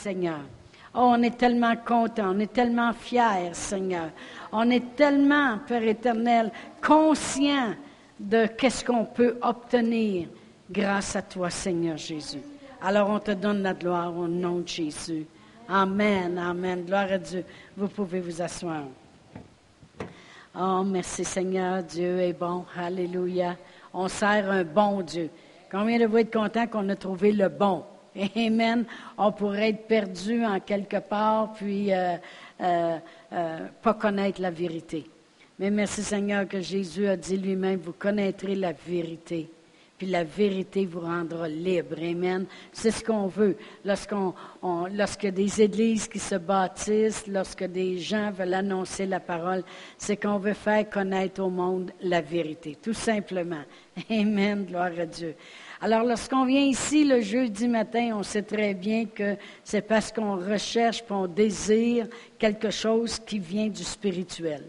Seigneur. 0.00 0.40
Oh, 0.94 1.12
on 1.14 1.22
est 1.22 1.36
tellement 1.36 1.76
content, 1.76 2.32
on 2.34 2.38
est 2.40 2.52
tellement 2.52 2.92
fiers, 2.92 3.52
Seigneur. 3.52 4.10
On 4.50 4.68
est 4.70 4.96
tellement, 4.96 5.58
Père 5.66 5.84
éternel, 5.84 6.50
conscient 6.82 7.74
de 8.18 8.46
qu'est-ce 8.46 8.84
qu'on 8.84 9.04
peut 9.04 9.36
obtenir 9.42 10.28
grâce 10.70 11.16
à 11.16 11.22
toi, 11.22 11.50
Seigneur 11.50 11.96
Jésus. 11.96 12.42
Alors 12.82 13.10
on 13.10 13.18
te 13.18 13.32
donne 13.32 13.62
la 13.62 13.74
gloire 13.74 14.16
au 14.16 14.26
nom 14.26 14.60
de 14.60 14.68
Jésus. 14.68 15.26
Amen, 15.68 16.38
amen. 16.38 16.84
Gloire 16.84 17.12
à 17.12 17.18
Dieu. 17.18 17.44
Vous 17.76 17.88
pouvez 17.88 18.20
vous 18.20 18.42
asseoir. 18.42 18.84
Oh, 20.58 20.82
merci 20.84 21.24
Seigneur, 21.24 21.82
Dieu 21.82 22.20
est 22.20 22.32
bon. 22.32 22.64
Alléluia. 22.76 23.54
On 23.92 24.08
sert 24.08 24.50
un 24.50 24.64
bon 24.64 25.02
Dieu. 25.02 25.30
Combien 25.70 25.98
de 25.98 26.06
vous 26.06 26.18
êtes 26.18 26.32
contents 26.32 26.66
qu'on 26.66 26.88
a 26.88 26.96
trouvé 26.96 27.32
le 27.32 27.48
bon? 27.48 27.84
Amen. 28.36 28.84
On 29.16 29.32
pourrait 29.32 29.70
être 29.70 29.86
perdu 29.86 30.44
en 30.44 30.60
quelque 30.60 30.98
part, 30.98 31.52
puis 31.54 31.92
euh, 31.92 32.16
euh, 32.60 32.98
euh, 33.32 33.58
pas 33.82 33.94
connaître 33.94 34.40
la 34.40 34.50
vérité. 34.50 35.06
Mais 35.58 35.70
merci 35.70 36.02
Seigneur 36.02 36.48
que 36.48 36.60
Jésus 36.60 37.06
a 37.06 37.16
dit 37.16 37.36
lui-même, 37.36 37.80
vous 37.80 37.92
connaîtrez 37.92 38.54
la 38.54 38.72
vérité 38.72 39.48
puis 40.00 40.08
la 40.08 40.24
vérité 40.24 40.86
vous 40.86 41.00
rendra 41.00 41.46
libre. 41.46 41.96
Amen. 41.98 42.46
C'est 42.72 42.90
ce 42.90 43.04
qu'on 43.04 43.26
veut. 43.26 43.58
Lorsque 43.84 45.26
des 45.26 45.60
églises 45.60 46.08
qui 46.08 46.18
se 46.18 46.36
bâtissent, 46.36 47.26
lorsque 47.26 47.64
des 47.64 47.98
gens 47.98 48.30
veulent 48.30 48.54
annoncer 48.54 49.04
la 49.04 49.20
parole, 49.20 49.62
c'est 49.98 50.16
qu'on 50.16 50.38
veut 50.38 50.54
faire 50.54 50.88
connaître 50.88 51.42
au 51.42 51.50
monde 51.50 51.90
la 52.00 52.22
vérité, 52.22 52.78
tout 52.80 52.94
simplement. 52.94 53.60
Amen. 54.10 54.64
Gloire 54.64 54.92
à 54.98 55.04
Dieu. 55.04 55.34
Alors, 55.82 56.04
lorsqu'on 56.04 56.44
vient 56.44 56.60
ici 56.60 57.04
le 57.04 57.22
jeudi 57.22 57.66
matin, 57.66 58.10
on 58.14 58.22
sait 58.22 58.42
très 58.42 58.74
bien 58.74 59.06
que 59.06 59.36
c'est 59.64 59.80
parce 59.80 60.12
qu'on 60.12 60.36
recherche, 60.36 61.02
qu'on 61.06 61.26
désire 61.26 62.06
quelque 62.38 62.70
chose 62.70 63.18
qui 63.18 63.38
vient 63.38 63.68
du 63.68 63.82
spirituel. 63.82 64.62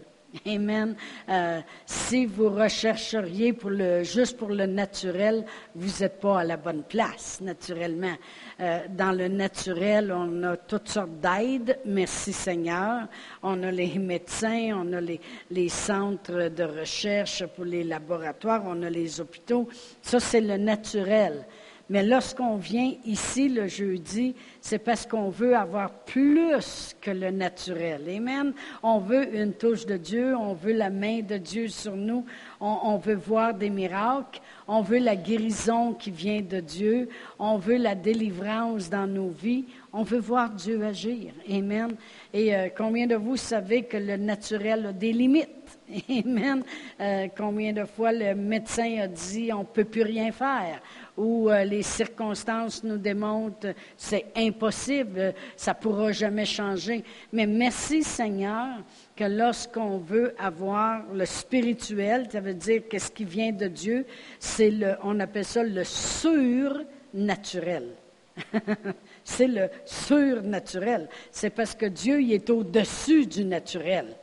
Amen. 0.46 0.96
Euh, 1.28 1.60
si 1.84 2.24
vous 2.24 2.48
rechercheriez 2.48 3.54
juste 4.02 4.38
pour 4.38 4.48
le 4.48 4.64
naturel, 4.64 5.44
vous 5.74 6.02
n'êtes 6.02 6.20
pas 6.20 6.40
à 6.40 6.44
la 6.44 6.56
bonne 6.56 6.84
place, 6.84 7.40
naturellement. 7.42 8.14
Euh, 8.60 8.80
dans 8.88 9.12
le 9.12 9.28
naturel, 9.28 10.10
on 10.10 10.42
a 10.44 10.56
toutes 10.56 10.88
sortes 10.88 11.20
d'aides, 11.20 11.78
merci 11.84 12.32
Seigneur. 12.32 13.08
On 13.42 13.62
a 13.62 13.70
les 13.70 13.98
médecins, 13.98 14.72
on 14.74 14.92
a 14.94 15.00
les 15.00 15.68
centres 15.68 16.48
de 16.48 16.64
recherche 16.64 17.44
pour 17.46 17.66
les 17.66 17.84
laboratoires, 17.84 18.62
on 18.66 18.82
a 18.82 18.90
les 18.90 19.20
hôpitaux. 19.20 19.68
Ça, 20.00 20.18
c'est 20.18 20.40
le 20.40 20.56
naturel. 20.56 21.44
Mais 21.92 22.02
lorsqu'on 22.02 22.56
vient 22.56 22.94
ici 23.04 23.50
le 23.50 23.66
jeudi, 23.66 24.34
c'est 24.62 24.78
parce 24.78 25.04
qu'on 25.04 25.28
veut 25.28 25.54
avoir 25.54 25.90
plus 25.90 26.96
que 27.02 27.10
le 27.10 27.30
naturel. 27.30 28.04
Amen. 28.08 28.54
On 28.82 28.98
veut 28.98 29.36
une 29.36 29.52
touche 29.52 29.84
de 29.84 29.98
Dieu, 29.98 30.34
on 30.34 30.54
veut 30.54 30.72
la 30.72 30.88
main 30.88 31.20
de 31.20 31.36
Dieu 31.36 31.68
sur 31.68 31.94
nous, 31.94 32.24
on, 32.60 32.96
veut 32.96 33.16
voir 33.16 33.52
des 33.52 33.68
miracles, 33.68 34.40
on 34.66 34.80
veut 34.80 35.00
la 35.00 35.16
guérison 35.16 35.92
qui 35.92 36.10
vient 36.10 36.40
de 36.40 36.60
Dieu, 36.60 37.10
on 37.38 37.58
veut 37.58 37.76
la 37.76 37.94
délivrance 37.94 38.88
dans 38.88 39.06
nos 39.06 39.28
vies, 39.28 39.66
on 39.92 40.02
veut 40.02 40.18
voir 40.18 40.48
Dieu 40.48 40.82
agir. 40.82 41.34
Amen. 41.50 41.94
Et 42.32 42.56
euh, 42.56 42.68
combien 42.74 43.06
de 43.06 43.16
vous 43.16 43.36
savez 43.36 43.82
que 43.82 43.98
le 43.98 44.16
naturel 44.16 44.86
a 44.86 44.92
des 44.94 45.12
limites? 45.12 45.78
Amen. 46.24 46.62
Euh, 47.00 47.28
combien 47.36 47.74
de 47.74 47.84
fois 47.84 48.12
le 48.12 48.34
médecin 48.34 49.00
a 49.00 49.08
dit 49.08 49.52
on 49.52 49.60
ne 49.60 49.64
peut 49.64 49.84
plus 49.84 50.02
rien 50.02 50.32
faire? 50.32 50.80
Ou 51.16 51.50
euh, 51.50 51.64
les 51.64 51.82
circonstances 51.82 52.84
nous 52.84 52.98
démontrent 52.98 53.74
c'est 53.96 54.26
impossible, 54.36 55.34
ça 55.56 55.72
ne 55.72 55.82
pourra 55.82 56.12
jamais 56.12 56.44
changer. 56.44 57.02
Mais 57.32 57.46
merci 57.46 58.02
Seigneur 58.02 58.82
que 59.14 59.24
lorsqu'on 59.24 59.98
veut 59.98 60.34
avoir 60.38 61.02
le 61.12 61.26
spirituel, 61.26 62.28
ça 62.30 62.40
veut 62.40 62.54
dire 62.54 62.82
qu'est-ce 62.88 63.10
qui 63.10 63.24
vient 63.24 63.52
de 63.52 63.68
Dieu, 63.68 64.06
c'est 64.38 64.70
le, 64.70 64.94
on 65.02 65.20
appelle 65.20 65.44
ça 65.44 65.62
le 65.62 65.84
surnaturel. 65.84 67.90
c'est 69.24 69.48
le 69.48 69.68
surnaturel. 69.84 71.08
C'est 71.30 71.50
parce 71.50 71.74
que 71.74 71.86
Dieu 71.86 72.22
est 72.30 72.48
au-dessus 72.48 73.26
du 73.26 73.44
naturel. 73.44 74.16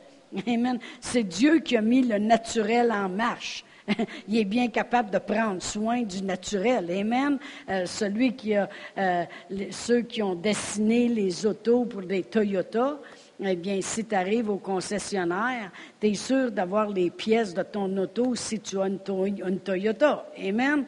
Amen. 0.46 0.78
C'est 1.00 1.24
Dieu 1.24 1.60
qui 1.60 1.76
a 1.76 1.80
mis 1.80 2.02
le 2.02 2.18
naturel 2.18 2.92
en 2.92 3.08
marche. 3.08 3.64
Il 4.28 4.38
est 4.38 4.44
bien 4.44 4.68
capable 4.68 5.10
de 5.10 5.18
prendre 5.18 5.62
soin 5.62 6.02
du 6.02 6.22
naturel. 6.22 6.90
Amen. 6.90 7.38
Euh, 7.68 7.86
celui 7.86 8.34
qui 8.34 8.54
a, 8.54 8.68
euh, 8.98 9.24
ceux 9.70 10.02
qui 10.02 10.22
ont 10.22 10.34
dessiné 10.34 11.08
les 11.08 11.46
autos 11.46 11.84
pour 11.84 12.02
des 12.02 12.22
Toyota, 12.22 12.98
eh 13.42 13.56
bien, 13.56 13.80
si 13.80 14.04
tu 14.04 14.14
arrives 14.14 14.50
au 14.50 14.58
concessionnaire, 14.58 15.70
tu 15.98 16.08
es 16.08 16.14
sûr 16.14 16.50
d'avoir 16.50 16.90
les 16.90 17.10
pièces 17.10 17.54
de 17.54 17.62
ton 17.62 17.96
auto 17.96 18.34
si 18.34 18.60
tu 18.60 18.78
as 18.78 18.86
une, 18.86 19.58
Toyota. 19.60 20.26
Amen. 20.38 20.84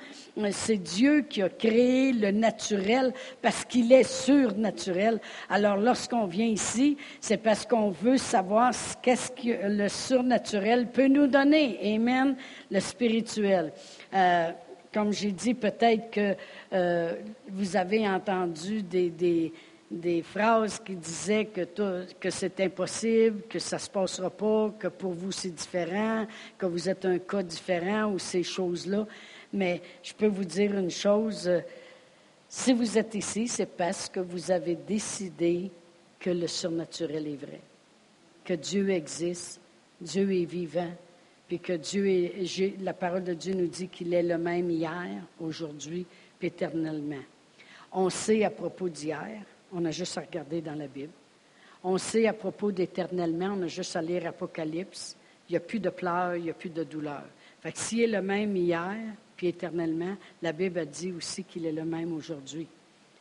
C'est 0.50 0.76
Dieu 0.76 1.22
qui 1.22 1.42
a 1.42 1.48
créé 1.48 2.12
le 2.12 2.30
naturel 2.30 3.14
parce 3.40 3.64
qu'il 3.64 3.90
est 3.92 4.04
surnaturel. 4.04 5.18
Alors, 5.48 5.76
lorsqu'on 5.76 6.26
vient 6.26 6.46
ici, 6.46 6.96
c'est 7.20 7.38
parce 7.38 7.64
qu'on 7.64 7.90
veut 7.90 8.18
savoir 8.18 8.72
qu'est-ce 9.00 9.30
que 9.30 9.68
le 9.68 9.88
surnaturel 9.88 10.88
peut 10.88 11.08
nous 11.08 11.28
donner. 11.28 11.78
Amen. 11.94 12.36
Le 12.70 12.80
spirituel. 12.80 13.72
Euh, 14.14 14.50
comme 14.92 15.12
j'ai 15.12 15.32
dit, 15.32 15.54
peut-être 15.54 16.10
que 16.10 16.36
euh, 16.74 17.14
vous 17.48 17.76
avez 17.76 18.06
entendu 18.06 18.82
des 18.82 19.52
des 19.92 20.22
phrases 20.22 20.78
qui 20.78 20.96
disaient 20.96 21.44
que, 21.44 22.30
c'est 22.30 22.60
impossible, 22.60 23.42
que 23.48 23.58
ça 23.58 23.76
ne 23.76 23.80
se 23.80 23.90
passera 23.90 24.30
pas, 24.30 24.72
que 24.78 24.88
pour 24.88 25.12
vous 25.12 25.32
c'est 25.32 25.54
différent, 25.54 26.26
que 26.56 26.66
vous 26.66 26.88
êtes 26.88 27.04
un 27.04 27.18
cas 27.18 27.42
différent 27.42 28.12
ou 28.12 28.18
ces 28.18 28.42
choses-là. 28.42 29.06
Mais 29.52 29.82
je 30.02 30.14
peux 30.14 30.28
vous 30.28 30.44
dire 30.44 30.76
une 30.76 30.90
chose, 30.90 31.50
si 32.48 32.72
vous 32.72 32.96
êtes 32.96 33.14
ici, 33.14 33.48
c'est 33.48 33.66
parce 33.66 34.08
que 34.08 34.20
vous 34.20 34.50
avez 34.50 34.76
décidé 34.76 35.70
que 36.18 36.30
le 36.30 36.46
surnaturel 36.46 37.26
est 37.26 37.36
vrai, 37.36 37.60
que 38.44 38.54
Dieu 38.54 38.88
existe, 38.90 39.60
Dieu 40.00 40.32
est 40.32 40.46
vivant, 40.46 40.92
puis 41.48 41.58
que 41.58 41.74
Dieu 41.74 42.08
est, 42.08 42.80
la 42.80 42.94
parole 42.94 43.24
de 43.24 43.34
Dieu 43.34 43.52
nous 43.54 43.66
dit 43.66 43.88
qu'il 43.88 44.14
est 44.14 44.22
le 44.22 44.38
même 44.38 44.70
hier, 44.70 45.22
aujourd'hui, 45.38 46.06
éternellement. 46.40 47.22
On 47.92 48.08
sait 48.08 48.42
à 48.44 48.50
propos 48.50 48.88
d'hier, 48.88 49.42
on 49.72 49.84
a 49.84 49.90
juste 49.90 50.16
à 50.18 50.20
regarder 50.20 50.60
dans 50.60 50.74
la 50.74 50.86
Bible. 50.86 51.12
On 51.84 51.98
sait 51.98 52.26
à 52.26 52.32
propos 52.32 52.70
d'éternellement, 52.70 53.54
on 53.58 53.62
a 53.62 53.66
juste 53.66 53.96
à 53.96 54.02
lire 54.02 54.26
Apocalypse. 54.26 55.16
Il 55.48 55.52
n'y 55.52 55.56
a 55.56 55.60
plus 55.60 55.80
de 55.80 55.90
pleurs, 55.90 56.36
il 56.36 56.44
n'y 56.44 56.50
a 56.50 56.54
plus 56.54 56.70
de 56.70 56.84
douleur. 56.84 57.24
Fait 57.60 57.72
que 57.72 57.78
s'il 57.78 58.02
est 58.02 58.06
le 58.06 58.22
même 58.22 58.56
hier, 58.56 58.96
puis 59.36 59.48
éternellement, 59.48 60.16
la 60.40 60.52
Bible 60.52 60.78
a 60.78 60.84
dit 60.84 61.12
aussi 61.12 61.44
qu'il 61.44 61.66
est 61.66 61.72
le 61.72 61.84
même 61.84 62.12
aujourd'hui. 62.12 62.66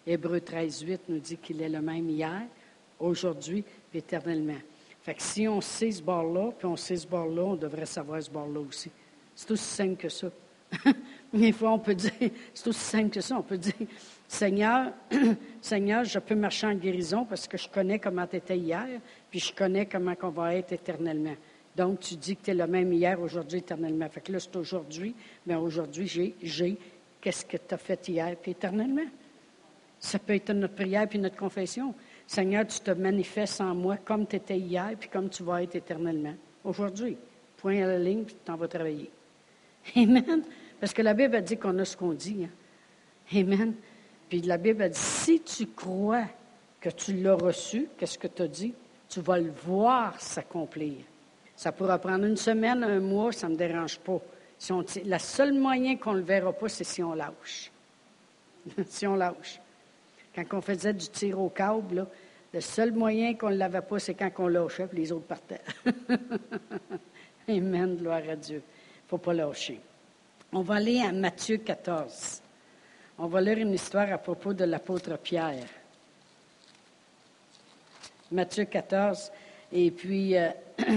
Hébreu 0.06 0.42
13, 0.42 0.82
8 0.82 1.02
nous 1.10 1.20
dit 1.20 1.38
qu'il 1.38 1.62
est 1.62 1.70
le 1.70 1.82
même 1.82 2.10
hier, 2.10 2.44
aujourd'hui, 3.00 3.64
puis 3.90 4.00
éternellement. 4.00 4.60
Fait 5.04 5.16
que 5.16 5.22
si 5.24 5.48
on 5.48 5.62
sait 5.62 5.92
ce 5.92 6.02
bord-là, 6.02 6.52
puis 6.58 6.68
on 6.68 6.76
sait 6.76 6.98
ce 6.98 7.08
bord-là, 7.08 7.44
on 7.44 7.56
devrait 7.56 7.88
savoir 7.88 8.22
ce 8.22 8.30
bord-là 8.30 8.60
aussi. 8.60 8.92
C'est 9.36 9.50
aussi 9.52 9.64
simple 9.64 9.96
que 9.96 10.10
ça. 10.10 10.28
Des 11.34 11.52
fois, 11.52 11.72
on 11.72 11.80
peut 11.80 11.96
dire, 11.96 12.12
c'est 12.54 12.68
aussi 12.68 12.80
simple 12.80 13.10
que 13.10 13.22
ça, 13.22 13.38
on 13.38 13.42
peut 13.42 13.58
dire, 13.58 13.74
Seigneur, 14.32 14.94
Seigneur, 15.62 16.06
je 16.06 16.18
peux 16.18 16.36
marcher 16.36 16.66
en 16.66 16.74
guérison 16.74 17.26
parce 17.26 17.50
que 17.50 17.58
je 17.58 17.68
connais 17.68 18.00
comment 18.00 18.26
tu 18.26 18.38
étais 18.38 18.58
hier, 18.58 18.88
puis 19.30 19.42
je 19.42 19.54
connais 19.54 19.86
comment 19.86 20.16
on 20.24 20.30
va 20.30 20.56
être 20.56 20.72
éternellement. 20.72 21.36
Donc, 21.76 22.00
tu 22.00 22.16
dis 22.16 22.38
que 22.38 22.46
tu 22.46 22.52
es 22.52 22.54
le 22.54 22.66
même 22.66 22.94
hier, 22.94 23.20
aujourd'hui, 23.22 23.60
éternellement. 23.60 24.08
Fait 24.08 24.22
que 24.22 24.32
là, 24.32 24.40
c'est 24.40 24.56
aujourd'hui, 24.56 25.14
mais 25.46 25.56
aujourd'hui, 25.56 26.08
j'ai, 26.08 26.34
j'ai, 26.42 26.78
qu'est-ce 27.20 27.44
que 27.44 27.58
tu 27.58 27.74
as 27.74 27.78
fait 27.78 28.08
hier, 28.08 28.38
puis 28.42 28.52
éternellement? 28.52 29.06
Ça 30.00 30.18
peut 30.18 30.34
être 30.34 30.54
notre 30.54 30.76
prière 30.76 31.10
puis 31.10 31.20
notre 31.20 31.36
confession. 31.36 31.94
Seigneur, 32.26 32.66
tu 32.66 32.80
te 32.80 32.92
manifestes 32.92 33.60
en 33.60 33.76
moi 33.76 33.98
comme 33.98 34.26
tu 34.26 34.38
étais 34.38 34.58
hier, 34.58 34.92
puis 34.98 35.10
comme 35.10 35.30
tu 35.30 35.44
vas 35.44 35.62
être 35.62 35.76
éternellement. 35.76 36.36
Aujourd'hui. 36.64 37.18
Point 37.58 37.84
à 37.84 37.88
la 37.88 38.00
ligne, 38.00 38.24
puis 38.24 38.36
tu 38.36 38.42
t'en 38.46 38.56
vas 38.56 38.70
travailler. 38.70 39.12
Amen. 39.98 40.44
Parce 40.80 40.94
que 40.94 41.02
la 41.02 41.14
Bible 41.14 41.36
a 41.36 41.42
dit 41.42 41.58
qu'on 41.58 41.78
a 41.80 41.84
ce 41.84 41.98
qu'on 41.98 42.14
dit. 42.14 42.46
Hein. 42.46 43.38
Amen. 43.38 43.74
Puis 44.32 44.40
la 44.44 44.58
Bible 44.58 44.90
dit, 44.90 44.98
si 44.98 45.42
tu 45.42 45.68
crois 45.68 46.24
que 46.80 46.88
tu 46.88 47.12
l'as 47.16 47.36
reçu, 47.36 47.90
qu'est-ce 47.98 48.18
que 48.18 48.28
tu 48.28 48.44
as 48.44 48.48
dit? 48.48 48.74
Tu 49.10 49.20
vas 49.20 49.38
le 49.38 49.52
voir 49.52 50.18
s'accomplir. 50.22 51.00
Ça 51.54 51.74
pourra 51.74 51.98
prendre 51.98 52.24
une 52.24 52.38
semaine, 52.38 52.82
un 52.82 53.02
mois, 53.02 53.34
ça 53.34 53.50
ne 53.50 53.56
me 53.56 53.58
dérange 53.58 54.00
pas. 54.00 54.22
Si 54.58 54.72
on, 54.72 54.86
la 55.04 55.20
seule 55.20 55.52
moyen 55.52 55.98
qu'on 55.98 56.14
ne 56.14 56.20
le 56.20 56.24
verra 56.24 56.54
pas, 56.54 56.70
c'est 56.70 56.86
si 56.86 57.04
on 57.04 57.14
lâche. 57.14 57.74
si 58.88 59.06
on 59.06 59.18
lâche. 59.18 59.60
Quand 60.34 60.46
on 60.54 60.62
faisait 60.62 60.94
du 60.94 61.10
tir 61.10 61.38
au 61.38 61.50
câble, 61.50 62.08
le 62.54 62.62
seul 62.62 62.94
moyen 62.94 63.36
qu'on 63.36 63.50
ne 63.50 63.58
l'avait 63.58 63.82
pas, 63.82 64.00
c'est 64.00 64.14
quand 64.14 64.32
on 64.38 64.48
lâchait, 64.48 64.88
puis 64.88 65.00
les 65.00 65.12
autres 65.12 65.28
partaient. 65.28 65.60
Amen, 67.50 67.98
gloire 67.98 68.22
à 68.30 68.38
Dieu. 68.38 68.62
Il 68.64 69.04
ne 69.04 69.10
faut 69.10 69.18
pas 69.18 69.34
lâcher. 69.34 69.82
On 70.54 70.62
va 70.62 70.76
aller 70.76 71.02
à 71.02 71.12
Matthieu 71.12 71.58
14. 71.58 72.42
On 73.24 73.28
va 73.28 73.40
lire 73.40 73.60
une 73.60 73.76
histoire 73.76 74.12
à 74.12 74.18
propos 74.18 74.52
de 74.52 74.64
l'apôtre 74.64 75.16
Pierre. 75.16 75.68
Matthieu 78.32 78.66
14. 78.66 79.32
Et 79.72 79.92
puis, 79.92 80.36
euh, 80.36 80.50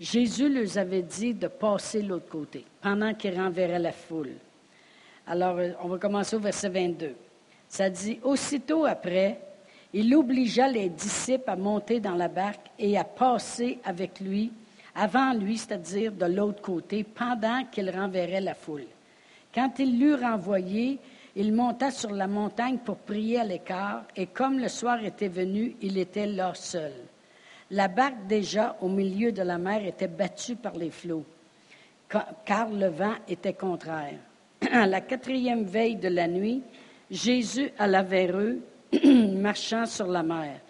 Jésus 0.00 0.48
leur 0.48 0.78
avait 0.78 1.02
dit 1.02 1.34
de 1.34 1.48
passer 1.48 2.00
l'autre 2.00 2.30
côté 2.30 2.64
pendant 2.80 3.12
qu'il 3.12 3.38
renverrait 3.38 3.78
la 3.78 3.92
foule. 3.92 4.30
Alors, 5.26 5.58
euh, 5.58 5.72
on 5.82 5.88
va 5.88 5.98
commencer 5.98 6.34
au 6.34 6.40
verset 6.40 6.70
22. 6.70 7.14
Ça 7.68 7.90
dit, 7.90 8.18
aussitôt 8.22 8.86
après, 8.86 9.38
il 9.92 10.14
obligea 10.14 10.66
les 10.66 10.88
disciples 10.88 11.50
à 11.50 11.56
monter 11.56 12.00
dans 12.00 12.14
la 12.14 12.28
barque 12.28 12.70
et 12.78 12.96
à 12.96 13.04
passer 13.04 13.80
avec 13.84 14.18
lui, 14.18 14.50
avant 14.94 15.34
lui, 15.34 15.58
c'est-à-dire 15.58 16.10
de 16.10 16.24
l'autre 16.24 16.62
côté, 16.62 17.04
pendant 17.04 17.66
qu'il 17.66 17.90
renverrait 17.90 18.40
la 18.40 18.54
foule. 18.54 18.86
Quand 19.54 19.78
il 19.78 20.00
l'eut 20.00 20.14
renvoyé, 20.14 20.98
il 21.36 21.52
monta 21.52 21.90
sur 21.90 22.10
la 22.10 22.26
montagne 22.26 22.78
pour 22.78 22.96
prier 22.96 23.40
à 23.40 23.44
l'écart, 23.44 24.04
et 24.16 24.26
comme 24.26 24.58
le 24.58 24.68
soir 24.68 25.04
était 25.04 25.28
venu, 25.28 25.76
il 25.80 25.98
était 25.98 26.26
là 26.26 26.52
seul. 26.54 26.92
La 27.70 27.88
barque 27.88 28.26
déjà 28.28 28.76
au 28.80 28.88
milieu 28.88 29.32
de 29.32 29.42
la 29.42 29.58
mer 29.58 29.84
était 29.84 30.08
battue 30.08 30.54
par 30.54 30.74
les 30.74 30.90
flots, 30.90 31.24
car 32.44 32.70
le 32.70 32.88
vent 32.88 33.14
était 33.26 33.54
contraire. 33.54 34.18
À 34.72 34.86
la 34.86 35.00
quatrième 35.00 35.64
veille 35.64 35.96
de 35.96 36.08
la 36.08 36.28
nuit, 36.28 36.62
Jésus 37.10 37.70
alla 37.78 38.02
vers 38.02 38.36
eux, 38.36 38.60
marchant 39.36 39.86
sur 39.86 40.06
la 40.06 40.22
mer. 40.22 40.60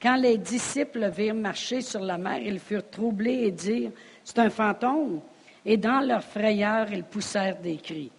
Quand 0.00 0.16
les 0.16 0.38
disciples 0.38 1.10
virent 1.10 1.34
marcher 1.34 1.80
sur 1.80 2.00
la 2.00 2.18
mer, 2.18 2.38
ils 2.38 2.60
furent 2.60 2.88
troublés 2.88 3.44
et 3.46 3.50
dirent, 3.50 3.92
C'est 4.24 4.38
un 4.38 4.50
fantôme. 4.50 5.20
Et 5.64 5.76
dans 5.76 6.00
leur 6.00 6.22
frayeur, 6.22 6.90
ils 6.92 7.04
poussèrent 7.04 7.60
des 7.60 7.76
cris. 7.76 8.10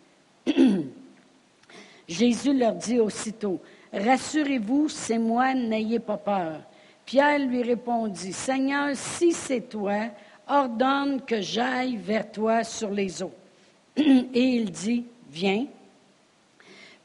Jésus 2.12 2.54
leur 2.54 2.75
dit 2.75 3.00
aussitôt, 3.00 3.60
Rassurez-vous, 3.94 4.90
c'est 4.90 5.18
moi, 5.18 5.54
n'ayez 5.54 6.00
pas 6.00 6.18
peur. 6.18 6.62
Pierre 7.06 7.40
lui 7.40 7.63
répondit, 7.63 8.34
Seigneur, 8.34 8.90
si 8.96 9.31
c'est 9.31 9.69
toi, 9.69 10.10
ordonne 10.48 11.22
que 11.22 11.42
j'aille 11.42 11.96
vers 11.96 12.30
toi 12.30 12.63
sur 12.63 12.90
les 12.90 13.24
eaux. 13.24 13.34
Et 13.98 14.44
il 14.44 14.72
dit, 14.72 15.06
Viens. 15.30 15.66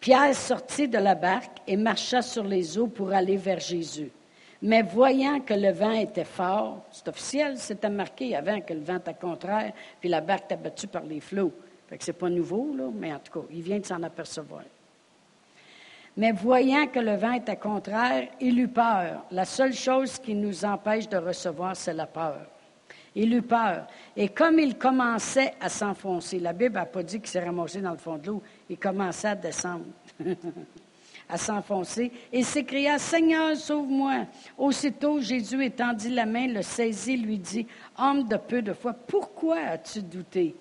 Pierre 0.01 0.35
sortit 0.35 0.89
de 0.89 0.99
la 0.99 1.15
barque 1.15 1.59
et 1.67 1.77
marcha 1.77 2.23
sur 2.23 2.45
les 2.45 2.77
eaux 2.79 2.89
pour 2.89 3.13
aller 3.13 3.37
vers 3.37 3.61
Jésus. 3.61 4.11
Mais 4.63 4.83
voyant 4.83 5.41
que 5.41 5.55
le 5.55 5.73
vent 5.73 5.93
était 5.93 6.25
fort, 6.25 6.85
c'est 6.91 7.09
officiel, 7.09 7.57
c'était 7.59 7.91
marqué 7.91 8.35
avant 8.35 8.61
que 8.61 8.73
le 8.73 8.81
vent 8.81 8.97
était 8.97 9.15
contraire, 9.15 9.73
puis 10.01 10.09
la 10.09 10.21
barque 10.21 10.45
était 10.45 10.57
battue 10.57 10.89
par 10.89 11.05
les 11.05 11.21
flots. 11.21 11.53
Fait 11.89 11.99
que 11.99 12.05
c'est 12.05 12.13
pas 12.13 12.29
nouveau, 12.29 12.93
mais 12.95 13.13
en 13.13 13.19
tout 13.19 13.41
cas, 13.41 13.47
il 13.51 13.63
vient 13.63 13.79
de 13.79 13.87
s'en 13.87 14.03
apercevoir. 14.03 14.63
Mais 16.17 16.33
voyant 16.33 16.87
que 16.87 16.99
le 16.99 17.15
vent 17.15 17.33
était 17.33 17.57
contraire, 17.57 18.29
il 18.41 18.59
eut 18.59 18.69
peur. 18.69 19.25
La 19.31 19.45
seule 19.45 19.75
chose 19.75 20.19
qui 20.19 20.35
nous 20.35 20.65
empêche 20.65 21.09
de 21.09 21.19
recevoir, 21.19 21.77
c'est 21.77 21.93
la 21.93 22.07
peur. 22.07 22.41
Il 23.15 23.35
eut 23.35 23.43
peur. 23.43 23.87
Et 24.17 24.29
comme 24.29 24.59
il 24.59 24.79
commençait 24.79 25.53
à 25.61 25.69
s'enfoncer, 25.69 26.39
la 26.39 26.55
Bible 26.55 26.75
n'a 26.75 26.87
pas 26.87 27.03
dit 27.03 27.21
qu'il 27.21 27.29
s'est 27.29 27.45
ramassé 27.45 27.83
dans 27.83 27.91
le 27.91 27.99
fond 27.99 28.17
de 28.17 28.29
l'eau, 28.29 28.43
il 28.69 28.79
commençait 28.79 29.29
à 29.29 29.35
descendre, 29.35 29.85
à 31.29 31.37
s'enfoncer, 31.37 32.11
et 32.33 32.43
s'écria, 32.43 32.99
Seigneur, 32.99 33.55
sauve-moi. 33.55 34.27
Aussitôt, 34.57 35.21
Jésus 35.21 35.63
étendit 35.65 36.11
la 36.11 36.25
main, 36.25 36.47
le 36.47 36.63
saisit, 36.63 37.19
lui 37.19 37.39
dit, 37.39 37.67
Homme 37.99 38.25
de 38.25 38.37
peu 38.37 38.63
de 38.63 38.73
foi, 38.73 38.95
pourquoi 38.95 39.59
as-tu 39.59 40.03
douté? 40.03 40.55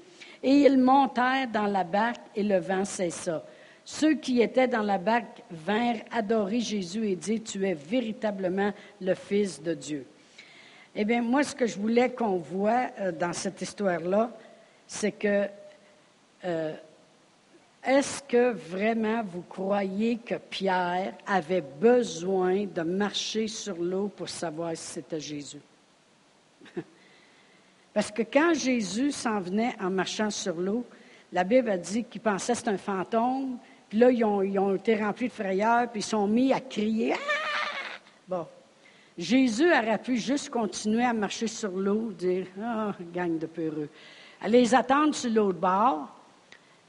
Et 0.44 0.62
ils 0.62 0.78
montèrent 0.78 1.48
dans 1.48 1.68
la 1.68 1.86
barque 1.86 2.26
et 2.36 2.44
le 2.44 2.60
vent 2.60 2.84
cessa. 2.84 3.42
Ceux 3.88 4.16
qui 4.16 4.42
étaient 4.42 4.68
dans 4.68 4.82
la 4.82 4.98
barque 4.98 5.44
vinrent 5.52 6.02
adorer 6.12 6.60
Jésus 6.60 7.08
et 7.08 7.16
dire, 7.16 7.40
Tu 7.46 7.66
es 7.68 7.76
véritablement 7.76 8.74
le 9.00 9.14
Fils 9.14 9.62
de 9.62 9.76
Dieu. 9.76 10.08
Eh 10.96 11.06
bien, 11.06 11.22
moi, 11.22 11.44
ce 11.44 11.54
que 11.54 11.68
je 11.68 11.78
voulais 11.78 12.10
qu'on 12.10 12.38
voit 12.38 12.88
euh, 13.00 13.12
dans 13.12 13.34
cette 13.34 13.62
histoire-là, 13.62 14.32
c'est 14.88 15.12
que 15.12 15.48
euh, 16.46 16.74
est-ce 17.84 18.24
que 18.24 18.54
vraiment 18.54 19.22
vous 19.24 19.44
croyez 19.44 20.18
que 20.18 20.36
Pierre 20.36 21.14
avait 21.28 21.62
besoin 21.62 22.66
de 22.66 22.82
marcher 22.82 23.48
sur 23.48 23.76
l'eau 23.78 24.08
pour 24.08 24.30
savoir 24.30 24.72
si 24.76 24.94
c'était 24.94 25.20
Jésus? 25.20 25.62
Parce 27.94 28.10
que 28.10 28.24
quand 28.24 28.56
Jésus 28.56 29.12
s'en 29.12 29.40
venait 29.40 29.76
en 29.80 29.92
marchant 29.92 30.32
sur 30.32 30.56
l'eau, 30.56 30.84
la 31.32 31.44
Bible 31.44 31.70
a 31.70 31.78
dit 31.78 32.04
qu'il 32.06 32.22
pensait 32.22 32.54
que 32.54 32.58
c'était 32.58 32.72
un 32.72 32.78
fantôme, 32.78 33.60
puis 33.90 34.00
là, 34.00 34.12
ils 34.12 34.24
ont, 34.26 34.76
été 34.76 34.96
remplis 34.96 35.28
de 35.28 35.34
frayeur, 35.34 35.90
puis 35.90 36.00
ils 36.00 36.04
sont 36.04 36.28
mis 36.28 36.52
à 36.54 36.60
crier. 36.60 37.14
Ah! 37.14 37.18
Bon. 38.28 38.48
Jésus 39.18 39.72
aurait 39.72 39.98
pu 39.98 40.18
juste 40.18 40.50
continuer 40.50 41.06
à 41.06 41.14
marcher 41.14 41.48
sur 41.48 41.72
l'eau, 41.72 42.12
dire 42.12 42.48
Ah, 42.62 42.94
gang 43.14 43.38
de 43.38 43.46
peureux. 43.46 43.90
À 44.42 44.50
les 44.50 44.76
attendre 44.76 45.16
sur 45.16 45.32
l'autre 45.32 45.60
bord. 45.60 46.10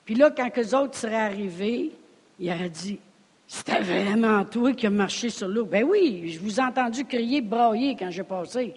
Puis 0.04 0.14
là, 0.14 0.30
quand 0.30 0.50
les 0.56 0.74
autres 0.74 0.96
seraient 0.96 1.14
arrivés, 1.14 1.92
il 2.40 2.50
aurait 2.50 2.70
dit 2.70 2.98
C'était 3.46 3.80
vraiment 3.80 4.44
toi 4.44 4.72
qui 4.72 4.86
as 4.86 4.90
marché 4.90 5.30
sur 5.30 5.46
l'eau. 5.46 5.66
Ben 5.66 5.84
oui, 5.84 6.32
je 6.32 6.40
vous 6.40 6.58
ai 6.58 6.62
entendu 6.62 7.04
crier, 7.04 7.40
brailler 7.40 7.94
quand 7.96 8.10
j'ai 8.10 8.24
passé. 8.24 8.74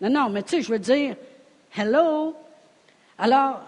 Non, 0.00 0.10
non, 0.10 0.28
mais 0.28 0.42
tu 0.42 0.56
sais, 0.56 0.62
je 0.62 0.70
veux 0.70 0.78
dire 0.78 1.16
Hello. 1.74 2.36
Alors, 3.18 3.62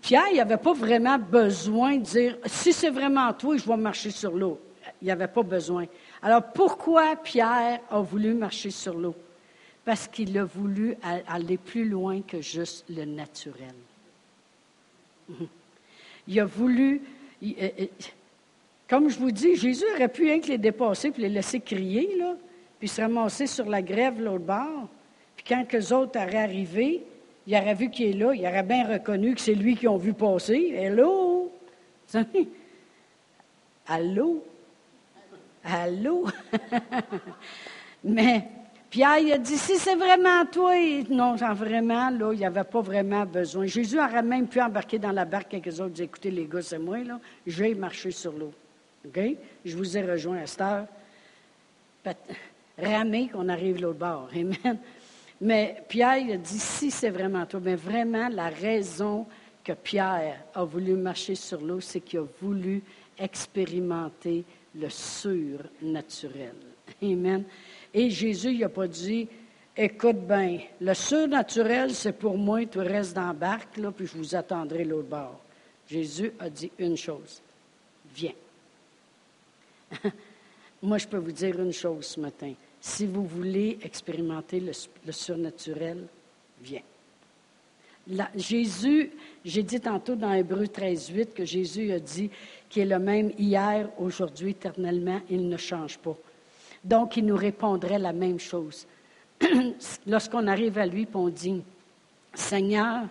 Pierre, 0.00 0.28
il 0.30 0.36
n'avait 0.36 0.56
pas 0.56 0.72
vraiment 0.72 1.18
besoin 1.18 1.96
de 1.96 2.02
dire, 2.02 2.38
si 2.46 2.72
c'est 2.72 2.90
vraiment 2.90 3.32
toi, 3.32 3.56
je 3.56 3.66
vais 3.66 3.76
marcher 3.76 4.10
sur 4.10 4.32
l'eau. 4.32 4.60
Il 5.00 5.06
n'y 5.06 5.10
avait 5.10 5.28
pas 5.28 5.42
besoin. 5.42 5.86
Alors 6.22 6.42
pourquoi 6.52 7.16
Pierre 7.16 7.80
a 7.90 8.00
voulu 8.00 8.34
marcher 8.34 8.70
sur 8.70 8.94
l'eau? 8.94 9.14
Parce 9.84 10.08
qu'il 10.08 10.36
a 10.38 10.44
voulu 10.44 10.96
aller 11.02 11.58
plus 11.58 11.86
loin 11.86 12.22
que 12.22 12.40
juste 12.40 12.86
le 12.88 13.04
naturel. 13.04 13.74
Il 16.26 16.40
a 16.40 16.46
voulu, 16.46 17.02
comme 18.88 19.10
je 19.10 19.18
vous 19.18 19.30
dis, 19.30 19.56
Jésus 19.56 19.84
aurait 19.94 20.08
pu 20.08 20.24
rien 20.24 20.40
que 20.40 20.46
les 20.46 20.56
dépasser 20.56 21.10
puis 21.10 21.20
les 21.20 21.28
laisser 21.28 21.60
crier, 21.60 22.18
puis 22.78 22.88
se 22.88 23.02
ramasser 23.02 23.46
sur 23.46 23.68
la 23.68 23.82
grève 23.82 24.22
l'autre 24.22 24.44
bord. 24.44 24.88
Puis 25.36 25.44
quand 25.46 25.70
les 25.70 25.92
autres 25.92 26.18
auraient 26.18 26.44
arrivé, 26.44 27.04
il 27.46 27.56
aurait 27.56 27.74
vu 27.74 27.90
qu'il 27.90 28.06
est 28.06 28.12
là, 28.12 28.34
il 28.34 28.46
aurait 28.46 28.62
bien 28.62 28.86
reconnu 28.86 29.34
que 29.34 29.40
c'est 29.40 29.54
lui 29.54 29.76
qu'ils 29.76 29.88
ont 29.88 29.96
vu 29.96 30.12
passer. 30.12 30.74
Hello! 30.76 31.52
Allô? 33.86 34.42
Allô? 35.62 36.26
Mais 38.04 38.48
Pierre 38.90 39.18
il 39.18 39.32
a 39.32 39.38
dit, 39.38 39.58
si 39.58 39.76
c'est 39.76 39.96
vraiment 39.96 40.44
toi, 40.46 40.74
non, 41.10 41.34
vraiment, 41.34 42.10
là, 42.10 42.32
il 42.32 42.38
n'y 42.38 42.46
avait 42.46 42.64
pas 42.64 42.80
vraiment 42.80 43.26
besoin. 43.26 43.66
Jésus 43.66 43.98
aurait 43.98 44.22
même 44.22 44.46
pu 44.46 44.60
embarquer 44.60 44.98
dans 44.98 45.12
la 45.12 45.24
barque 45.24 45.56
les 45.64 45.80
autres, 45.80 46.00
écoutez 46.00 46.30
les 46.30 46.46
gars, 46.46 46.62
c'est 46.62 46.78
moi, 46.78 46.98
là, 46.98 47.18
j'ai 47.46 47.74
marché 47.74 48.10
sur 48.10 48.32
l'eau. 48.32 48.52
OK? 49.06 49.20
Je 49.64 49.76
vous 49.76 49.96
ai 49.96 50.02
rejoint 50.02 50.38
à 50.38 50.46
cette 50.46 50.60
heure. 50.60 50.86
Ramé 52.78 53.28
qu'on 53.28 53.48
arrive 53.48 53.80
l'autre 53.80 53.98
bord. 53.98 54.28
Amen. 54.34 54.78
Mais 55.44 55.84
Pierre 55.86 56.32
a 56.32 56.36
dit, 56.38 56.58
si 56.58 56.90
c'est 56.90 57.10
vraiment 57.10 57.44
toi, 57.44 57.60
mais 57.62 57.74
vraiment 57.74 58.30
la 58.30 58.48
raison 58.48 59.26
que 59.62 59.72
Pierre 59.74 60.42
a 60.54 60.64
voulu 60.64 60.94
marcher 60.94 61.34
sur 61.34 61.60
l'eau, 61.60 61.82
c'est 61.82 62.00
qu'il 62.00 62.20
a 62.20 62.24
voulu 62.40 62.82
expérimenter 63.18 64.42
le 64.74 64.88
surnaturel. 64.88 66.54
Amen. 67.02 67.44
Et 67.92 68.08
Jésus, 68.08 68.52
il 68.52 68.60
n'a 68.60 68.70
pas 68.70 68.88
dit, 68.88 69.28
écoute 69.76 70.26
bien, 70.26 70.60
le 70.80 70.94
surnaturel, 70.94 71.94
c'est 71.94 72.14
pour 72.14 72.38
moi, 72.38 72.64
tu 72.64 72.78
restes 72.78 73.14
dans 73.14 73.26
la 73.26 73.34
barque, 73.34 73.76
là, 73.76 73.92
puis 73.92 74.06
je 74.06 74.16
vous 74.16 74.34
attendrai 74.34 74.82
l'autre 74.82 75.08
bord. 75.08 75.40
Jésus 75.86 76.32
a 76.38 76.48
dit 76.48 76.72
une 76.78 76.96
chose, 76.96 77.42
viens. 78.14 78.32
moi, 80.82 80.96
je 80.96 81.06
peux 81.06 81.18
vous 81.18 81.32
dire 81.32 81.60
une 81.60 81.74
chose 81.74 82.06
ce 82.06 82.18
matin. 82.18 82.54
Si 82.86 83.06
vous 83.06 83.24
voulez 83.24 83.78
expérimenter 83.82 84.60
le, 84.60 85.10
surnaturel, 85.10 86.04
viens. 86.60 86.82
Jésus, 88.36 89.10
j'ai 89.42 89.62
dit 89.62 89.80
tantôt 89.80 90.14
dans 90.14 90.34
Hébreu 90.34 90.68
13, 90.68 91.08
8 91.08 91.34
que 91.34 91.46
Jésus 91.46 91.92
a 91.92 91.98
dit 91.98 92.30
qu'il 92.68 92.82
est 92.82 92.84
le 92.84 92.98
même 92.98 93.32
hier, 93.38 93.88
aujourd'hui, 93.96 94.50
éternellement, 94.50 95.18
il 95.30 95.48
ne 95.48 95.56
change 95.56 95.96
pas. 95.96 96.14
Donc, 96.84 97.16
il 97.16 97.24
nous 97.24 97.36
répondrait 97.36 97.98
la 97.98 98.12
même 98.12 98.38
chose. 98.38 98.86
Lorsqu'on 100.06 100.46
arrive 100.46 100.76
à 100.76 100.84
lui 100.84 101.08
on 101.14 101.30
dit, 101.30 101.62
Seigneur, 102.34 103.04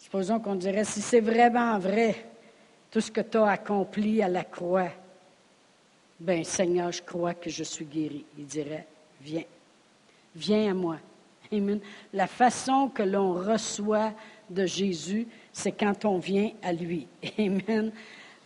supposons 0.00 0.40
qu'on 0.40 0.56
dirait, 0.56 0.84
si 0.84 1.00
c'est 1.00 1.20
vraiment 1.20 1.78
vrai, 1.78 2.26
tout 2.90 3.00
ce 3.00 3.12
que 3.12 3.20
tu 3.20 3.36
as 3.36 3.50
accompli 3.50 4.20
à 4.20 4.28
la 4.28 4.42
croix, 4.42 4.90
ben 6.20 6.44
Seigneur, 6.44 6.92
je 6.92 7.02
crois 7.02 7.34
que 7.34 7.50
je 7.50 7.64
suis 7.64 7.84
guéri. 7.84 8.24
Il 8.38 8.46
dirait, 8.46 8.86
viens, 9.20 9.44
viens 10.34 10.70
à 10.70 10.74
moi. 10.74 10.96
Amen. 11.52 11.80
La 12.12 12.26
façon 12.26 12.88
que 12.88 13.02
l'on 13.02 13.34
reçoit 13.34 14.12
de 14.48 14.66
Jésus, 14.66 15.26
c'est 15.52 15.72
quand 15.72 16.04
on 16.04 16.18
vient 16.18 16.50
à 16.62 16.72
lui. 16.72 17.06
Amen. 17.38 17.92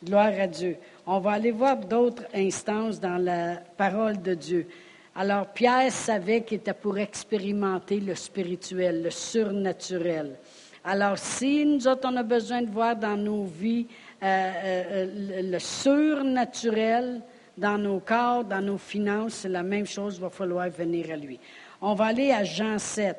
Gloire 0.04 0.32
à 0.38 0.46
Dieu. 0.46 0.76
On 1.06 1.18
va 1.18 1.32
aller 1.32 1.50
voir 1.50 1.76
d'autres 1.76 2.24
instances 2.34 3.00
dans 3.00 3.18
la 3.18 3.56
parole 3.56 4.20
de 4.22 4.34
Dieu. 4.34 4.66
Alors 5.14 5.46
Pierre 5.48 5.90
savait 5.90 6.42
qu'il 6.42 6.58
était 6.58 6.72
pour 6.72 6.96
expérimenter 6.98 7.98
le 7.98 8.14
spirituel, 8.14 9.02
le 9.02 9.10
surnaturel. 9.10 10.36
Alors 10.84 11.18
si 11.18 11.66
nous 11.66 11.88
autres, 11.88 12.08
on 12.08 12.16
a 12.16 12.22
besoin 12.22 12.62
de 12.62 12.70
voir 12.70 12.94
dans 12.94 13.16
nos 13.16 13.44
vies 13.44 13.86
euh, 14.22 14.52
euh, 14.64 15.42
le 15.42 15.58
surnaturel, 15.58 17.20
dans 17.58 17.76
nos 17.76 17.98
corps, 17.98 18.44
dans 18.44 18.60
nos 18.60 18.78
finances, 18.78 19.34
c'est 19.34 19.48
la 19.48 19.62
même 19.62 19.86
chose, 19.86 20.16
il 20.16 20.20
va 20.20 20.30
falloir 20.30 20.68
venir 20.70 21.10
à 21.12 21.16
lui. 21.16 21.38
On 21.80 21.94
va 21.94 22.06
aller 22.06 22.30
à 22.30 22.44
Jean 22.44 22.78
7. 22.78 23.16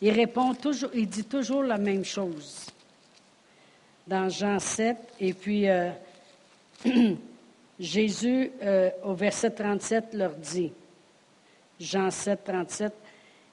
Il 0.00 0.10
répond 0.10 0.54
toujours, 0.54 0.90
il 0.94 1.08
dit 1.08 1.24
toujours 1.24 1.62
la 1.62 1.78
même 1.78 2.04
chose 2.04 2.66
dans 4.06 4.28
Jean 4.28 4.58
7. 4.58 4.96
Et 5.20 5.32
puis, 5.32 5.68
euh, 5.68 5.90
Jésus, 7.80 8.50
euh, 8.62 8.90
au 9.04 9.14
verset 9.14 9.50
37, 9.50 10.14
leur 10.14 10.34
dit, 10.34 10.72
Jean 11.80 12.10
7, 12.10 12.44
37, 12.44 12.92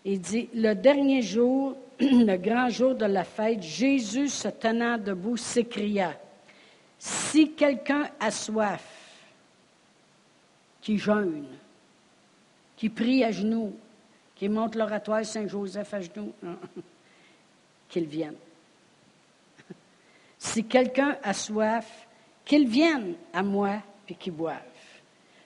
il 0.05 0.19
dit, 0.19 0.49
le 0.53 0.73
dernier 0.73 1.21
jour, 1.21 1.75
le 1.99 2.37
grand 2.37 2.69
jour 2.69 2.95
de 2.95 3.05
la 3.05 3.23
fête, 3.23 3.61
Jésus, 3.61 4.29
se 4.29 4.47
tenant 4.47 4.97
debout, 4.97 5.37
s'écria, 5.37 6.13
si 6.97 7.51
quelqu'un 7.51 8.09
a 8.19 8.31
soif, 8.31 8.94
qui 10.85 10.99
jeûne, 10.99 11.47
qui 12.77 12.89
prie 12.89 13.23
à 13.23 13.31
genoux, 13.31 13.73
qui 14.35 14.47
monte 14.47 14.75
l'oratoire 14.75 15.25
Saint-Joseph 15.25 15.91
à 15.95 15.99
genoux, 15.99 16.31
qu'il 17.89 18.05
vienne. 18.05 18.35
Si 20.37 20.63
quelqu'un 20.63 21.17
a 21.23 21.33
soif, 21.33 22.07
qu'il 22.45 22.67
vienne 22.67 23.15
à 23.33 23.41
moi 23.41 23.81
et 24.07 24.13
qu'il 24.13 24.33
boive. 24.33 24.61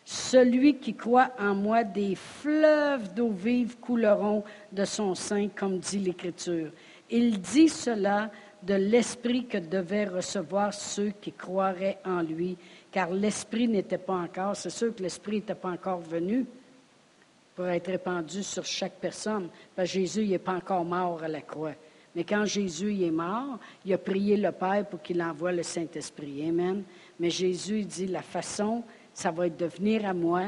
Celui 0.03 0.75
qui 0.75 0.93
croit 0.93 1.31
en 1.39 1.55
moi, 1.55 1.85
des 1.85 2.15
fleuves 2.15 3.13
d'eau 3.13 3.29
vive 3.29 3.77
couleront 3.77 4.43
de 4.73 4.83
son 4.83 5.15
sein, 5.15 5.47
comme 5.55 5.79
dit 5.79 5.99
l'Écriture. 5.99 6.71
Il 7.09 7.39
dit 7.39 7.69
cela 7.69 8.29
de 8.63 8.73
l'Esprit 8.73 9.45
que 9.45 9.57
devaient 9.57 10.05
recevoir 10.05 10.73
ceux 10.73 11.11
qui 11.21 11.31
croiraient 11.31 11.99
en 12.05 12.21
lui, 12.21 12.57
car 12.91 13.11
l'Esprit 13.11 13.67
n'était 13.67 13.97
pas 13.97 14.15
encore, 14.15 14.55
c'est 14.55 14.69
sûr 14.69 14.95
que 14.95 15.03
l'Esprit 15.03 15.37
n'était 15.37 15.55
pas 15.55 15.69
encore 15.69 15.99
venu 15.99 16.45
pour 17.55 17.67
être 17.67 17.87
répandu 17.91 18.43
sur 18.43 18.65
chaque 18.65 18.95
personne, 18.99 19.49
parce 19.75 19.89
que 19.89 19.99
Jésus 19.99 20.25
n'est 20.25 20.39
pas 20.39 20.55
encore 20.55 20.85
mort 20.85 21.21
à 21.23 21.27
la 21.27 21.41
croix. 21.41 21.73
Mais 22.15 22.23
quand 22.23 22.45
Jésus 22.45 23.03
est 23.03 23.11
mort, 23.11 23.59
il 23.85 23.93
a 23.93 23.97
prié 23.97 24.35
le 24.35 24.51
Père 24.51 24.85
pour 24.85 25.01
qu'il 25.01 25.21
envoie 25.21 25.51
le 25.51 25.63
Saint-Esprit. 25.63 26.47
Amen. 26.47 26.83
Mais 27.19 27.29
Jésus 27.29 27.83
dit, 27.83 28.07
la 28.07 28.21
façon, 28.21 28.83
ça 29.13 29.31
va 29.31 29.47
être 29.47 29.57
de 29.57 29.65
venir 29.65 30.05
à 30.05 30.13
moi, 30.13 30.43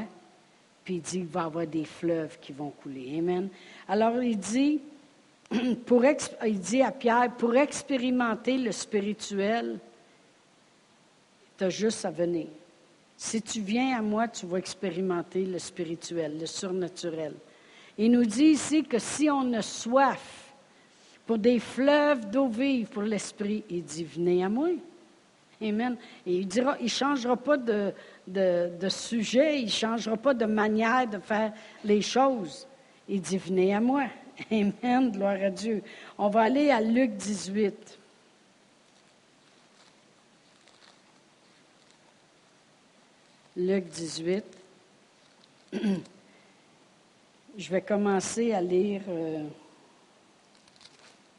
puis 0.84 0.96
il 0.96 1.00
dit 1.00 1.18
qu'il 1.18 1.26
va 1.26 1.42
y 1.42 1.44
avoir 1.44 1.66
des 1.66 1.84
fleuves 1.84 2.38
qui 2.40 2.52
vont 2.52 2.70
couler. 2.70 3.18
Amen. 3.18 3.48
Alors 3.86 4.22
il 4.22 4.38
dit, 4.38 4.80
il 6.46 6.60
dit 6.60 6.82
à 6.82 6.90
Pierre, 6.90 7.30
pour 7.36 7.54
expérimenter 7.56 8.58
le 8.58 8.72
spirituel, 8.72 9.78
tu 11.58 11.64
as 11.64 11.70
juste 11.70 12.04
à 12.04 12.10
venir. 12.10 12.46
Si 13.16 13.40
tu 13.40 13.60
viens 13.60 13.98
à 13.98 14.02
moi, 14.02 14.28
tu 14.28 14.46
vas 14.46 14.58
expérimenter 14.58 15.44
le 15.44 15.58
spirituel, 15.58 16.38
le 16.40 16.46
surnaturel. 16.46 17.34
Il 17.98 18.12
nous 18.12 18.24
dit 18.24 18.46
ici 18.46 18.82
que 18.82 18.98
si 18.98 19.30
on 19.30 19.52
a 19.52 19.62
soif 19.62 20.52
pour 21.26 21.38
des 21.38 21.58
fleuves 21.58 22.30
d'eau 22.30 22.48
vive 22.48 22.88
pour 22.88 23.02
l'esprit, 23.02 23.62
il 23.70 23.84
dit 23.84 24.04
venez 24.04 24.42
à 24.42 24.48
moi. 24.48 24.70
Amen. 25.60 25.96
Et 26.26 26.38
il 26.38 26.48
dira, 26.48 26.76
il 26.80 26.84
ne 26.84 26.88
changera 26.88 27.36
pas 27.36 27.56
de, 27.56 27.92
de 28.26 28.88
sujet, 28.88 29.60
il 29.60 29.66
ne 29.66 29.70
changera 29.70 30.16
pas 30.16 30.34
de 30.34 30.46
manière 30.46 31.06
de 31.06 31.18
faire 31.18 31.52
les 31.84 32.02
choses. 32.02 32.66
Il 33.08 33.20
dit 33.20 33.38
venez 33.38 33.72
à 33.72 33.80
moi. 33.80 34.06
Amen. 34.50 35.12
Gloire 35.12 35.42
à 35.42 35.50
Dieu. 35.50 35.82
On 36.18 36.28
va 36.28 36.42
aller 36.42 36.70
à 36.70 36.80
Luc 36.80 37.16
18. 37.16 37.98
Luc 43.56 43.84
18. 43.88 44.44
Je 47.56 47.70
vais 47.70 47.82
commencer 47.82 48.52
à 48.52 48.62
lire, 48.62 49.02
euh, 49.08 49.44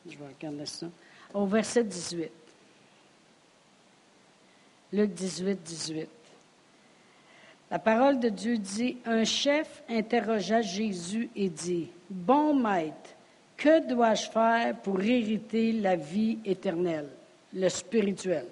je 0.05 0.15
vais 0.15 0.27
regarder 0.27 0.67
ça, 0.67 0.85
au 1.33 1.47
verset 1.47 1.83
18. 1.83 2.29
Luc 4.91 5.11
18, 5.11 5.63
18. 5.63 6.09
La 7.73 7.79
parole 7.79 8.19
de 8.19 8.29
Dieu 8.29 8.59
dit, 8.59 8.97
un 9.03 9.23
chef 9.23 9.81
interrogea 9.89 10.61
Jésus 10.61 11.27
et 11.35 11.49
dit, 11.49 11.89
Bon 12.07 12.53
maître, 12.53 13.15
que 13.57 13.89
dois-je 13.89 14.29
faire 14.29 14.75
pour 14.75 15.01
hériter 15.01 15.71
la 15.71 15.95
vie 15.95 16.37
éternelle, 16.45 17.09
le 17.51 17.67
spirituel? 17.69 18.45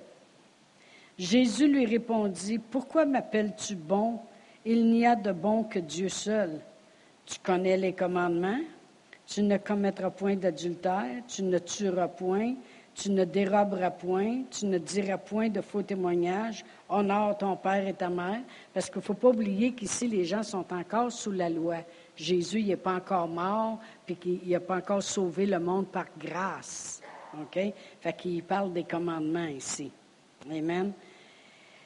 Jésus 1.20 1.68
lui 1.68 1.86
répondit, 1.86 2.58
Pourquoi 2.58 3.06
m'appelles-tu 3.06 3.76
bon? 3.76 4.18
Il 4.66 4.90
n'y 4.90 5.06
a 5.06 5.16
de 5.16 5.32
bon 5.32 5.66
que 5.66 5.78
Dieu 5.78 6.10
seul. 6.10 6.60
Tu 7.24 7.38
connais 7.44 7.78
les 7.78 7.94
commandements? 7.94 8.62
Tu 9.28 9.44
ne 9.44 9.58
commettras 9.58 10.10
point 10.10 10.36
d'adultère, 10.36 11.22
tu 11.28 11.44
ne 11.44 11.60
tueras 11.60 12.08
point, 12.08 12.56
tu 12.94 13.12
ne 13.12 13.24
déroberas 13.24 13.92
point, 13.92 14.44
tu 14.52 14.66
ne 14.66 14.78
diras 14.78 15.18
point 15.18 15.50
de 15.50 15.62
faux 15.62 15.82
témoignages, 15.82 16.66
honore 16.90 17.38
ton 17.38 17.56
père 17.56 17.88
et 17.88 17.94
ta 17.94 18.10
mère, 18.10 18.42
parce 18.74 18.90
qu'il 18.90 19.00
ne 19.00 19.04
faut 19.04 19.14
pas 19.14 19.30
oublier 19.30 19.72
qu'ici, 19.72 20.08
les 20.08 20.26
gens 20.26 20.44
sont 20.44 20.66
encore 20.74 21.12
sous 21.12 21.32
la 21.32 21.50
loi. 21.50 21.78
Jésus 22.16 22.64
n'est 22.64 22.76
pas 22.76 22.96
encore 22.96 23.28
mort, 23.28 23.80
puis 24.06 24.16
qu'il 24.16 24.50
n'a 24.50 24.60
pas 24.60 24.78
encore 24.78 25.04
sauvé 25.04 25.46
le 25.46 25.60
monde 25.60 25.88
par 25.88 26.06
grâce. 26.18 27.02
OK? 27.40 27.60
Fait 28.02 28.14
qu'il 28.14 28.44
parle 28.44 28.74
des 28.74 28.84
commandements 28.84 29.48
ici. 29.48 29.92
Amen. 30.50 30.92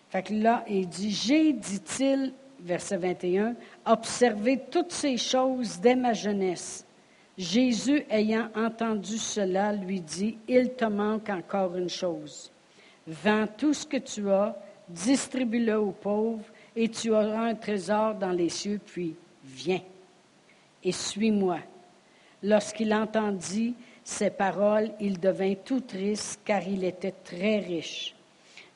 Fait 0.10 0.24
que 0.24 0.34
là, 0.34 0.64
il 0.68 0.88
dit, 0.88 1.12
j'ai, 1.12 1.54
dit-il, 1.54 2.34
verset 2.60 2.98
21, 2.98 3.56
observé 3.86 4.64
toutes 4.72 4.92
ces 4.92 5.18
choses 5.18 5.80
dès 5.80 5.96
ma 5.96 6.14
jeunesse. 6.14 6.85
Jésus, 7.38 8.04
ayant 8.10 8.50
entendu 8.56 9.18
cela, 9.18 9.74
lui 9.74 10.00
dit, 10.00 10.38
il 10.48 10.72
te 10.74 10.86
manque 10.86 11.30
encore 11.30 11.76
une 11.76 11.90
chose. 11.90 12.52
Vends 13.08 13.48
tout 13.58 13.74
ce 13.74 13.86
que 13.86 13.98
tu 13.98 14.30
as, 14.30 14.58
distribue-le 14.88 15.78
aux 15.78 15.92
pauvres, 15.92 16.46
et 16.76 16.90
tu 16.90 17.12
auras 17.12 17.48
un 17.48 17.56
trésor 17.56 18.16
dans 18.16 18.32
les 18.32 18.50
cieux, 18.50 18.80
puis 18.86 19.16
viens 19.44 19.82
et 20.86 20.92
suis-moi. 20.92 21.60
Lorsqu'il 22.44 22.94
entendit 22.94 23.74
ces 24.04 24.30
paroles, 24.30 24.92
il 25.02 25.20
devint 25.20 25.56
tout 25.56 25.82
triste, 25.82 26.40
car 26.46 26.66
il 26.66 26.84
était 26.84 27.16
très 27.24 27.58
riche. 27.58 28.14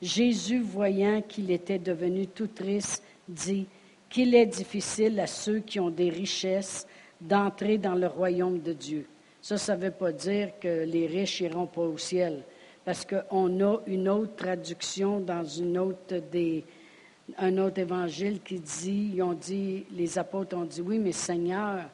Jésus, 0.02 0.60
voyant 0.60 1.22
qu'il 1.22 1.50
était 1.50 1.78
devenu 1.78 2.26
tout 2.26 2.48
triste, 2.48 3.04
dit 3.28 3.66
qu'il 4.08 4.34
est 4.34 4.46
difficile 4.46 5.20
à 5.20 5.28
ceux 5.28 5.60
qui 5.60 5.78
ont 5.78 5.90
des 5.90 6.10
richesses 6.10 6.86
d'entrer 7.20 7.78
dans 7.78 7.94
le 7.94 8.06
royaume 8.06 8.60
de 8.60 8.72
Dieu. 8.72 9.06
Ça, 9.42 9.56
ça 9.58 9.76
ne 9.76 9.82
veut 9.82 9.90
pas 9.90 10.12
dire 10.12 10.52
que 10.60 10.84
les 10.84 11.06
riches 11.06 11.42
n'iront 11.42 11.66
pas 11.66 11.82
au 11.82 11.98
ciel, 11.98 12.42
parce 12.84 13.06
qu'on 13.06 13.60
a 13.60 13.78
une 13.86 14.08
autre 14.08 14.36
traduction 14.36 15.20
dans 15.20 15.44
un 15.62 15.76
autre 17.58 17.78
évangile 17.78 18.40
qui 18.42 18.58
dit, 18.58 19.12
ils 19.14 19.22
ont 19.22 19.34
dit, 19.34 19.84
les 19.92 20.18
apôtres 20.18 20.56
ont 20.56 20.64
dit, 20.64 20.80
oui, 20.80 20.98
mais 20.98 21.12
Seigneur, 21.12 21.84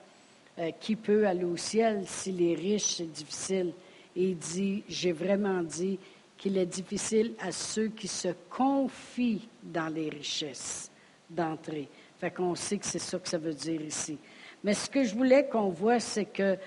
euh, 0.59 0.71
qui 0.81 0.97
peut 0.97 1.27
aller 1.27 1.45
au 1.45 1.57
ciel 1.57 2.05
si 2.07 2.33
les 2.33 2.55
riches, 2.55 2.97
c'est 2.97 3.13
difficile? 3.13 3.73
Et 4.15 4.31
il 4.31 4.39
dit, 4.39 4.83
j'ai 4.89 5.13
vraiment 5.13 5.63
dit, 5.63 5.99
qu'il 6.37 6.59
est 6.59 6.67
difficile 6.67 7.33
à 7.41 7.51
ceux 7.51 7.89
qui 7.89 8.09
se 8.09 8.29
confient 8.51 9.49
dans 9.63 9.89
les 9.89 10.09
richesses 10.09 10.91
d'entrer. 11.29 11.89
Fait 12.19 12.31
qu'on 12.31 12.55
sait 12.55 12.79
que 12.79 12.87
c'est 12.87 12.99
ça 12.99 13.19
que 13.19 13.29
ça 13.29 13.39
veut 13.39 13.55
dire 13.55 13.81
ici. 13.81 14.19
Mais 14.67 14.75
ce 14.75 14.91
que 14.91 15.05
je 15.05 15.15
voulais 15.15 15.47
qu'on 15.47 15.69
voit, 15.69 16.01
c'est 16.01 16.25
qu'il 16.25 16.59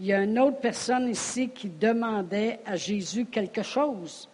y 0.00 0.12
a 0.12 0.22
une 0.22 0.38
autre 0.38 0.58
personne 0.58 1.08
ici 1.08 1.48
qui 1.48 1.70
demandait 1.70 2.60
à 2.66 2.76
Jésus 2.76 3.24
quelque 3.24 3.62
chose. 3.62 4.28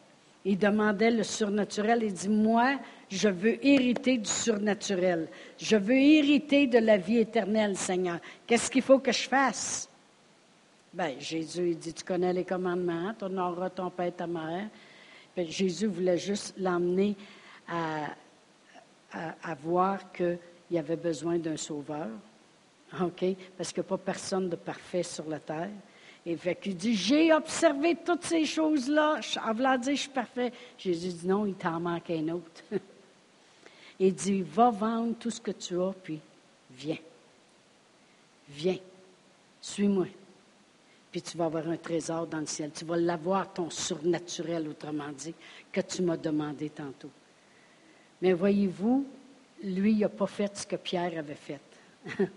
Il 0.45 0.59
demandait 0.59 1.13
le 1.13 1.23
surnaturel. 1.23 2.03
Il 2.03 2.13
dit, 2.13 2.29
moi, 2.29 2.81
je 3.09 3.29
veux 3.29 3.65
hériter 3.65 4.19
du 4.19 4.29
surnaturel. 4.29 5.29
Je 5.57 5.77
veux 5.77 5.95
hériter 5.95 6.67
de 6.67 6.79
la 6.79 6.97
vie 6.97 7.19
éternelle, 7.19 7.77
Seigneur. 7.77 8.19
Qu'est-ce 8.45 8.69
qu'il 8.69 8.83
faut 8.83 8.99
que 8.99 9.13
je 9.13 9.29
fasse? 9.29 9.89
Bien, 10.93 11.13
Jésus, 11.21 11.71
il 11.71 11.79
dit, 11.79 11.95
tu 11.95 12.03
connais 12.03 12.33
les 12.33 12.45
commandements, 12.45 13.15
tu 13.17 13.27
honoreras 13.27 13.71
ton 13.71 13.89
père 13.89 14.07
et 14.07 14.13
ta 14.13 14.27
mère. 14.27 14.67
Jésus 15.37 15.87
voulait 15.87 16.19
juste 16.19 16.55
l'emmener 16.59 17.15
à, 17.69 18.07
à, 19.13 19.55
voir 19.55 20.11
qu'il 20.11 20.41
y 20.73 20.79
avait 20.79 20.97
besoin 20.97 21.39
d'un 21.39 21.57
sauveur. 21.57 22.09
OK? 23.01 23.25
Parce 23.57 23.73
qu'il 23.73 23.83
n'y 23.83 23.87
a 23.87 23.89
pas 23.89 23.99
personne 23.99 24.49
de 24.49 24.57
parfait 24.57 25.03
sur 25.03 25.29
la 25.29 25.39
terre. 25.39 25.71
Et 26.25 26.37
fait 26.37 26.55
qu'il 26.55 26.77
dit, 26.77 26.95
j'ai 26.95 27.33
observé 27.33 27.97
toutes 27.97 28.25
ces 28.25 28.45
choses-là. 28.45 29.21
En 29.45 29.55
voulant 29.55 29.77
dire, 29.77 29.97
je 29.97 30.03
suis 30.03 30.11
parfait. 30.11 30.53
Jésus 30.79 31.09
dit, 31.09 31.27
non, 31.27 31.47
il 31.47 31.55
t'en 31.55 31.81
manque 31.81 32.11
un 32.11 32.29
autre. 32.29 32.63
il 33.99 34.15
dit, 34.15 34.43
va 34.43 34.71
vendre 34.71 35.15
tout 35.19 35.31
ce 35.31 35.41
que 35.41 35.51
tu 35.51 35.81
as, 35.81 35.93
puis 36.03 36.21
viens. 36.71 36.99
Viens. 38.49 38.79
Suis-moi. 39.61 40.07
Puis 41.11 41.23
tu 41.23 41.37
vas 41.37 41.47
avoir 41.47 41.69
un 41.69 41.77
trésor 41.77 42.27
dans 42.27 42.39
le 42.39 42.47
ciel. 42.47 42.71
Tu 42.73 42.85
vas 42.85 42.97
l'avoir, 42.97 43.53
ton 43.53 43.69
surnaturel, 43.69 44.69
autrement 44.69 45.11
dit, 45.11 45.35
que 45.73 45.81
tu 45.81 46.03
m'as 46.03 46.17
demandé 46.17 46.71
tantôt. 46.71 47.11
Mais 48.21 48.33
voyez-vous, 48.33 49.07
lui, 49.65 49.93
il 49.93 49.99
n'a 49.99 50.09
pas 50.09 50.27
fait 50.29 50.57
ce 50.57 50.67
que 50.67 50.77
Pierre 50.77 51.19
avait 51.19 51.35
fait. 51.35 51.61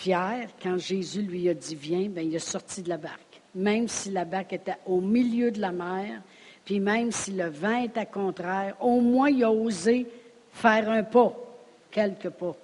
Pierre, 0.00 0.48
quand 0.62 0.78
Jésus 0.78 1.20
lui 1.20 1.46
a 1.50 1.52
dit 1.52 1.74
viens, 1.74 2.08
bien, 2.08 2.22
il 2.22 2.34
est 2.34 2.38
sorti 2.38 2.80
de 2.80 2.88
la 2.88 2.96
barque. 2.96 3.42
Même 3.54 3.86
si 3.86 4.10
la 4.10 4.24
barque 4.24 4.54
était 4.54 4.78
au 4.86 4.98
milieu 4.98 5.50
de 5.50 5.60
la 5.60 5.72
mer, 5.72 6.22
puis 6.64 6.80
même 6.80 7.12
si 7.12 7.32
le 7.32 7.50
vent 7.50 7.82
était 7.82 8.06
contraire, 8.06 8.76
au 8.80 9.02
moins 9.02 9.28
il 9.28 9.44
a 9.44 9.52
osé 9.52 10.06
faire 10.52 10.88
un 10.88 11.02
pas, 11.02 11.36
quelques 11.90 12.30
pas. 12.30 12.56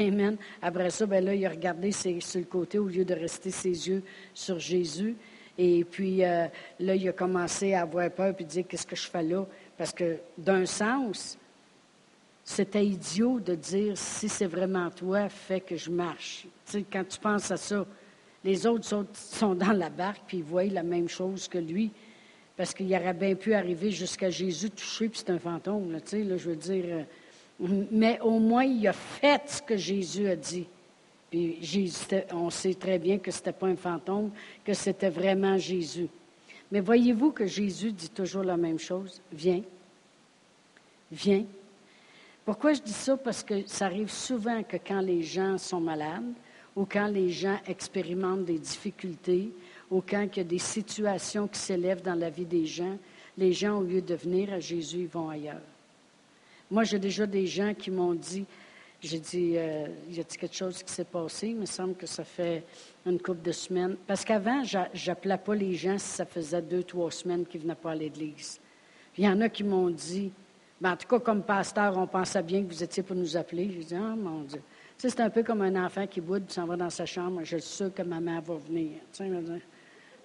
Amen. 0.00 0.36
Après 0.60 0.90
ça, 0.90 1.06
ben 1.06 1.24
là, 1.24 1.36
il 1.36 1.46
a 1.46 1.50
regardé 1.50 1.92
sur 1.92 2.10
le 2.34 2.46
côté 2.46 2.80
au 2.80 2.88
lieu 2.88 3.04
de 3.04 3.14
rester 3.14 3.52
ses 3.52 3.88
yeux 3.88 4.02
sur 4.34 4.58
Jésus. 4.58 5.14
Et 5.56 5.84
puis 5.84 6.24
euh, 6.24 6.48
là, 6.80 6.96
il 6.96 7.08
a 7.08 7.12
commencé 7.12 7.74
à 7.74 7.82
avoir 7.82 8.10
peur 8.10 8.34
puis 8.34 8.44
dire 8.44 8.64
qu'est-ce 8.68 8.88
que 8.88 8.96
je 8.96 9.08
fais 9.08 9.22
là? 9.22 9.46
Parce 9.78 9.92
que 9.92 10.16
d'un 10.36 10.66
sens, 10.66 11.38
c'était 12.48 12.86
idiot 12.86 13.40
de 13.40 13.56
dire 13.56 13.98
si 13.98 14.28
c'est 14.28 14.46
vraiment 14.46 14.88
toi, 14.88 15.28
fais 15.28 15.60
que 15.60 15.76
je 15.76 15.90
marche. 15.90 16.46
Quand 16.92 17.02
tu 17.02 17.18
penses 17.18 17.50
à 17.50 17.56
ça, 17.56 17.84
les 18.44 18.64
autres 18.68 18.86
sont, 18.86 19.54
dans 19.56 19.72
la 19.72 19.90
barque 19.90 20.22
puis 20.28 20.38
ils 20.38 20.44
voient 20.44 20.64
la 20.64 20.84
même 20.84 21.08
chose 21.08 21.48
que 21.48 21.58
lui. 21.58 21.90
Parce 22.56 22.72
qu'il 22.72 22.86
aurait 22.94 23.12
bien 23.12 23.34
pu 23.34 23.52
arriver 23.52 23.90
jusqu'à 23.90 24.30
Jésus 24.30 24.70
touché, 24.70 25.08
puis 25.08 25.18
c'est 25.18 25.30
un 25.30 25.40
fantôme, 25.40 25.98
sais, 26.04 26.22
là, 26.22 26.36
je 26.36 26.50
veux 26.50 26.56
dire. 26.56 26.84
Euh, 27.60 27.84
mais 27.90 28.20
au 28.20 28.38
moins, 28.38 28.64
il 28.64 28.86
a 28.86 28.92
fait 28.92 29.42
ce 29.46 29.60
que 29.60 29.76
Jésus 29.76 30.28
a 30.28 30.36
dit. 30.36 30.68
Puis 31.28 31.58
on 32.32 32.48
sait 32.48 32.74
très 32.74 33.00
bien 33.00 33.18
que 33.18 33.32
ce 33.32 33.38
n'était 33.38 33.52
pas 33.52 33.66
un 33.66 33.76
fantôme, 33.76 34.30
que 34.64 34.72
c'était 34.72 35.10
vraiment 35.10 35.58
Jésus. 35.58 36.08
Mais 36.70 36.80
voyez-vous 36.80 37.32
que 37.32 37.44
Jésus 37.44 37.92
dit 37.92 38.08
toujours 38.08 38.44
la 38.44 38.56
même 38.56 38.78
chose? 38.78 39.20
Viens. 39.32 39.62
Viens. 41.10 41.44
Pourquoi 42.46 42.74
je 42.74 42.80
dis 42.80 42.92
ça? 42.92 43.16
Parce 43.16 43.42
que 43.42 43.66
ça 43.66 43.86
arrive 43.86 44.08
souvent 44.08 44.62
que 44.62 44.76
quand 44.76 45.00
les 45.00 45.24
gens 45.24 45.58
sont 45.58 45.80
malades 45.80 46.32
ou 46.76 46.84
quand 46.84 47.08
les 47.08 47.28
gens 47.28 47.58
expérimentent 47.66 48.44
des 48.44 48.60
difficultés 48.60 49.50
ou 49.90 50.00
quand 50.00 50.22
il 50.22 50.36
y 50.36 50.40
a 50.40 50.44
des 50.44 50.60
situations 50.60 51.48
qui 51.48 51.58
s'élèvent 51.58 52.02
dans 52.02 52.14
la 52.14 52.30
vie 52.30 52.44
des 52.44 52.64
gens, 52.64 52.96
les 53.36 53.52
gens, 53.52 53.78
au 53.78 53.82
lieu 53.82 54.00
de 54.00 54.14
venir 54.14 54.52
à 54.52 54.60
Jésus, 54.60 55.00
ils 55.00 55.08
vont 55.08 55.28
ailleurs. 55.28 55.60
Moi, 56.70 56.84
j'ai 56.84 57.00
déjà 57.00 57.26
des 57.26 57.48
gens 57.48 57.74
qui 57.74 57.90
m'ont 57.90 58.14
dit, 58.14 58.44
j'ai 59.00 59.18
dit, 59.18 59.54
euh, 59.56 59.88
y 60.08 60.20
a-t-il 60.20 60.38
quelque 60.38 60.56
chose 60.56 60.84
qui 60.84 60.92
s'est 60.92 61.04
passé? 61.04 61.48
Il 61.48 61.56
me 61.56 61.66
semble 61.66 61.96
que 61.96 62.06
ça 62.06 62.22
fait 62.22 62.62
une 63.04 63.20
couple 63.20 63.42
de 63.42 63.52
semaines. 63.52 63.96
Parce 64.06 64.24
qu'avant, 64.24 64.62
j'appelais 64.94 65.38
pas 65.38 65.54
les 65.56 65.74
gens 65.74 65.98
si 65.98 66.10
ça 66.10 66.24
faisait 66.24 66.62
deux, 66.62 66.84
trois 66.84 67.10
semaines 67.10 67.44
qu'ils 67.44 67.62
ne 67.62 67.64
venaient 67.64 67.74
pas 67.74 67.90
à 67.90 67.96
l'église. 67.96 68.60
Il 69.18 69.24
y 69.24 69.28
en 69.28 69.40
a 69.40 69.48
qui 69.48 69.64
m'ont 69.64 69.90
dit, 69.90 70.30
ben, 70.80 70.92
en 70.92 70.96
tout 70.96 71.08
cas, 71.08 71.18
comme 71.18 71.42
pasteur, 71.42 71.96
on 71.96 72.06
pensait 72.06 72.42
bien 72.42 72.62
que 72.62 72.68
vous 72.68 72.82
étiez 72.82 73.02
pour 73.02 73.16
nous 73.16 73.36
appeler. 73.36 73.70
J'ai 73.72 73.84
dit, 73.84 73.94
ah, 73.94 74.14
mon 74.14 74.42
Dieu. 74.42 74.60
c'est 74.98 75.20
un 75.20 75.30
peu 75.30 75.42
comme 75.42 75.62
un 75.62 75.84
enfant 75.84 76.06
qui 76.06 76.20
boude, 76.20 76.50
s'en 76.50 76.66
va 76.66 76.76
dans 76.76 76.90
sa 76.90 77.06
chambre. 77.06 77.40
Je 77.44 77.56
suis 77.56 77.76
sûr 77.76 77.94
que 77.94 78.02
maman 78.02 78.40
va 78.40 78.54
venir. 78.56 78.92
Tu 79.12 79.24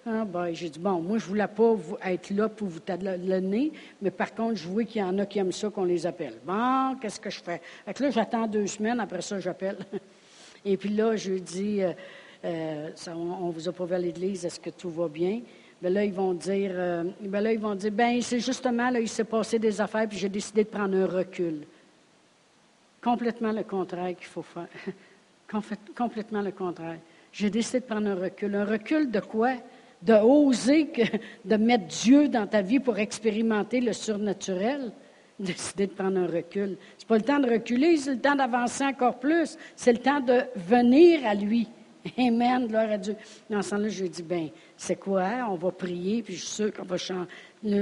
ah, 0.04 0.24
ben, 0.24 0.52
j'ai 0.52 0.68
dit, 0.68 0.80
bon, 0.80 1.00
moi, 1.00 1.18
je 1.18 1.24
ne 1.24 1.28
voulais 1.28 1.46
pas 1.46 1.76
être 2.04 2.30
là 2.30 2.48
pour 2.48 2.66
vous 2.66 2.80
talonner, 2.80 3.72
mais 4.00 4.10
par 4.10 4.34
contre, 4.34 4.56
je 4.56 4.66
vois 4.66 4.82
qu'il 4.82 5.00
y 5.00 5.04
en 5.04 5.16
a 5.18 5.26
qui 5.26 5.38
aiment 5.38 5.52
ça 5.52 5.70
qu'on 5.70 5.84
les 5.84 6.04
appelle. 6.04 6.40
Bon, 6.44 6.96
qu'est-ce 7.00 7.20
que 7.20 7.30
je 7.30 7.40
fais? 7.40 7.62
Là, 7.86 8.10
j'attends 8.10 8.48
deux 8.48 8.66
semaines, 8.66 8.98
après 8.98 9.22
ça, 9.22 9.38
j'appelle. 9.38 9.78
Et 10.64 10.76
puis 10.76 10.88
là, 10.88 11.14
je 11.14 11.34
dis, 11.34 11.82
euh, 11.82 11.92
euh, 12.44 12.90
on 13.08 13.46
ne 13.46 13.52
vous 13.52 13.68
a 13.68 13.72
pas 13.72 13.94
à 13.94 13.98
l'église, 13.98 14.44
est-ce 14.44 14.58
que 14.58 14.70
tout 14.70 14.90
va 14.90 15.06
bien? 15.06 15.40
Bien 15.82 15.90
là, 15.90 16.04
ils 16.04 16.14
vont 16.14 16.32
dire, 16.32 16.70
euh, 16.72 17.04
ben 17.20 17.40
là, 17.40 17.52
ils 17.52 17.58
vont 17.58 17.74
dire, 17.74 17.92
ben, 17.92 18.22
c'est 18.22 18.40
justement, 18.40 18.88
là, 18.88 19.00
il 19.00 19.08
s'est 19.08 19.24
passé 19.24 19.58
des 19.58 19.80
affaires, 19.80 20.08
puis 20.08 20.16
j'ai 20.16 20.28
décidé 20.28 20.64
de 20.64 20.68
prendre 20.68 20.96
un 20.96 21.06
recul. 21.06 21.62
Complètement 23.02 23.52
le 23.52 23.64
contraire 23.64 24.16
qu'il 24.16 24.28
faut 24.28 24.42
faire. 24.42 24.68
Complètement 25.96 26.40
le 26.40 26.52
contraire. 26.52 26.98
J'ai 27.32 27.50
décidé 27.50 27.80
de 27.80 27.84
prendre 27.84 28.08
un 28.08 28.14
recul. 28.14 28.54
Un 28.54 28.64
recul 28.64 29.10
de 29.10 29.20
quoi? 29.20 29.56
de 30.02 30.14
oser 30.14 30.90
de 31.44 31.56
mettre 31.56 31.86
Dieu 31.86 32.28
dans 32.28 32.46
ta 32.46 32.62
vie 32.62 32.80
pour 32.80 32.98
expérimenter 32.98 33.80
le 33.80 33.92
surnaturel, 33.92 34.92
décider 35.38 35.86
de 35.86 35.92
prendre 35.92 36.18
un 36.18 36.26
recul. 36.26 36.76
Ce 36.98 37.04
n'est 37.04 37.08
pas 37.08 37.16
le 37.16 37.22
temps 37.22 37.40
de 37.40 37.50
reculer, 37.50 37.96
c'est 37.96 38.14
le 38.14 38.20
temps 38.20 38.36
d'avancer 38.36 38.84
encore 38.84 39.18
plus. 39.18 39.56
C'est 39.76 39.92
le 39.92 39.98
temps 39.98 40.20
de 40.20 40.42
venir 40.56 41.20
à 41.26 41.34
lui. 41.34 41.68
Amen, 42.18 42.66
gloire 42.66 42.90
à 42.90 42.98
Dieu. 42.98 43.16
Dans 43.48 43.62
ce 43.62 43.70
temps-là, 43.70 43.88
je 43.88 44.00
lui 44.00 44.06
ai 44.06 44.10
dit, 44.10 44.22
ben, 44.22 44.48
c'est 44.76 44.96
quoi? 44.96 45.46
On 45.48 45.54
va 45.54 45.70
prier, 45.70 46.22
puis 46.22 46.34
je 46.34 46.40
suis 46.40 46.48
sûr 46.48 46.72
que 46.72 46.82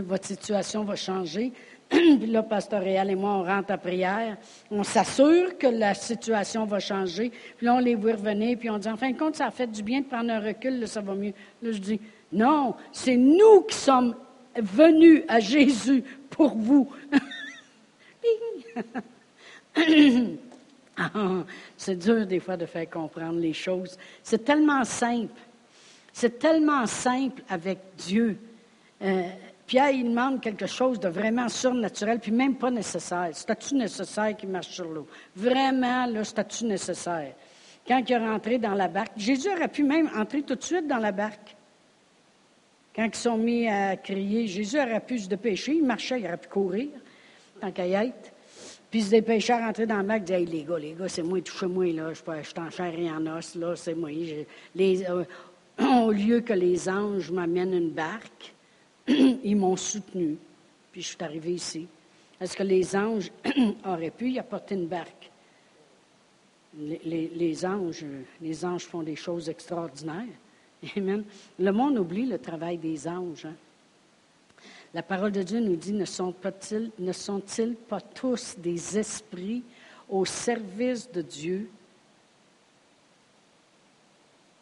votre 0.00 0.26
situation 0.26 0.84
va 0.84 0.96
changer. 0.96 1.52
puis 1.88 2.26
là, 2.26 2.42
Pasteur 2.42 2.82
Réal 2.82 3.10
et 3.10 3.14
moi, 3.14 3.30
on 3.30 3.42
rentre 3.42 3.72
à 3.72 3.78
prière. 3.78 4.36
On 4.70 4.84
s'assure 4.84 5.56
que 5.58 5.66
la 5.66 5.94
situation 5.94 6.64
va 6.66 6.80
changer. 6.80 7.32
Puis 7.56 7.66
là, 7.66 7.74
on 7.74 7.78
les 7.78 7.94
voit 7.94 8.12
revenir, 8.12 8.58
puis 8.58 8.70
on 8.70 8.78
dit, 8.78 8.88
en 8.88 8.96
fin 8.96 9.10
de 9.10 9.18
compte, 9.18 9.36
ça 9.36 9.46
a 9.46 9.50
fait 9.50 9.66
du 9.66 9.82
bien 9.82 10.00
de 10.00 10.06
prendre 10.06 10.30
un 10.30 10.40
recul, 10.40 10.80
là, 10.80 10.86
ça 10.86 11.00
va 11.00 11.14
mieux. 11.14 11.32
Là, 11.62 11.72
je 11.72 11.78
dis, 11.78 12.00
non, 12.32 12.74
c'est 12.92 13.16
nous 13.16 13.62
qui 13.62 13.76
sommes 13.76 14.14
venus 14.56 15.24
à 15.28 15.40
Jésus 15.40 16.04
pour 16.28 16.54
vous. 16.56 16.92
C'est 21.76 21.96
dur 21.96 22.26
des 22.26 22.40
fois 22.40 22.56
de 22.56 22.66
faire 22.66 22.88
comprendre 22.88 23.38
les 23.38 23.52
choses. 23.52 23.98
C'est 24.22 24.44
tellement 24.44 24.84
simple. 24.84 25.40
C'est 26.12 26.38
tellement 26.38 26.86
simple 26.86 27.42
avec 27.48 27.78
Dieu. 27.96 28.38
Euh, 29.02 29.22
Pierre, 29.66 29.90
il 29.90 30.04
demande 30.10 30.40
quelque 30.40 30.66
chose 30.66 30.98
de 30.98 31.08
vraiment 31.08 31.48
surnaturel, 31.48 32.18
puis 32.18 32.32
même 32.32 32.56
pas 32.56 32.70
nécessaire. 32.70 33.28
Statut 33.32 33.76
nécessaire 33.76 34.36
qui 34.36 34.46
marche 34.46 34.68
sur 34.68 34.88
l'eau. 34.88 35.06
Vraiment, 35.36 36.06
le 36.06 36.24
statut 36.24 36.64
nécessaire. 36.64 37.34
Quand 37.86 38.02
il 38.06 38.12
est 38.12 38.18
rentré 38.18 38.58
dans 38.58 38.74
la 38.74 38.88
barque, 38.88 39.12
Jésus 39.16 39.48
aurait 39.48 39.68
pu 39.68 39.84
même 39.84 40.10
entrer 40.16 40.42
tout 40.42 40.56
de 40.56 40.62
suite 40.62 40.86
dans 40.86 40.98
la 40.98 41.12
barque. 41.12 41.56
Quand 42.94 43.04
ils 43.04 43.14
sont 43.14 43.36
mis 43.36 43.68
à 43.68 43.96
crier, 43.96 44.48
Jésus 44.48 44.78
aurait 44.78 45.00
pu 45.00 45.20
se 45.20 45.28
dépêcher. 45.28 45.74
Il 45.74 45.84
marchait, 45.84 46.20
il 46.20 46.26
aurait 46.26 46.36
pu 46.36 46.48
courir, 46.48 46.88
tant 47.60 47.70
qu'à 47.70 47.86
y 47.86 47.94
être. 47.94 48.32
Puis 48.90 49.02
se 49.02 49.10
dépêchait 49.10 49.52
à 49.52 49.66
rentrer 49.66 49.86
dans 49.86 49.98
la 49.98 50.02
barque, 50.02 50.22
il 50.22 50.24
disait 50.24 50.40
hey, 50.40 50.46
les 50.46 50.64
gars, 50.64 50.78
les 50.78 50.92
gars, 50.94 51.08
c'est 51.08 51.22
moi, 51.22 51.40
touchez-moi, 51.40 51.92
là, 51.92 52.12
je, 52.12 52.20
je 52.42 52.48
suis 52.48 52.58
en 52.58 52.70
chair 52.70 52.98
et 52.98 53.10
en 53.10 53.24
os, 53.26 53.54
là, 53.54 53.76
c'est 53.76 53.94
moi. 53.94 54.10
les, 54.74 55.04
euh, 55.08 55.24
au 56.04 56.10
lieu 56.10 56.40
que 56.40 56.52
les 56.52 56.88
anges 56.88 57.30
m'amènent 57.30 57.74
une 57.74 57.90
barque, 57.90 58.52
ils 59.08 59.56
m'ont 59.56 59.76
soutenu, 59.76 60.36
puis 60.90 61.02
je 61.02 61.08
suis 61.08 61.16
arrivé 61.20 61.52
ici. 61.52 61.86
Est-ce 62.40 62.56
que 62.56 62.62
les 62.62 62.96
anges 62.96 63.30
auraient 63.84 64.10
pu 64.10 64.30
y 64.30 64.38
apporter 64.38 64.74
une 64.74 64.86
barque? 64.86 65.30
Les, 66.78 67.66
anges, 67.66 68.04
les 68.40 68.64
anges 68.64 68.84
font 68.84 69.02
des 69.02 69.16
choses 69.16 69.48
extraordinaires. 69.48 70.24
Amen. 70.96 71.24
Le 71.58 71.72
monde 71.72 71.98
oublie 71.98 72.26
le 72.26 72.38
travail 72.38 72.78
des 72.78 73.06
anges. 73.08 73.44
Hein. 73.44 73.54
La 74.92 75.02
parole 75.02 75.32
de 75.32 75.42
Dieu 75.42 75.60
nous 75.60 75.76
dit, 75.76 75.92
ne 75.92 76.04
sont-ils 76.04 77.74
pas 77.88 78.00
tous 78.00 78.56
des 78.58 78.98
esprits 78.98 79.62
au 80.08 80.24
service 80.24 81.10
de 81.10 81.22
Dieu, 81.22 81.70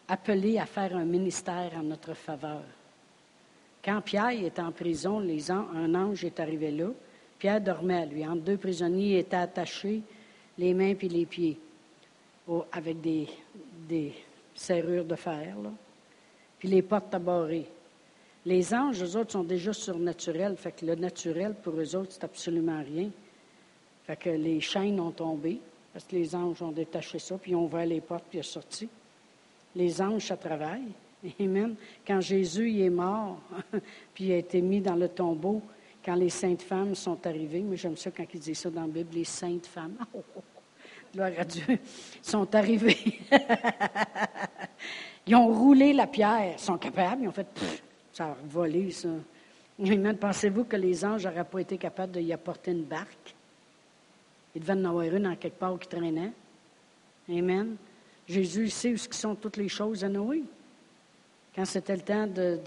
appelés 0.06 0.58
à 0.58 0.66
faire 0.66 0.96
un 0.96 1.04
ministère 1.04 1.72
en 1.76 1.82
notre 1.82 2.14
faveur? 2.14 2.62
Quand 3.82 4.02
Pierre 4.02 4.44
était 4.44 4.60
en 4.60 4.72
prison, 4.72 5.20
un 5.74 5.94
ange 5.94 6.24
est 6.24 6.40
arrivé 6.40 6.70
là. 6.72 6.88
Pierre 7.38 7.60
dormait 7.60 8.06
lui. 8.06 8.26
Entre 8.26 8.42
deux 8.42 8.56
prisonniers, 8.56 9.20
étaient 9.20 9.36
attachés 9.36 10.02
les 10.58 10.74
mains 10.74 10.94
et 11.00 11.08
les 11.08 11.24
pieds 11.24 11.58
avec 12.72 13.00
des, 13.00 14.12
serrures 14.54 15.04
de 15.04 15.14
fer. 15.14 15.56
Puis 16.58 16.68
les 16.68 16.82
portes 16.82 17.16
barrées. 17.16 17.68
Les 18.48 18.72
anges, 18.72 19.02
eux 19.02 19.14
autres, 19.18 19.32
sont 19.32 19.44
déjà 19.44 19.74
surnaturels. 19.74 20.56
Fait 20.56 20.72
que 20.72 20.87
le 20.87 20.94
naturel, 20.94 21.54
pour 21.62 21.74
eux 21.74 21.94
autres, 21.94 22.12
c'est 22.12 22.24
absolument 22.24 22.82
rien. 22.82 23.11
Fait 24.06 24.16
que 24.16 24.30
les 24.30 24.58
chaînes 24.62 24.98
ont 25.00 25.11
tombé, 25.11 25.61
parce 25.92 26.06
que 26.06 26.16
les 26.16 26.34
anges 26.34 26.62
ont 26.62 26.72
détaché 26.72 27.18
ça, 27.18 27.37
puis 27.37 27.50
ils 27.50 27.54
ont 27.54 27.66
ouvert 27.66 27.84
les 27.84 28.00
portes, 28.00 28.24
puis 28.30 28.38
ils 28.38 28.44
sont 28.44 28.62
sortis. 28.62 28.88
Les 29.76 30.00
anges, 30.00 30.28
ça 30.28 30.38
travaille. 30.38 30.87
Amen. 31.40 31.74
Quand 32.06 32.22
Jésus 32.22 32.70
y 32.70 32.84
est 32.84 32.90
mort, 32.90 33.38
puis 34.14 34.24
il 34.24 34.32
a 34.32 34.37
été 34.38 34.62
mis 34.62 34.80
dans 34.80 34.96
le 34.96 35.11
tombeau, 35.11 35.61
quand 36.02 36.14
les 36.14 36.30
saintes 36.30 36.62
femmes 36.62 36.94
sont 36.94 37.18
arrivées, 37.26 37.61
mais 37.61 37.76
j'aime 37.76 37.98
ça 37.98 38.11
quand 38.11 38.24
il 38.32 38.40
dit 38.40 38.54
ça 38.54 38.70
dans 38.70 38.80
la 38.80 38.87
Bible, 38.87 39.11
les 39.12 39.24
saintes 39.24 39.66
femmes, 39.66 39.96
oh, 40.14 40.22
oh, 40.37 40.38
oh, 40.38 40.61
gloire 41.12 41.32
à 41.37 41.44
Dieu, 41.44 41.78
sont 42.22 42.54
arrivées. 42.54 43.20
ils 45.26 45.34
ont 45.34 45.48
roulé 45.48 45.92
la 45.92 46.06
pierre, 46.06 46.54
ils 46.56 46.58
sont 46.58 46.78
capables, 46.78 47.24
ils 47.24 47.28
ont 47.28 47.32
fait, 47.32 47.46
ça 48.18 48.24
a 48.24 48.37
volé, 48.48 48.90
ça. 48.90 49.09
Amen. 49.81 50.16
Pensez-vous 50.16 50.64
que 50.64 50.74
les 50.74 51.04
anges 51.04 51.24
n'auraient 51.24 51.44
pas 51.44 51.61
été 51.61 51.78
capables 51.78 52.11
de 52.11 52.20
y 52.20 52.33
apporter 52.33 52.72
une 52.72 52.83
barque? 52.83 53.33
Il 54.57 54.61
devait 54.61 54.72
en 54.72 54.85
avoir 54.87 55.04
une 55.04 55.28
en 55.28 55.37
quelque 55.37 55.59
part 55.59 55.78
qui 55.78 55.87
traînait. 55.87 56.33
Amen. 57.28 57.76
Jésus 58.26 58.70
sait 58.70 58.92
où 58.92 58.96
sont 58.96 59.37
toutes 59.37 59.57
les 59.57 59.68
choses 59.68 60.02
à 60.02 60.09
Noé. 60.09 60.42
Quand 61.54 61.64
c'était 61.64 61.94
le 61.94 62.02
temps 62.02 62.26
de, 62.26 62.59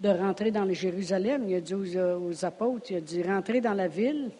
de, 0.00 0.08
rentrer 0.08 0.50
dans 0.50 0.64
le 0.64 0.74
Jérusalem, 0.74 1.44
il 1.48 1.54
a 1.54 1.60
dit 1.60 1.74
aux, 1.74 2.44
apôtres, 2.44 2.90
il 2.90 2.96
a 2.96 3.00
dit, 3.00 3.22
rentrez 3.22 3.60
dans 3.60 3.72
la 3.74 3.86
ville, 3.86 4.30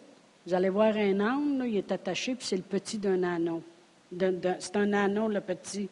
vous 0.45 0.53
allez 0.53 0.69
voir 0.69 0.93
un 0.97 1.19
âne, 1.21 1.63
il 1.65 1.77
est 1.77 1.91
attaché, 1.91 2.35
puis 2.35 2.45
c'est 2.45 2.57
le 2.57 2.63
petit 2.63 2.97
d'un 2.97 3.23
anneau. 3.23 3.63
C'est 4.59 4.75
un 4.75 4.91
anneau, 4.91 5.29
le 5.29 5.39
petit. 5.39 5.87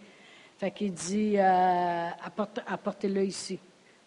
Fait 0.58 0.72
qu'il 0.72 0.94
dit, 0.94 1.36
euh, 1.38 2.10
apportez-le 2.68 3.24
ici. 3.24 3.58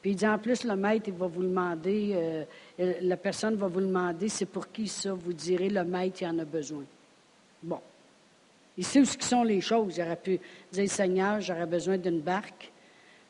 Il 0.09 0.15
dit, 0.15 0.27
en 0.27 0.39
plus, 0.39 0.63
le 0.63 0.77
maître, 0.77 1.09
il 1.09 1.15
va 1.15 1.27
vous 1.27 1.43
demander, 1.43 2.13
euh, 2.15 2.45
la 3.01 3.17
personne 3.17 3.57
va 3.57 3.67
vous 3.67 3.81
demander, 3.81 4.29
c'est 4.29 4.47
pour 4.47 4.71
qui 4.71 4.87
ça? 4.87 5.13
Vous 5.13 5.33
direz, 5.33 5.69
le 5.69 5.83
maître, 5.83 6.23
il 6.23 6.29
en 6.29 6.39
a 6.39 6.45
besoin. 6.45 6.85
Bon. 7.61 7.81
Il 8.79 8.85
sait 8.85 9.01
où 9.01 9.05
sont 9.05 9.43
les 9.43 9.61
choses. 9.61 9.97
Il 9.97 10.03
aurait 10.05 10.15
pu 10.15 10.39
dire, 10.71 10.89
Seigneur, 10.89 11.41
j'aurais 11.41 11.67
besoin 11.67 11.99
d'une 11.99 12.21
barque 12.21 12.71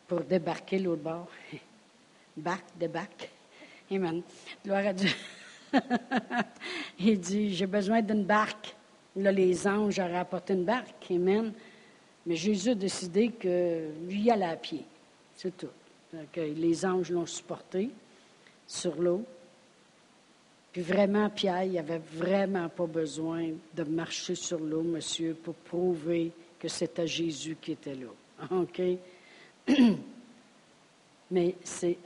pour 0.07 0.21
débarquer 0.21 0.79
l'autre 0.79 1.01
bord. 1.01 1.29
Barque, 2.37 2.67
débarque. 2.79 3.31
Amen. 3.91 4.21
Gloire 4.63 4.89
à 4.89 4.93
Dieu. 4.93 5.09
il 6.99 7.19
dit, 7.19 7.55
j'ai 7.55 7.67
besoin 7.67 8.03
d'une 8.03 8.25
barque. 8.25 8.77
Là, 9.17 9.33
les 9.33 9.67
anges 9.67 9.99
auraient 9.99 10.19
apporté 10.19 10.53
une 10.53 10.65
barque. 10.65 11.11
Amen. 11.11 11.55
Mais 12.27 12.37
Jésus 12.37 12.69
a 12.69 12.75
décidé 12.75 13.31
que 13.31 13.89
lui, 14.07 14.21
il 14.21 14.31
allait 14.31 14.45
à 14.45 14.57
pied. 14.57 14.85
C'est 15.35 15.57
tout. 15.57 15.71
Les 16.35 16.87
anges 16.87 17.11
l'ont 17.11 17.27
supporté 17.27 17.91
sur 18.67 18.97
l'eau. 19.01 19.25
Puis 20.73 20.83
vraiment, 20.83 21.31
Pierre, 21.31 21.65
il 21.65 21.73
n'avait 21.73 22.03
vraiment 22.13 22.69
pas 22.69 22.87
besoin 22.87 23.51
de 23.75 23.85
marcher 23.85 24.35
sur 24.35 24.59
l'eau, 24.59 24.83
monsieur, 24.83 25.35
pour 25.35 25.55
prouver 25.55 26.33
que 26.59 26.69
c'était 26.69 27.07
Jésus 27.07 27.57
qui 27.61 27.73
était 27.73 27.95
là. 27.95 28.09
OK? 28.51 28.83
Mais 31.31 31.57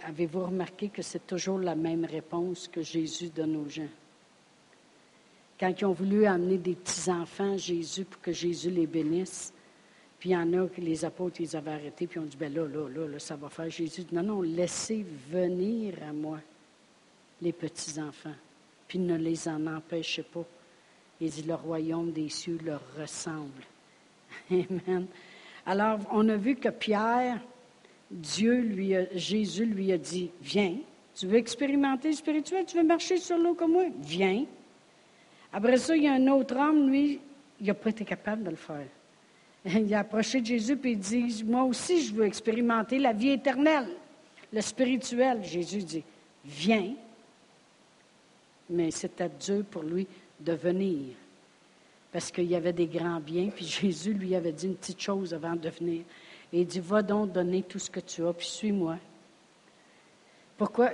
avez-vous 0.02 0.46
remarqué 0.46 0.88
que 0.88 1.02
c'est 1.02 1.26
toujours 1.26 1.58
la 1.58 1.74
même 1.74 2.04
réponse 2.04 2.68
que 2.68 2.80
Jésus 2.80 3.28
donne 3.28 3.56
aux 3.56 3.68
gens? 3.68 3.88
Quand 5.58 5.74
ils 5.78 5.84
ont 5.84 5.92
voulu 5.92 6.24
amener 6.24 6.56
des 6.56 6.74
petits-enfants 6.74 7.52
à 7.52 7.56
Jésus 7.58 8.04
pour 8.04 8.22
que 8.22 8.32
Jésus 8.32 8.70
les 8.70 8.86
bénisse, 8.86 9.52
puis 10.20 10.30
il 10.30 10.32
y 10.32 10.36
en 10.36 10.52
a 10.52 10.68
que 10.68 10.82
les 10.82 11.04
apôtres, 11.04 11.40
ils 11.40 11.56
avaient 11.56 11.72
arrêté, 11.72 12.06
puis 12.06 12.20
ils 12.20 12.22
ont 12.22 12.26
dit, 12.26 12.36
ben 12.36 12.52
là, 12.52 12.66
là, 12.66 12.88
là, 12.88 13.08
là, 13.08 13.18
ça 13.18 13.36
va 13.36 13.48
faire 13.48 13.70
Jésus. 13.70 14.04
Non, 14.12 14.22
non, 14.22 14.42
laissez 14.42 15.04
venir 15.30 15.94
à 16.06 16.12
moi 16.12 16.38
les 17.40 17.52
petits-enfants 17.52 18.34
puis 18.90 18.98
ne 18.98 19.16
les 19.16 19.46
en 19.46 19.68
empêchez 19.68 20.24
pas. 20.24 20.44
Il 21.20 21.30
dit, 21.30 21.42
le 21.42 21.54
royaume 21.54 22.10
des 22.10 22.28
cieux 22.28 22.58
leur 22.64 22.82
ressemble. 22.98 23.62
Amen. 24.50 25.06
Alors, 25.64 26.00
on 26.10 26.28
a 26.28 26.36
vu 26.36 26.56
que 26.56 26.70
Pierre, 26.70 27.40
Dieu 28.10 28.60
lui 28.60 28.94
Jésus 29.14 29.64
lui 29.64 29.92
a 29.92 29.96
dit, 29.96 30.30
viens, 30.42 30.76
tu 31.14 31.26
veux 31.26 31.36
expérimenter 31.36 32.08
le 32.08 32.14
spirituel, 32.14 32.66
tu 32.66 32.76
veux 32.78 32.82
marcher 32.82 33.18
sur 33.18 33.38
l'eau 33.38 33.54
comme 33.54 33.72
moi, 33.72 33.84
viens. 34.00 34.44
Après 35.52 35.76
ça, 35.76 35.96
il 35.96 36.02
y 36.02 36.08
a 36.08 36.14
un 36.14 36.26
autre 36.26 36.56
homme, 36.56 36.90
lui, 36.90 37.20
il 37.60 37.66
n'a 37.68 37.74
pas 37.74 37.90
été 37.90 38.04
capable 38.04 38.42
de 38.42 38.50
le 38.50 38.56
faire. 38.56 38.86
Il 39.64 39.94
a 39.94 40.00
approché 40.00 40.40
de 40.40 40.46
Jésus 40.46 40.78
et 40.84 40.90
il 40.90 40.98
dit, 40.98 41.44
moi 41.44 41.64
aussi, 41.64 42.02
je 42.02 42.14
veux 42.14 42.24
expérimenter 42.24 42.98
la 42.98 43.12
vie 43.12 43.30
éternelle, 43.30 43.88
le 44.52 44.60
spirituel. 44.60 45.44
Jésus 45.44 45.82
dit, 45.82 46.04
viens, 46.44 46.94
mais 48.70 48.90
c'était 48.90 49.28
dur 49.28 49.64
pour 49.70 49.82
lui 49.82 50.06
de 50.38 50.52
venir. 50.52 51.14
Parce 52.10 52.30
qu'il 52.30 52.46
y 52.46 52.56
avait 52.56 52.72
des 52.72 52.86
grands 52.86 53.20
biens, 53.20 53.50
puis 53.54 53.64
Jésus 53.80 54.14
lui 54.14 54.34
avait 54.34 54.52
dit 54.52 54.66
une 54.66 54.76
petite 54.76 55.00
chose 55.00 55.34
avant 55.34 55.56
de 55.56 55.68
venir. 55.68 56.02
Et 56.52 56.62
il 56.62 56.66
dit, 56.66 56.80
va 56.80 57.02
donc 57.02 57.32
donner 57.32 57.62
tout 57.62 57.78
ce 57.78 57.90
que 57.90 58.00
tu 58.00 58.26
as, 58.26 58.32
puis 58.32 58.46
suis-moi. 58.46 58.96
Pourquoi? 60.56 60.90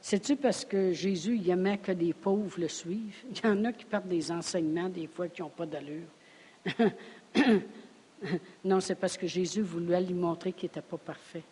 C'est-tu 0.00 0.36
parce 0.36 0.64
que 0.64 0.92
Jésus 0.92 1.36
il 1.36 1.50
aimait 1.50 1.76
que 1.76 1.92
les 1.92 2.14
pauvres 2.14 2.58
le 2.58 2.68
suivent? 2.68 3.22
Il 3.30 3.38
y 3.44 3.46
en 3.46 3.62
a 3.66 3.72
qui 3.74 3.84
perdent 3.84 4.08
des 4.08 4.32
enseignements 4.32 4.88
des 4.88 5.06
fois 5.06 5.28
qui 5.28 5.42
n'ont 5.42 5.50
pas 5.50 5.66
d'allure. 5.66 6.06
non, 8.64 8.80
c'est 8.80 8.94
parce 8.94 9.16
que 9.16 9.26
Jésus 9.26 9.62
voulait 9.62 10.00
lui 10.00 10.14
montrer 10.14 10.52
qu'il 10.52 10.68
n'était 10.68 10.82
pas 10.82 10.98
parfait 10.98 11.42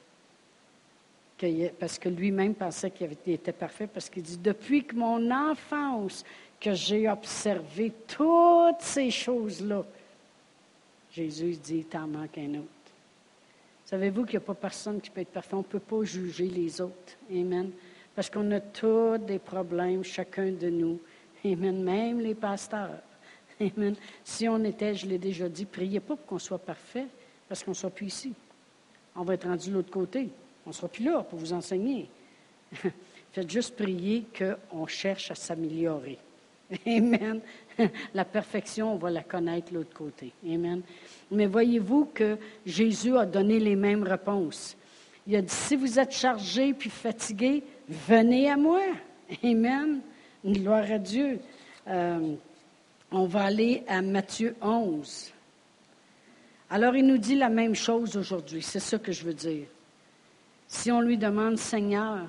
parce 1.79 1.99
que 1.99 2.09
lui-même 2.09 2.55
pensait 2.55 2.91
qu'il 2.91 3.11
était 3.27 3.53
parfait, 3.53 3.87
parce 3.87 4.09
qu'il 4.09 4.23
dit, 4.23 4.39
depuis 4.39 4.85
que 4.85 4.95
mon 4.97 5.31
enfance, 5.31 6.25
que 6.59 6.73
j'ai 6.73 7.09
observé 7.09 7.93
toutes 8.09 8.81
ces 8.81 9.11
choses-là, 9.11 9.85
Jésus 11.12 11.57
dit, 11.62 11.85
t'en 11.85 12.07
manque 12.07 12.39
un 12.39 12.55
autre. 12.55 12.69
Savez-vous 13.85 14.25
qu'il 14.25 14.39
n'y 14.39 14.45
a 14.45 14.47
pas 14.47 14.55
personne 14.55 15.01
qui 15.01 15.11
peut 15.11 15.21
être 15.21 15.29
parfait? 15.29 15.55
On 15.55 15.59
ne 15.59 15.62
peut 15.62 15.79
pas 15.79 16.03
juger 16.05 16.47
les 16.47 16.81
autres. 16.81 17.17
Amen. 17.31 17.71
Parce 18.15 18.31
qu'on 18.31 18.51
a 18.51 18.61
tous 18.61 19.19
des 19.19 19.39
problèmes, 19.39 20.03
chacun 20.03 20.51
de 20.51 20.71
nous. 20.71 20.99
Amen. 21.45 21.83
Même 21.85 22.21
les 22.21 22.35
pasteurs. 22.35 22.99
Amen. 23.61 23.95
Si 24.25 24.49
on 24.49 24.62
était, 24.64 24.95
je 24.95 25.07
l'ai 25.07 25.19
déjà 25.19 25.49
dit, 25.49 25.64
priez 25.64 26.01
pas 26.01 26.16
pour 26.16 26.27
qu'on 26.27 26.38
soit 26.38 26.59
parfait, 26.59 27.07
parce 27.49 27.62
qu'on 27.64 27.71
ne 27.71 27.77
soit 27.77 27.90
plus 27.90 28.07
ici. 28.07 28.33
On 29.14 29.23
va 29.23 29.35
être 29.35 29.49
rendu 29.49 29.71
de 29.71 29.75
l'autre 29.75 29.90
côté. 29.90 30.29
On 30.66 30.71
ne 30.71 30.75
sera 30.75 30.88
plus 30.88 31.05
là 31.05 31.23
pour 31.23 31.38
vous 31.38 31.53
enseigner. 31.53 32.09
Faites 33.33 33.51
juste 33.51 33.77
prier 33.77 34.25
qu'on 34.37 34.87
cherche 34.87 35.31
à 35.31 35.35
s'améliorer. 35.35 36.19
Amen. 36.87 37.40
La 38.14 38.25
perfection, 38.25 38.95
on 38.95 38.97
va 38.97 39.11
la 39.11 39.23
connaître 39.23 39.71
de 39.71 39.77
l'autre 39.77 39.95
côté. 39.95 40.33
Amen. 40.45 40.83
Mais 41.31 41.47
voyez-vous 41.47 42.07
que 42.12 42.38
Jésus 42.64 43.16
a 43.16 43.25
donné 43.25 43.61
les 43.61 43.77
mêmes 43.77 44.03
réponses. 44.03 44.77
Il 45.27 45.37
a 45.37 45.42
dit, 45.42 45.53
si 45.53 45.77
vous 45.77 45.99
êtes 45.99 46.12
chargé 46.12 46.73
puis 46.73 46.90
fatigué, 46.90 47.62
venez 47.88 48.51
à 48.51 48.57
moi. 48.57 48.83
Amen. 49.42 50.01
Gloire 50.45 50.90
à 50.90 50.99
Dieu. 50.99 51.40
Euh, 51.88 52.35
on 53.11 53.27
va 53.27 53.45
aller 53.45 53.85
à 53.88 54.03
Matthieu 54.03 54.57
11. 54.61 55.33
Alors, 56.71 56.97
il 56.97 57.07
nous 57.07 57.19
dit 57.19 57.37
la 57.37 57.49
même 57.49 57.75
chose 57.75 58.16
aujourd'hui. 58.16 58.62
C'est 58.62 58.81
ça 58.81 58.99
que 58.99 59.12
je 59.12 59.25
veux 59.25 59.35
dire. 59.35 59.66
Si 60.66 60.90
on 60.90 61.01
lui 61.01 61.16
demande, 61.16 61.59
Seigneur, 61.59 62.27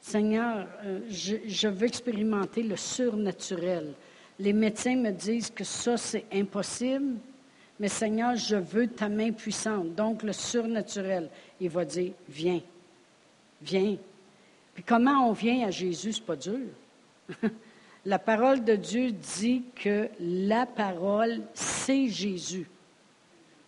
Seigneur, 0.00 0.66
euh, 0.84 1.00
je, 1.08 1.68
veux 1.68 1.86
expérimenter 1.86 2.64
le 2.64 2.76
surnaturel. 2.76 3.94
Les 4.40 4.52
médecins 4.52 4.96
me 4.96 5.12
disent 5.12 5.50
que 5.50 5.62
ça, 5.62 5.96
c'est 5.96 6.24
impossible, 6.32 7.18
mais 7.78 7.86
Seigneur, 7.86 8.34
je 8.34 8.56
veux 8.56 8.88
ta 8.88 9.08
main 9.08 9.30
puissante, 9.30 9.94
donc 9.94 10.24
le 10.24 10.32
surnaturel. 10.32 11.28
Il 11.60 11.70
va 11.70 11.84
dire, 11.84 12.12
viens, 12.28 12.60
viens. 13.62 13.96
Puis 14.74 14.82
comment 14.82 15.28
on 15.28 15.32
vient 15.32 15.68
à 15.68 15.70
Jésus, 15.70 16.14
c'est 16.14 16.26
pas 16.26 16.36
dur. 16.36 16.66
la 18.04 18.18
parole 18.18 18.64
de 18.64 18.74
Dieu 18.74 19.12
dit 19.12 19.62
que 19.76 20.08
la 20.20 20.66
parole, 20.66 21.42
c'est 21.54 22.08
Jésus. 22.08 22.68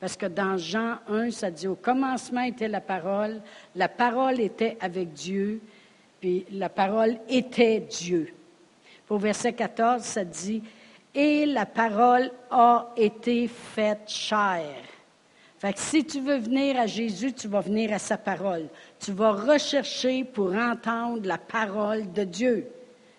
Parce 0.00 0.16
que 0.16 0.26
dans 0.26 0.58
Jean 0.58 0.98
1, 1.08 1.30
ça 1.30 1.50
dit 1.50 1.68
au 1.68 1.76
commencement 1.76 2.42
était 2.42 2.68
la 2.68 2.80
parole, 2.80 3.40
la 3.74 3.88
parole 3.88 4.40
était 4.40 4.76
avec 4.80 5.12
Dieu, 5.12 5.60
puis 6.20 6.44
la 6.50 6.68
parole 6.68 7.18
était 7.28 7.80
Dieu. 7.80 8.34
Au 9.08 9.18
verset 9.18 9.52
14, 9.52 10.02
ça 10.02 10.24
dit 10.24 10.62
Et 11.14 11.46
la 11.46 11.64
parole 11.64 12.30
a 12.50 12.92
été 12.96 13.46
faite 13.46 14.08
chair. 14.08 14.74
Fait 15.58 15.72
que 15.72 15.78
si 15.78 16.04
tu 16.04 16.20
veux 16.20 16.38
venir 16.38 16.78
à 16.78 16.86
Jésus, 16.86 17.32
tu 17.32 17.46
vas 17.48 17.60
venir 17.60 17.92
à 17.92 17.98
sa 17.98 18.18
parole. 18.18 18.66
Tu 18.98 19.12
vas 19.12 19.32
rechercher 19.32 20.24
pour 20.24 20.52
entendre 20.54 21.26
la 21.26 21.38
parole 21.38 22.12
de 22.12 22.24
Dieu. 22.24 22.66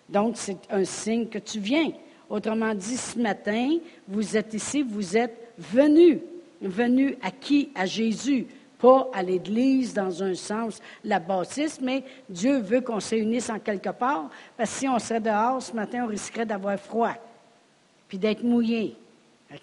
Donc, 0.08 0.36
c'est 0.36 0.58
un 0.70 0.84
signe 0.84 1.26
que 1.26 1.38
tu 1.38 1.58
viens. 1.58 1.92
Autrement 2.28 2.74
dit, 2.74 2.96
ce 2.96 3.18
matin, 3.18 3.78
vous 4.06 4.36
êtes 4.36 4.54
ici, 4.54 4.82
vous 4.82 5.16
êtes 5.16 5.52
venus 5.58 6.18
venu 6.60 7.16
à 7.22 7.30
qui? 7.30 7.70
À 7.74 7.86
Jésus. 7.86 8.46
Pas 8.78 9.08
à 9.14 9.22
l'Église 9.22 9.94
dans 9.94 10.22
un 10.22 10.34
sens, 10.34 10.80
la 11.02 11.18
bâtisse, 11.18 11.80
mais 11.80 12.04
Dieu 12.28 12.58
veut 12.58 12.82
qu'on 12.82 13.00
se 13.00 13.14
réunisse 13.14 13.48
en 13.48 13.58
quelque 13.58 13.88
part, 13.88 14.28
parce 14.56 14.70
que 14.70 14.78
si 14.80 14.88
on 14.88 14.98
serait 14.98 15.20
dehors 15.20 15.62
ce 15.62 15.72
matin, 15.72 16.04
on 16.04 16.08
risquerait 16.08 16.44
d'avoir 16.44 16.78
froid, 16.78 17.14
puis 18.06 18.18
d'être 18.18 18.42
mouillé. 18.42 18.94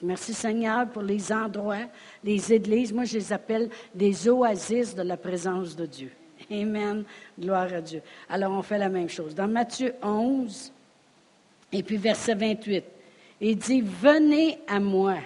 Merci 0.02 0.34
Seigneur 0.34 0.88
pour 0.90 1.04
les 1.04 1.32
endroits, 1.32 1.86
les 2.24 2.54
églises. 2.54 2.92
Moi, 2.92 3.04
je 3.04 3.20
les 3.20 3.32
appelle 3.32 3.70
des 3.94 4.28
oasis 4.28 4.96
de 4.96 5.04
la 5.04 5.18
présence 5.18 5.76
de 5.76 5.86
Dieu. 5.86 6.12
Amen. 6.52 7.04
Gloire 7.40 7.74
à 7.74 7.82
Dieu. 7.82 8.02
Alors, 8.30 8.52
on 8.52 8.62
fait 8.62 8.78
la 8.78 8.90
même 8.90 9.10
chose. 9.10 9.36
Dans 9.36 9.48
Matthieu 9.48 9.94
11, 10.02 10.72
et 11.72 11.84
puis 11.84 11.98
verset 11.98 12.36
28, 12.36 12.84
il 13.42 13.58
dit, 13.58 13.82
Venez 13.82 14.60
à 14.68 14.80
moi 14.80 15.18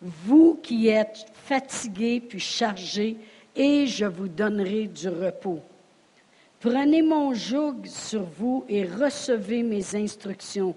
vous 0.00 0.58
qui 0.62 0.88
êtes 0.88 1.26
fatigués 1.32 2.20
puis 2.20 2.40
chargés, 2.40 3.16
et 3.54 3.86
je 3.86 4.04
vous 4.04 4.28
donnerai 4.28 4.86
du 4.86 5.08
repos. 5.08 5.60
Prenez 6.60 7.02
mon 7.02 7.32
joug 7.32 7.76
sur 7.84 8.22
vous 8.22 8.64
et 8.68 8.84
recevez 8.84 9.62
mes 9.62 9.94
instructions, 9.94 10.74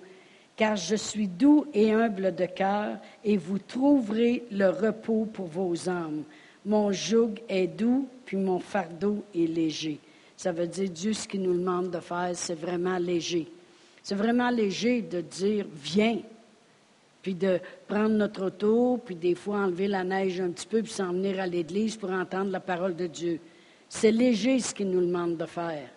car 0.55 0.75
je 0.75 0.95
suis 0.95 1.27
doux 1.27 1.65
et 1.73 1.91
humble 1.91 2.35
de 2.35 2.45
cœur, 2.45 2.97
et 3.23 3.37
vous 3.37 3.59
trouverez 3.59 4.43
le 4.51 4.69
repos 4.69 5.25
pour 5.25 5.47
vos 5.47 5.89
âmes. 5.89 6.23
Mon 6.65 6.91
joug 6.91 7.35
est 7.47 7.67
doux, 7.67 8.07
puis 8.29 8.37
mon 8.37 8.59
fardeau 8.59 9.23
est 9.33 9.47
léger. 9.47 9.97
Ça 10.37 10.51
veut 10.51 10.67
dire 10.67 10.87
Dieu, 10.87 11.13
ce 11.13 11.27
qu'il 11.27 11.41
nous 11.41 11.57
demande 11.57 11.89
de 11.89 11.99
faire, 11.99 12.29
c'est 12.35 12.53
vraiment 12.53 12.99
léger. 12.99 13.47
C'est 14.03 14.13
vraiment 14.13 14.51
léger 14.51 15.01
de 15.01 15.19
dire 15.19 15.65
viens, 15.73 16.19
puis 17.23 17.33
de 17.33 17.59
prendre 17.87 18.11
notre 18.11 18.45
auto, 18.45 18.99
puis 19.03 19.15
des 19.15 19.33
fois 19.33 19.61
enlever 19.61 19.87
la 19.87 20.03
neige 20.03 20.39
un 20.41 20.51
petit 20.51 20.67
peu, 20.67 20.83
puis 20.83 20.91
s'en 20.91 21.11
venir 21.11 21.39
à 21.39 21.47
l'église 21.47 21.97
pour 21.97 22.11
entendre 22.11 22.51
la 22.51 22.59
parole 22.59 22.95
de 22.95 23.07
Dieu. 23.07 23.39
C'est 23.89 24.11
léger 24.11 24.59
ce 24.59 24.75
qu'il 24.75 24.91
nous 24.91 25.03
demande 25.03 25.35
de 25.35 25.47
faire. 25.47 25.89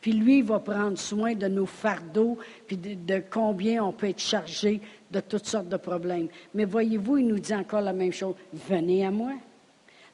Puis 0.00 0.12
lui, 0.12 0.38
il 0.38 0.44
va 0.44 0.60
prendre 0.60 0.96
soin 0.96 1.34
de 1.34 1.48
nos 1.48 1.66
fardeaux, 1.66 2.38
puis 2.66 2.78
de, 2.78 3.22
combien 3.30 3.84
on 3.84 3.92
peut 3.92 4.08
être 4.08 4.22
chargé 4.22 4.80
de 5.10 5.20
toutes 5.20 5.44
sortes 5.44 5.68
de 5.68 5.76
problèmes. 5.76 6.28
Mais 6.54 6.64
voyez-vous, 6.64 7.18
il 7.18 7.26
nous 7.26 7.38
dit 7.38 7.54
encore 7.54 7.82
la 7.82 7.92
même 7.92 8.10
chose. 8.10 8.36
Venez 8.54 9.04
à 9.04 9.10
moi. 9.10 9.34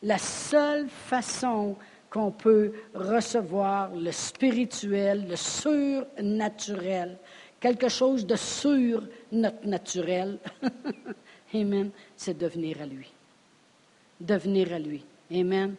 La 0.02 0.18
seule 0.18 0.88
façon 0.88 1.76
qu'on 2.08 2.30
peut 2.30 2.72
recevoir 2.94 3.94
le 3.94 4.10
spirituel, 4.10 5.26
le 5.28 5.36
surnaturel, 5.36 7.18
quelque 7.60 7.88
chose 7.88 8.26
de 8.26 8.36
sur 8.36 9.02
notre 9.30 9.66
naturel, 9.66 10.38
Amen, 11.54 11.90
c'est 12.16 12.38
de 12.38 12.46
venir 12.46 12.80
à 12.80 12.86
lui. 12.86 13.10
De 14.20 14.34
venir 14.34 14.72
à 14.72 14.78
lui. 14.78 15.04
Amen. 15.32 15.74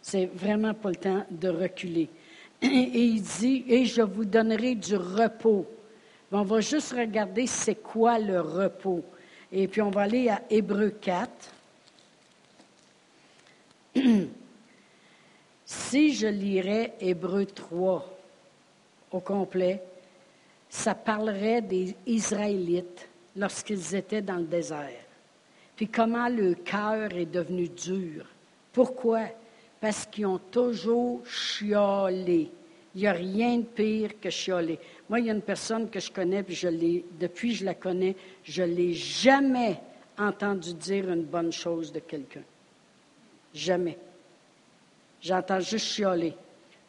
C'est 0.00 0.26
vraiment 0.26 0.74
pas 0.74 0.90
le 0.90 0.96
temps 0.96 1.26
de 1.30 1.48
reculer. 1.48 2.08
Et 2.62 2.68
il 2.68 3.22
dit, 3.22 3.64
et 3.68 3.84
je 3.84 4.02
vous 4.02 4.24
donnerai 4.24 4.76
du 4.76 4.96
repos. 4.96 5.66
On 6.30 6.42
va 6.42 6.60
juste 6.60 6.92
regarder 6.92 7.46
c'est 7.46 7.76
quoi 7.76 8.18
le 8.18 8.40
repos. 8.40 9.02
Et 9.50 9.66
puis 9.68 9.82
on 9.82 9.90
va 9.90 10.02
aller 10.02 10.28
à 10.28 10.42
Hébreu 10.48 10.90
4. 10.90 11.28
si 15.64 16.14
je 16.14 16.26
lirais 16.26 16.94
Hébreu 17.00 17.46
3 17.46 18.18
au 19.12 19.20
complet, 19.20 19.82
ça 20.68 20.94
parlerait 20.94 21.62
des 21.62 21.94
Israélites 22.06 23.08
lorsqu'ils 23.36 23.94
étaient 23.94 24.22
dans 24.22 24.36
le 24.36 24.44
désert. 24.44 24.90
Puis 25.74 25.88
comment 25.88 26.28
le 26.28 26.54
cœur 26.54 27.12
est 27.12 27.26
devenu 27.26 27.68
dur. 27.68 28.26
Pourquoi? 28.72 29.26
Parce 29.80 30.06
qu'ils 30.06 30.26
ont 30.26 30.40
toujours 30.50 31.26
chiolé. 31.26 32.50
Il 32.94 33.02
n'y 33.02 33.06
a 33.06 33.12
rien 33.12 33.58
de 33.58 33.64
pire 33.64 34.18
que 34.20 34.30
chialer. 34.30 34.78
Moi, 35.08 35.20
il 35.20 35.26
y 35.26 35.30
a 35.30 35.34
une 35.34 35.42
personne 35.42 35.90
que 35.90 36.00
je 36.00 36.10
connais, 36.10 36.42
puis 36.42 36.58
depuis 37.20 37.50
que 37.50 37.58
je 37.58 37.64
la 37.66 37.74
connais, 37.74 38.16
je 38.42 38.62
ne 38.62 38.74
l'ai 38.74 38.94
jamais 38.94 39.78
entendu 40.18 40.72
dire 40.72 41.10
une 41.10 41.24
bonne 41.24 41.52
chose 41.52 41.92
de 41.92 42.00
quelqu'un. 42.00 42.42
Jamais. 43.56 43.96
J'entends 45.22 45.60
juste 45.60 45.86
chialer. 45.86 46.34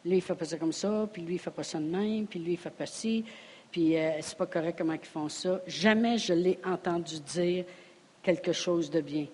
Lui, 0.04 0.18
il 0.18 0.20
fait 0.20 0.34
pas 0.34 0.44
ça 0.44 0.58
comme 0.58 0.72
ça, 0.72 1.08
puis 1.10 1.22
lui, 1.22 1.36
il 1.36 1.38
fait 1.38 1.50
pas 1.50 1.62
ça 1.62 1.78
de 1.78 1.84
même, 1.84 2.26
puis 2.26 2.38
lui, 2.38 2.52
il 2.52 2.58
fait 2.58 2.70
pas 2.70 2.84
ci, 2.84 3.24
puis 3.70 3.96
euh, 3.96 4.18
c'est 4.20 4.36
pas 4.36 4.46
correct 4.46 4.76
comment 4.76 4.92
ils 4.92 5.06
font 5.06 5.30
ça. 5.30 5.62
Jamais 5.66 6.18
je 6.18 6.34
l'ai 6.34 6.58
entendu 6.64 7.20
dire 7.20 7.64
quelque 8.22 8.52
chose 8.52 8.90
de 8.90 9.00
bien. 9.00 9.26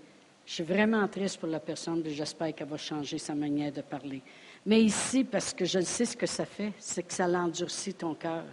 Je 0.46 0.52
suis 0.52 0.62
vraiment 0.62 1.08
triste 1.08 1.40
pour 1.40 1.48
la 1.48 1.58
personne, 1.58 2.02
mais 2.04 2.10
j'espère 2.10 2.54
qu'elle 2.54 2.68
va 2.68 2.76
changer 2.76 3.18
sa 3.18 3.34
manière 3.34 3.72
de 3.72 3.80
parler. 3.80 4.22
Mais 4.64 4.82
ici, 4.82 5.24
parce 5.24 5.52
que 5.52 5.64
je 5.64 5.80
sais 5.80 6.04
ce 6.04 6.16
que 6.16 6.26
ça 6.26 6.44
fait, 6.44 6.72
c'est 6.78 7.02
que 7.02 7.12
ça 7.12 7.26
l'endurcit 7.26 7.94
ton 7.94 8.14
cœur. 8.14 8.44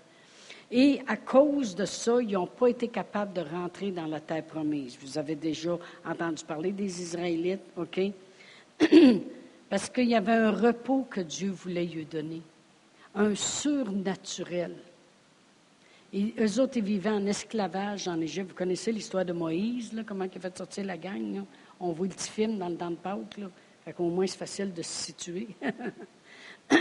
Et 0.72 1.02
à 1.08 1.17
cause 1.17 1.76
de 1.76 1.86
ça, 1.86 2.20
ils 2.20 2.32
n'ont 2.32 2.48
pas 2.48 2.67
été 2.67 2.88
capables 2.88 3.34
de 3.34 3.41
rentrer 3.41 3.91
dans 3.91 4.08
la 4.08 4.22
terre 4.22 4.44
promise. 4.44 4.98
Vous 5.00 5.17
avez 5.17 5.36
déjà 5.36 5.78
entendu 6.04 6.44
parler 6.44 6.72
des 6.72 7.02
Israélites, 7.02 7.62
OK? 7.78 8.00
Parce 9.70 9.89
qu'il 9.89 10.10
y 10.10 10.15
avait 10.15 10.34
un 10.34 10.52
repos 10.52 11.08
que 11.10 11.22
Dieu 11.22 11.52
voulait 11.52 11.86
lui 11.86 12.06
donner, 12.06 12.41
un 13.15 13.36
surnaturel. 13.36 14.76
Et 16.13 16.34
eux 16.39 16.60
autres, 16.60 16.76
ils 16.76 16.84
vivaient 16.84 17.10
en 17.10 17.26
esclavage 17.26 18.08
en 18.08 18.20
Égypte. 18.20 18.50
Vous 18.50 18.58
connaissez 18.58 18.91
l'histoire 18.91 19.24
de 19.24 19.32
Moïse, 19.32 19.94
là, 19.94 20.04
comment 20.06 20.26
il 20.26 20.38
a 20.38 20.41
fait 20.41 20.58
sortir 20.58 20.84
la 20.86 20.98
gang? 20.98 21.44
On 21.80 21.94
voit 21.94 22.08
le 22.08 22.13
petit 22.13 22.30
film 22.30 22.58
dans 22.58 22.67
le 22.67 22.76
temps 22.76 22.91
de 22.91 22.96
Pâques. 22.96 23.38
Là. 23.38 23.48
Qu'au 23.94 24.10
moins, 24.10 24.28
c'est 24.28 24.38
facile 24.38 24.74
de 24.74 24.82
se 24.82 25.06
situer. 25.06 25.48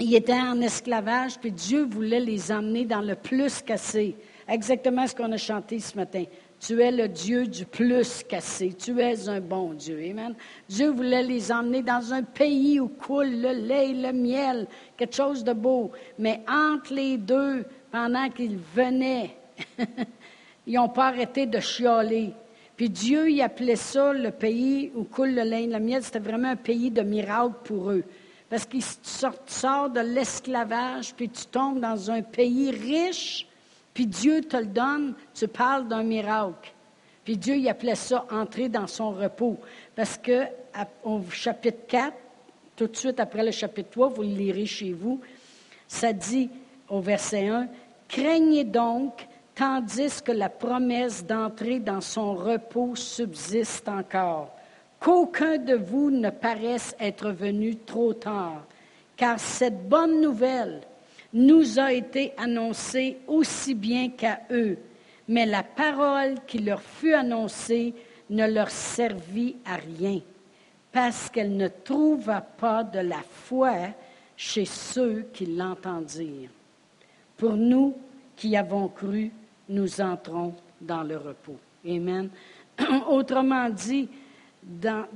Ils 0.00 0.16
étaient 0.16 0.32
en 0.32 0.60
esclavage, 0.60 1.38
puis 1.38 1.52
Dieu 1.52 1.84
voulait 1.84 2.18
les 2.18 2.50
emmener 2.50 2.84
dans 2.84 3.00
le 3.00 3.14
plus 3.14 3.62
cassé. 3.62 4.16
Exactement 4.48 5.06
ce 5.06 5.14
qu'on 5.14 5.30
a 5.30 5.36
chanté 5.36 5.78
ce 5.78 5.96
matin. 5.96 6.24
Tu 6.60 6.80
es 6.80 6.90
le 6.90 7.08
Dieu 7.08 7.46
du 7.46 7.66
plus 7.66 8.22
cassé. 8.22 8.72
Tu 8.72 8.98
es 9.00 9.28
un 9.28 9.40
bon 9.40 9.74
Dieu. 9.74 9.98
Amen. 10.10 10.34
Dieu 10.68 10.90
voulait 10.90 11.22
les 11.22 11.52
emmener 11.52 11.82
dans 11.82 12.12
un 12.12 12.22
pays 12.22 12.80
où 12.80 12.88
coule 12.88 13.40
le 13.40 13.52
lait 13.52 13.92
le 13.92 14.12
miel, 14.12 14.66
quelque 14.96 15.14
chose 15.14 15.44
de 15.44 15.52
beau. 15.52 15.92
Mais 16.18 16.40
entre 16.48 16.94
les 16.94 17.18
deux, 17.18 17.64
pendant 17.90 18.28
qu'ils 18.30 18.58
venaient, 18.74 19.36
ils 20.66 20.74
n'ont 20.74 20.88
pas 20.88 21.08
arrêté 21.08 21.46
de 21.46 21.60
chialer. 21.60 22.32
Puis 22.76 22.90
Dieu, 22.90 23.30
il 23.30 23.40
appelait 23.42 23.76
ça 23.76 24.12
le 24.12 24.30
pays 24.30 24.90
où 24.94 25.04
coule 25.04 25.34
le 25.34 25.42
lait 25.42 25.66
le 25.66 25.78
miel. 25.78 26.02
C'était 26.02 26.18
vraiment 26.18 26.48
un 26.48 26.56
pays 26.56 26.90
de 26.90 27.02
miracle 27.02 27.54
pour 27.64 27.90
eux. 27.90 28.04
Parce 28.48 28.66
qu'ils 28.66 28.82
sortent 28.82 29.94
de 29.94 30.00
l'esclavage, 30.00 31.14
puis 31.14 31.28
tu 31.28 31.46
tombes 31.46 31.80
dans 31.80 32.10
un 32.10 32.22
pays 32.22 32.70
riche, 32.70 33.48
puis 33.94 34.06
Dieu 34.06 34.40
te 34.42 34.56
le 34.56 34.66
donne, 34.66 35.14
tu 35.32 35.46
parles 35.46 35.86
d'un 35.86 36.02
miracle. 36.02 36.72
Puis 37.24 37.36
Dieu, 37.36 37.56
il 37.56 37.68
appelait 37.68 37.94
ça 37.94 38.26
entrer 38.30 38.68
dans 38.68 38.88
son 38.88 39.12
repos. 39.12 39.58
Parce 39.94 40.18
que 40.18 40.42
au 41.04 41.22
chapitre 41.30 41.86
4, 41.86 42.12
tout 42.76 42.88
de 42.88 42.96
suite 42.96 43.20
après 43.20 43.44
le 43.44 43.52
chapitre 43.52 43.90
3, 43.90 44.08
vous 44.08 44.22
le 44.22 44.28
lirez 44.28 44.66
chez 44.66 44.92
vous, 44.92 45.20
ça 45.86 46.12
dit 46.12 46.50
au 46.88 47.00
verset 47.00 47.46
1, 47.46 47.68
Craignez 48.08 48.64
donc 48.64 49.26
tandis 49.54 50.20
que 50.22 50.32
la 50.32 50.48
promesse 50.48 51.24
d'entrer 51.24 51.78
dans 51.78 52.00
son 52.00 52.34
repos 52.34 52.96
subsiste 52.96 53.88
encore. 53.88 54.50
Qu'aucun 54.98 55.58
de 55.58 55.74
vous 55.74 56.10
ne 56.10 56.30
paraisse 56.30 56.96
être 56.98 57.30
venu 57.30 57.76
trop 57.76 58.12
tard, 58.12 58.64
car 59.16 59.38
cette 59.38 59.88
bonne 59.88 60.20
nouvelle 60.20 60.80
nous 61.34 61.80
a 61.80 61.92
été 61.92 62.32
annoncée 62.36 63.18
aussi 63.26 63.74
bien 63.74 64.10
qu'à 64.10 64.40
eux, 64.52 64.78
mais 65.28 65.44
la 65.44 65.64
parole 65.64 66.36
qui 66.46 66.58
leur 66.58 66.80
fut 66.80 67.12
annoncée 67.12 67.92
ne 68.30 68.46
leur 68.46 68.70
servit 68.70 69.56
à 69.66 69.76
rien, 69.76 70.20
parce 70.92 71.28
qu'elle 71.28 71.56
ne 71.56 71.68
trouva 71.68 72.40
pas 72.40 72.84
de 72.84 73.00
la 73.00 73.20
foi 73.28 73.72
chez 74.36 74.64
ceux 74.64 75.26
qui 75.32 75.46
l'entendirent. 75.46 76.50
Pour 77.36 77.54
nous 77.54 77.94
qui 78.36 78.56
avons 78.56 78.88
cru, 78.88 79.30
nous 79.68 80.00
entrons 80.00 80.54
dans 80.80 81.02
le 81.02 81.16
repos. 81.16 81.58
Amen. 81.86 82.30
Autrement 83.08 83.68
dit, 83.68 84.08
dans, 84.64 85.06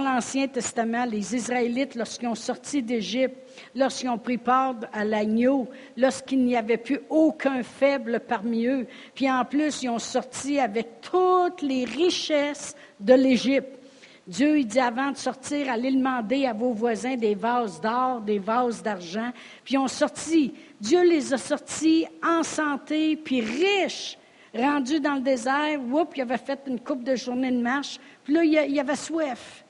l'Ancien 0.00 0.48
Testament, 0.48 1.06
les 1.06 1.34
Israélites, 1.34 1.94
lorsqu'ils 1.94 2.28
ont 2.28 2.34
sorti 2.34 2.82
d'Égypte, 2.82 3.36
lorsqu'ils 3.74 4.10
ont 4.10 4.18
pris 4.18 4.38
part 4.38 4.76
à 4.92 5.04
l'agneau, 5.04 5.68
lorsqu'il 5.96 6.44
n'y 6.44 6.56
avait 6.56 6.76
plus 6.76 7.00
aucun 7.08 7.62
faible 7.62 8.20
parmi 8.20 8.66
eux, 8.66 8.86
puis 9.14 9.30
en 9.30 9.44
plus, 9.44 9.82
ils 9.82 9.88
ont 9.88 9.98
sorti 9.98 10.58
avec 10.58 11.00
toutes 11.00 11.62
les 11.62 11.84
richesses 11.84 12.76
de 13.00 13.14
l'Égypte. 13.14 13.78
Dieu, 14.26 14.58
il 14.58 14.66
dit 14.66 14.78
avant 14.78 15.10
de 15.10 15.16
sortir, 15.16 15.70
allez 15.70 15.90
demander 15.90 16.46
à 16.46 16.52
vos 16.52 16.72
voisins 16.72 17.16
des 17.16 17.34
vases 17.34 17.80
d'or, 17.80 18.20
des 18.20 18.38
vases 18.38 18.82
d'argent. 18.82 19.32
Puis 19.64 19.74
ils 19.74 19.78
ont 19.78 19.88
sorti. 19.88 20.54
Dieu 20.80 21.02
les 21.02 21.34
a 21.34 21.38
sortis 21.38 22.06
en 22.24 22.44
santé, 22.44 23.16
puis 23.16 23.40
riches. 23.40 24.16
Rendus 24.54 25.00
dans 25.00 25.14
le 25.14 25.20
désert, 25.20 25.80
whoop, 25.88 26.12
il 26.16 26.22
avait 26.22 26.36
fait 26.36 26.60
une 26.66 26.78
coupe 26.78 27.02
de 27.04 27.16
journée 27.16 27.50
de 27.50 27.60
marche. 27.60 27.98
Puis 28.22 28.34
là, 28.34 28.44
il 28.44 28.78
avait 28.78 28.96
soif. 28.96 29.64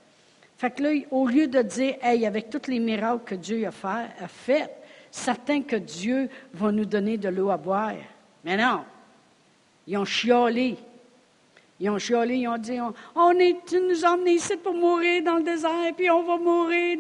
Fait 0.57 0.71
que 0.71 0.83
là, 0.83 0.91
au 1.11 1.27
lieu 1.27 1.47
de 1.47 1.63
dire, 1.63 1.97
hey, 2.03 2.27
avec 2.27 2.51
tous 2.51 2.71
les 2.71 2.79
miracles 2.79 3.25
que 3.25 3.35
Dieu 3.35 3.67
a 3.67 3.71
fait, 3.71 4.11
a 4.21 4.29
fait 4.29 4.71
certain 5.11 5.63
que 5.63 5.77
Dieu 5.77 6.29
va 6.55 6.73
nous 6.73 6.85
donner 6.85 7.17
de 7.17 7.29
l'eau 7.29 7.51
à 7.51 7.57
boire. 7.57 7.95
Mais 8.45 8.57
non. 8.57 8.81
Ils 9.87 9.99
ont 9.99 10.05
chiolé. 10.05 10.77
Ils 11.81 11.91
ont 11.91 11.99
chiolé, 11.99 12.37
ils 12.37 12.49
ont 12.49 12.59
dit, 12.59 12.79
on, 13.17 13.31
est, 13.33 13.57
tu 13.67 13.81
nous 13.81 14.05
as 14.05 14.13
emmenés 14.13 14.35
ici 14.35 14.57
pour 14.57 14.73
mourir 14.73 15.25
dans 15.25 15.37
le 15.37 15.43
désert, 15.43 15.93
puis 15.97 16.09
on 16.11 16.23
va 16.23 16.37
mourir, 16.39 16.97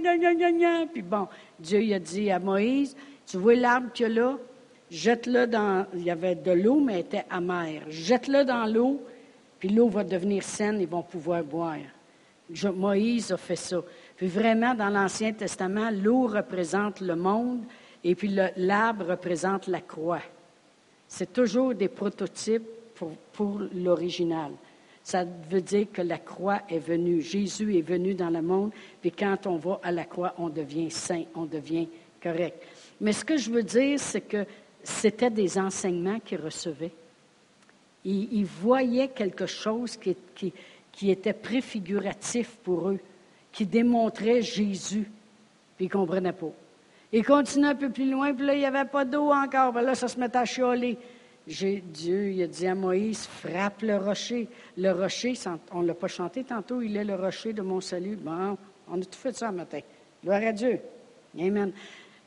Puis 0.93 1.03
bon, 1.03 1.29
Dieu 1.59 1.95
a 1.95 1.99
dit 2.01 2.33
à 2.33 2.41
Moïse, 2.41 2.97
tu 3.25 3.37
vois 3.37 3.55
l'arbre 3.55 3.93
qu'il 3.93 4.09
y 4.09 4.11
a 4.11 4.13
là? 4.13 4.39
Jette-le 4.93 5.47
dans, 5.47 5.87
il 5.95 6.03
y 6.03 6.11
avait 6.11 6.35
de 6.35 6.51
l'eau, 6.53 6.79
mais 6.79 6.93
elle 6.93 7.01
était 7.01 7.25
amère. 7.31 7.81
Jette-le 7.89 8.45
dans 8.45 8.67
l'eau, 8.67 9.01
puis 9.59 9.71
l'eau 9.71 9.89
va 9.89 10.05
devenir 10.05 10.43
saine, 10.43 10.83
ils 10.83 10.87
vont 10.87 11.03
pouvoir 11.03 11.43
boire. 11.43 11.79
Moïse 12.75 13.33
a 13.33 13.39
fait 13.39 13.57
ça. 13.57 13.83
Puis 14.19 14.27
vraiment, 14.27 14.75
dans 14.75 14.91
l'Ancien 14.91 15.33
Testament, 15.33 15.89
l'eau 15.91 16.27
représente 16.27 17.01
le 17.01 17.17
monde, 17.17 17.63
et 18.05 18.15
puis 18.15 18.37
l'arbre 18.59 19.07
représente 19.07 19.67
la 19.67 19.81
croix. 19.81 20.21
C'est 21.09 21.33
toujours 21.33 21.75
des 21.75 21.89
prototypes 21.89 22.69
pour, 22.95 23.13
pour 23.33 23.63
l'original. 23.75 24.51
Ça 25.03 25.25
veut 25.51 25.63
dire 25.63 25.87
que 25.91 26.03
la 26.03 26.19
croix 26.19 26.61
est 26.69 26.79
venue. 26.79 27.23
Jésus 27.23 27.79
est 27.79 27.89
venu 27.89 28.13
dans 28.13 28.29
le 28.29 28.43
monde, 28.43 28.73
puis 29.01 29.11
quand 29.11 29.47
on 29.47 29.57
va 29.57 29.81
à 29.83 29.91
la 29.91 30.05
croix, 30.05 30.35
on 30.37 30.51
devient 30.51 30.91
saint, 30.91 31.25
on 31.35 31.47
devient 31.47 31.89
correct. 32.23 32.63
Mais 33.01 33.13
ce 33.13 33.25
que 33.25 33.39
je 33.39 33.51
veux 33.51 33.63
dire, 33.63 33.99
c'est 33.99 34.21
que 34.21 34.45
c'était 34.83 35.31
des 35.31 35.59
enseignements 35.59 36.21
qu'ils 36.21 36.41
recevaient. 36.41 36.93
Ils, 38.05 38.45
voyaient 38.45 39.09
quelque 39.09 39.47
chose 39.47 39.97
qui, 39.97 40.53
était 41.11 41.33
préfiguratif 41.33 42.57
pour 42.65 42.89
eux, 42.89 42.99
qui 43.53 43.65
démontrait 43.65 44.43
Jésus, 44.43 45.09
puis 45.77 45.85
ils 45.85 45.89
ne 45.89 45.93
comprenaient 45.93 46.33
pas. 46.33 46.51
Ils 47.13 47.25
continuaient 47.25 47.69
un 47.69 47.75
peu 47.75 47.91
plus 47.91 48.11
loin, 48.11 48.35
puis 48.35 48.47
là, 48.47 48.55
il 48.55 48.59
n'y 48.59 48.67
avait 48.67 48.89
pas 48.89 49.05
d'eau 49.05 49.31
encore. 49.31 49.73
Puis 49.73 49.85
là, 49.85 49.95
ça 49.95 50.09
se 50.09 50.19
mettait 50.19 50.39
à 50.39 50.45
chialer. 50.45 50.99
Dieu, 51.47 52.33
il 52.33 52.43
a 52.43 52.47
dit 52.47 52.67
à 52.67 52.75
Moïse, 52.75 53.27
frappe 53.27 53.83
le 53.83 53.97
rocher. 53.97 54.49
Le 54.77 54.91
rocher, 54.91 55.35
on 55.73 55.83
ne 55.83 55.89
l'a 55.89 55.95
pas 55.95 56.09
chanté 56.09 56.45
tantôt, 56.45 56.83
il 56.83 56.97
est 56.97 57.05
le 57.05 57.15
rocher 57.15 57.53
de 57.53 57.63
mon 57.63 57.81
salut. 57.81 58.17
Bon, 58.17 58.57
on 58.89 59.01
a 59.01 59.05
tout 59.05 59.19
fait 59.19 59.37
ça 59.37 59.49
ce 59.49 59.55
matin. 59.55 59.81
Gloire 60.23 60.43
à 60.43 60.53
Dieu. 60.53 60.81
Amen. 61.39 61.73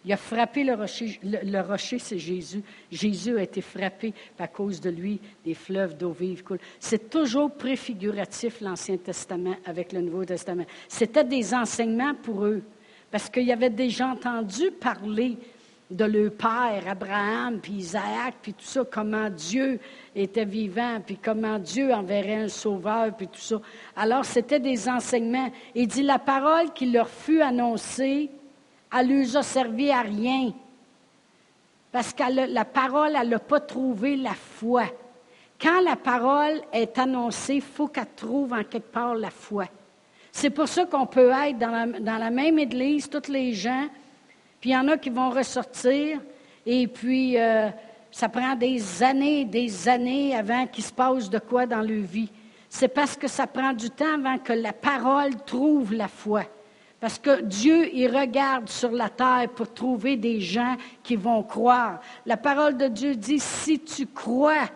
Il 0.05 0.13
a 0.13 0.17
frappé 0.17 0.63
le 0.63 0.75
rocher. 0.75 1.19
Le, 1.23 1.61
rocher, 1.61 1.97
c'est 1.97 2.19
Jésus. 2.19 2.61
Jésus 2.91 3.37
a 3.37 3.41
été 3.41 3.61
frappé 3.61 4.13
à 4.37 4.47
cause 4.47 4.79
de 4.79 4.91
lui. 4.91 5.19
Des 5.43 5.55
fleuves 5.55 5.97
d'eau 5.97 6.11
vive 6.11 6.43
coulent. 6.43 6.59
C'est 6.79 7.09
toujours 7.09 7.51
préfiguratif, 7.51 8.61
l'Ancien 8.61 8.97
Testament 8.97 9.55
avec 9.65 9.93
le 9.93 10.01
Nouveau 10.01 10.23
Testament. 10.23 10.65
C'était 10.87 11.23
des 11.23 11.53
enseignements 11.55 12.13
pour 12.13 12.45
eux. 12.45 12.61
Parce 13.09 13.29
qu'ils 13.29 13.51
avaient 13.51 13.69
déjà 13.71 14.07
entendu 14.07 14.69
parler 14.71 15.37
de 15.89 16.05
leur 16.05 16.31
père, 16.31 16.83
Abraham, 16.87 17.59
puis 17.59 17.73
Isaac, 17.73 18.35
puis 18.41 18.53
tout 18.53 18.65
ça, 18.65 18.83
comment 18.83 19.29
Dieu 19.29 19.79
était 20.15 20.45
vivant, 20.45 20.99
puis 21.05 21.17
comment 21.21 21.59
Dieu 21.59 21.93
enverrait 21.93 22.43
un 22.43 22.47
sauveur, 22.47 23.15
puis 23.15 23.27
tout 23.27 23.39
ça. 23.39 23.61
Alors, 23.95 24.25
c'était 24.25 24.59
des 24.59 24.89
enseignements. 24.89 25.51
Il 25.75 25.87
dit, 25.87 26.03
la 26.03 26.19
parole 26.19 26.73
qui 26.73 26.87
leur 26.91 27.07
fut 27.07 27.41
annoncée 27.41 28.31
elle 28.95 29.07
ne 29.07 29.13
lui 29.13 29.37
a 29.37 29.43
servi 29.43 29.91
à 29.91 30.01
rien. 30.01 30.53
Parce 31.91 32.13
que 32.13 32.51
la 32.51 32.65
parole, 32.65 33.13
elle 33.19 33.29
n'a 33.29 33.39
pas 33.39 33.59
trouvé 33.59 34.15
la 34.15 34.33
foi. 34.33 34.83
Quand 35.59 35.81
la 35.81 35.95
parole 35.95 36.61
est 36.73 36.97
annoncée, 36.97 37.55
il 37.55 37.61
faut 37.61 37.87
qu'elle 37.87 38.07
trouve 38.15 38.53
en 38.53 38.63
quelque 38.63 38.91
part 38.91 39.15
la 39.15 39.29
foi. 39.29 39.65
C'est 40.31 40.49
pour 40.49 40.67
ça 40.67 40.85
qu'on 40.85 41.05
peut 41.05 41.31
être 41.31 41.57
dans 41.57 42.17
la, 42.17 42.29
même 42.29 42.59
église, 42.59 43.09
tous 43.09 43.31
les 43.31 43.53
gens, 43.53 43.87
puis 44.59 44.71
il 44.71 44.73
y 44.73 44.77
en 44.77 44.87
a 44.89 44.97
qui 44.97 45.09
vont 45.09 45.29
ressortir, 45.29 46.19
et 46.65 46.87
puis 46.87 47.39
euh, 47.39 47.69
ça 48.11 48.27
prend 48.27 48.55
des 48.55 49.01
années, 49.01 49.45
des 49.45 49.87
années 49.87 50.35
avant 50.35 50.67
qu'il 50.67 50.83
se 50.83 50.91
passe 50.91 51.29
de 51.29 51.39
quoi 51.39 51.65
dans 51.65 51.81
leur 51.81 52.03
vie. 52.03 52.29
C'est 52.69 52.89
parce 52.89 53.15
que 53.15 53.29
ça 53.29 53.47
prend 53.47 53.71
du 53.71 53.89
temps 53.89 54.15
avant 54.15 54.37
que 54.37 54.51
la 54.51 54.73
parole 54.73 55.35
trouve 55.45 55.93
la 55.93 56.09
foi. 56.09 56.43
Parce 57.05 57.19
que 57.19 57.41
Dieu, 57.41 57.87
il 57.93 58.07
regarde 58.07 58.67
sur 58.67 58.89
la 58.89 59.09
terre 59.09 59.47
pour 59.55 59.71
trouver 59.71 60.17
des 60.17 60.41
gens 60.41 60.75
qui 61.03 61.15
vont 61.15 61.43
croire. 61.43 62.01
La 62.25 62.35
parole 62.35 62.77
de 62.77 62.87
Dieu 62.87 63.15
dit, 63.15 63.37
si 63.37 63.79
tu 63.79 64.07
crois, 64.07 64.67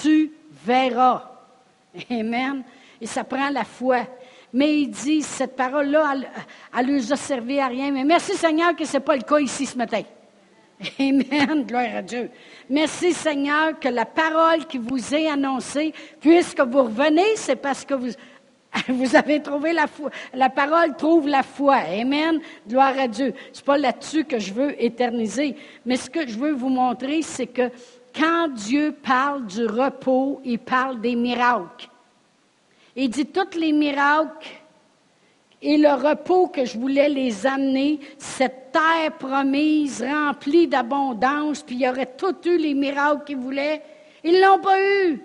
tu 0.00 0.30
verras. 0.64 1.28
Amen. 2.08 2.62
Et 3.00 3.06
ça 3.06 3.24
prend 3.24 3.50
la 3.50 3.64
foi. 3.64 4.02
Mais 4.52 4.82
il 4.82 4.90
dit, 4.90 5.22
cette 5.22 5.56
parole-là, 5.56 6.14
elle, 6.78 6.86
ne 6.86 6.92
nous 6.92 7.12
a 7.12 7.16
servi 7.16 7.58
à 7.58 7.66
rien. 7.66 7.90
Mais 7.90 8.04
merci 8.04 8.36
Seigneur 8.36 8.76
que 8.76 8.84
ce 8.84 8.98
n'est 8.98 9.02
pas 9.02 9.16
le 9.16 9.22
cas 9.22 9.40
ici 9.40 9.66
ce 9.66 9.76
matin. 9.76 10.02
Amen. 11.00 11.64
Gloire 11.66 11.96
à 11.96 12.02
Dieu. 12.02 12.30
Merci 12.70 13.12
Seigneur 13.12 13.76
que 13.80 13.88
la 13.88 14.04
parole 14.04 14.66
qui 14.66 14.78
vous 14.78 15.12
est 15.12 15.28
annoncée, 15.28 15.92
puisque 16.20 16.60
vous 16.60 16.84
revenez, 16.84 17.34
c'est 17.34 17.56
parce 17.56 17.84
que 17.84 17.94
vous, 17.94 18.12
Vous 18.88 19.16
avez 19.16 19.40
trouvé 19.40 19.72
la 19.72 19.86
foi. 19.86 20.10
La 20.34 20.50
parole 20.50 20.96
trouve 20.96 21.28
la 21.28 21.42
foi. 21.42 21.76
Amen. 21.76 22.40
Gloire 22.68 22.98
à 22.98 23.08
Dieu. 23.08 23.34
C'est 23.52 23.64
pas 23.64 23.78
là-dessus 23.78 24.24
que 24.24 24.38
je 24.38 24.52
veux 24.52 24.82
éterniser. 24.82 25.56
Mais 25.84 25.96
ce 25.96 26.10
que 26.10 26.26
je 26.26 26.38
veux 26.38 26.52
vous 26.52 26.68
montrer, 26.68 27.22
c'est 27.22 27.46
que 27.46 27.70
quand 28.14 28.48
Dieu 28.48 28.94
parle 29.02 29.46
du 29.46 29.66
repos, 29.66 30.40
il 30.44 30.58
parle 30.58 31.00
des 31.00 31.14
miracles. 31.14 31.88
Il 32.94 33.10
dit 33.10 33.26
tous 33.26 33.58
les 33.58 33.72
miracles 33.72 34.48
et 35.60 35.76
le 35.76 35.92
repos 35.92 36.48
que 36.48 36.64
je 36.64 36.78
voulais 36.78 37.08
les 37.08 37.46
amener, 37.46 38.00
cette 38.18 38.72
terre 38.72 39.12
promise, 39.18 40.02
remplie 40.02 40.66
d'abondance, 40.66 41.62
puis 41.62 41.76
il 41.76 41.82
y 41.82 41.88
aurait 41.88 42.14
tout 42.16 42.36
eu 42.46 42.56
les 42.56 42.74
miracles 42.74 43.24
qu'ils 43.24 43.38
voulaient. 43.38 43.82
Ils 44.22 44.34
ne 44.34 44.46
l'ont 44.46 44.60
pas 44.60 44.80
eu. 44.80 45.22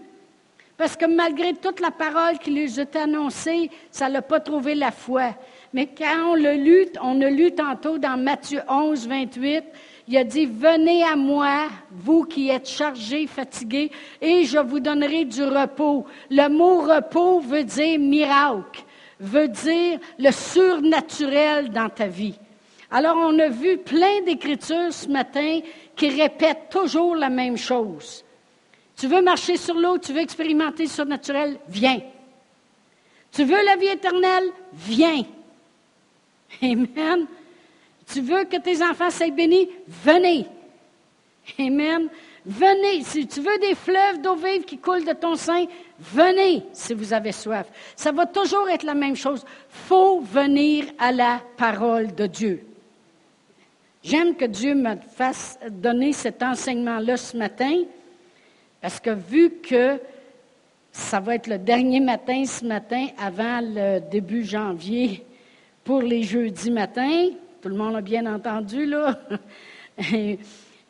Parce 0.82 0.98
que 0.98 1.06
malgré 1.06 1.54
toute 1.54 1.80
la 1.80 1.91
parole 1.91 2.39
qui 2.39 2.50
lui 2.50 2.80
était 2.80 3.02
annoncée, 3.02 3.70
ça 3.91 4.10
n'a 4.10 4.24
pas 4.24 4.39
trouvé 4.39 4.74
la 4.74 4.89
foi. 4.89 5.36
Mais 5.74 5.86
quand 5.86 6.32
on 6.32 6.34
le 6.34 6.56
lu, 6.56 6.88
on 7.04 7.22
a 7.22 7.30
lu 7.30 7.52
tantôt 7.52 8.00
dans 8.00 8.17
Matthieu 8.17 8.62
11, 8.67 9.08
28, 9.08 9.63
il 10.08 10.17
a 10.17 10.24
dit, 10.24 10.48
venez 10.48 11.04
à 11.04 11.15
moi, 11.15 11.67
vous 11.91 12.24
qui 12.24 12.50
êtes 12.50 12.67
chargés, 12.67 13.28
fatigués, 13.28 13.91
et 14.20 14.44
je 14.46 14.58
vous 14.58 14.80
donnerai 14.80 15.26
du 15.26 15.44
repos. 15.44 16.08
Le 16.32 16.50
mot 16.50 16.82
repos 16.82 17.41
veut 17.41 17.63
dire 17.63 18.00
miracle, 18.00 18.84
veut 19.20 19.50
dire 19.50 20.00
le 20.17 20.32
surnaturel 20.32 21.70
dans 21.70 21.89
ta 21.89 22.08
vie. 22.08 22.39
Alors, 22.89 23.17
on 23.17 23.38
a 23.38 23.50
vu 23.50 23.78
plein 23.78 24.24
d'écritures 24.26 24.91
ce 24.91 25.08
matin 25.08 25.60
qui 25.96 26.10
répètent 26.10 26.70
toujours 26.72 27.15
la 27.15 27.30
même 27.30 27.56
chose. 27.56 28.26
Tu 29.01 29.07
veux 29.07 29.23
marcher 29.23 29.57
sur 29.57 29.73
l'eau, 29.73 29.97
tu 29.97 30.13
veux 30.13 30.19
expérimenter 30.19 30.83
le 30.83 30.89
surnaturel, 30.89 31.57
viens. 31.67 32.01
Tu 33.31 33.43
veux 33.43 33.65
la 33.65 33.75
vie 33.75 33.87
éternelle, 33.87 34.51
viens. 34.75 35.23
Amen. 36.61 37.25
Tu 38.05 38.21
veux 38.21 38.43
que 38.43 38.57
tes 38.57 38.83
enfants 38.83 39.09
soient 39.09 39.31
bénis, 39.31 39.67
venez. 39.87 40.45
Amen. 41.57 42.09
Venez. 42.45 43.01
Si 43.03 43.25
tu 43.25 43.39
veux 43.39 43.57
des 43.57 43.73
fleuves 43.73 44.21
d'eau 44.21 44.35
vive 44.35 44.65
qui 44.65 44.77
coulent 44.77 45.03
de 45.03 45.13
ton 45.13 45.35
sein, 45.35 45.65
venez 45.99 46.61
si 46.71 46.93
vous 46.93 47.11
avez 47.11 47.31
soif. 47.31 47.65
Ça 47.95 48.11
va 48.11 48.27
toujours 48.27 48.69
être 48.69 48.83
la 48.83 48.93
même 48.93 49.15
chose. 49.15 49.43
faut 49.67 50.19
venir 50.19 50.85
à 50.99 51.11
la 51.11 51.41
parole 51.57 52.13
de 52.13 52.27
Dieu. 52.27 52.63
J'aime 54.03 54.35
que 54.35 54.45
Dieu 54.45 54.75
me 54.75 54.95
fasse 55.15 55.57
donner 55.71 56.13
cet 56.13 56.43
enseignement-là 56.43 57.17
ce 57.17 57.35
matin. 57.35 57.81
Parce 58.82 59.00
que 59.00 59.12
vu 59.12 59.52
que 59.62 60.00
ça 60.91 61.20
va 61.20 61.36
être 61.36 61.48
le 61.48 61.58
dernier 61.58 62.00
matin 62.00 62.46
ce 62.46 62.65
matin 62.65 63.08
avant 63.17 63.62
le 63.62 64.00
début 64.00 64.44
janvier 64.44 65.26
pour 65.84 66.02
les 66.02 66.24
jeudis 66.24 66.72
matins, 66.72 67.30
tout 67.62 67.70
le 67.70 67.76
monde 67.76 67.96
a 67.96 68.02
bien 68.02 68.26
entendu, 68.26 68.86
là. 68.86 69.20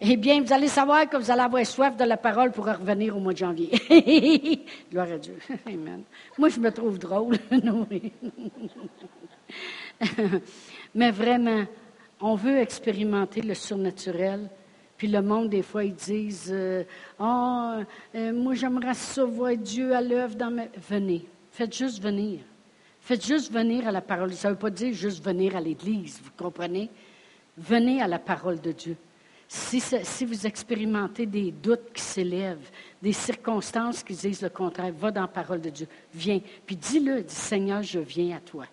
Eh 0.03 0.17
bien, 0.17 0.41
vous 0.41 0.51
allez 0.51 0.67
savoir 0.67 1.07
que 1.07 1.15
vous 1.15 1.29
allez 1.29 1.41
avoir 1.41 1.63
soif 1.63 1.95
de 1.95 2.05
la 2.05 2.17
parole 2.17 2.51
pour 2.51 2.65
revenir 2.65 3.15
au 3.15 3.19
mois 3.19 3.33
de 3.33 3.37
janvier. 3.37 3.69
Gloire 4.91 5.11
à 5.11 5.17
Dieu. 5.19 5.37
Amen. 5.67 6.01
Moi, 6.39 6.49
je 6.49 6.59
me 6.59 6.71
trouve 6.71 6.97
drôle. 6.97 7.37
Mais 10.95 11.11
vraiment, 11.11 11.65
on 12.19 12.33
veut 12.33 12.57
expérimenter 12.57 13.43
le 13.43 13.53
surnaturel 13.53 14.49
puis 15.01 15.07
le 15.07 15.23
monde, 15.23 15.49
des 15.49 15.63
fois, 15.63 15.83
ils 15.83 15.95
disent 15.95 16.55
Ah, 17.17 17.79
moi, 18.13 18.53
j'aimerais 18.53 18.93
ça 18.93 19.25
voir 19.25 19.57
Dieu 19.57 19.95
à 19.95 19.99
l'œuvre 19.99 20.35
dans 20.35 20.51
ma. 20.51 20.65
Venez. 20.77 21.25
Faites 21.51 21.75
juste 21.75 21.99
venir. 21.99 22.41
Faites 22.99 23.25
juste 23.25 23.51
venir 23.51 23.87
à 23.87 23.91
la 23.91 24.01
parole. 24.01 24.31
Ça 24.33 24.49
ne 24.49 24.53
veut 24.53 24.59
pas 24.59 24.69
dire 24.69 24.93
juste 24.93 25.25
venir 25.25 25.55
à 25.55 25.59
l'Église, 25.59 26.21
vous 26.23 26.29
comprenez? 26.37 26.87
Venez 27.57 27.99
à 27.99 28.05
la 28.05 28.19
parole 28.19 28.61
de 28.61 28.71
Dieu. 28.73 28.95
Si, 29.47 29.81
si 29.81 30.23
vous 30.23 30.45
expérimentez 30.45 31.25
des 31.25 31.49
doutes 31.49 31.91
qui 31.95 32.03
s'élèvent, 32.03 32.69
des 33.01 33.13
circonstances 33.13 34.03
qui 34.03 34.13
disent 34.13 34.43
le 34.43 34.49
contraire, 34.49 34.93
va 34.93 35.09
dans 35.09 35.21
la 35.21 35.27
parole 35.27 35.61
de 35.61 35.71
Dieu. 35.71 35.87
Viens. 36.13 36.41
Puis 36.63 36.75
dis-le, 36.75 37.23
dis 37.23 37.33
Seigneur, 37.33 37.81
je 37.81 37.97
viens 37.97 38.37
à 38.37 38.39
toi. 38.39 38.67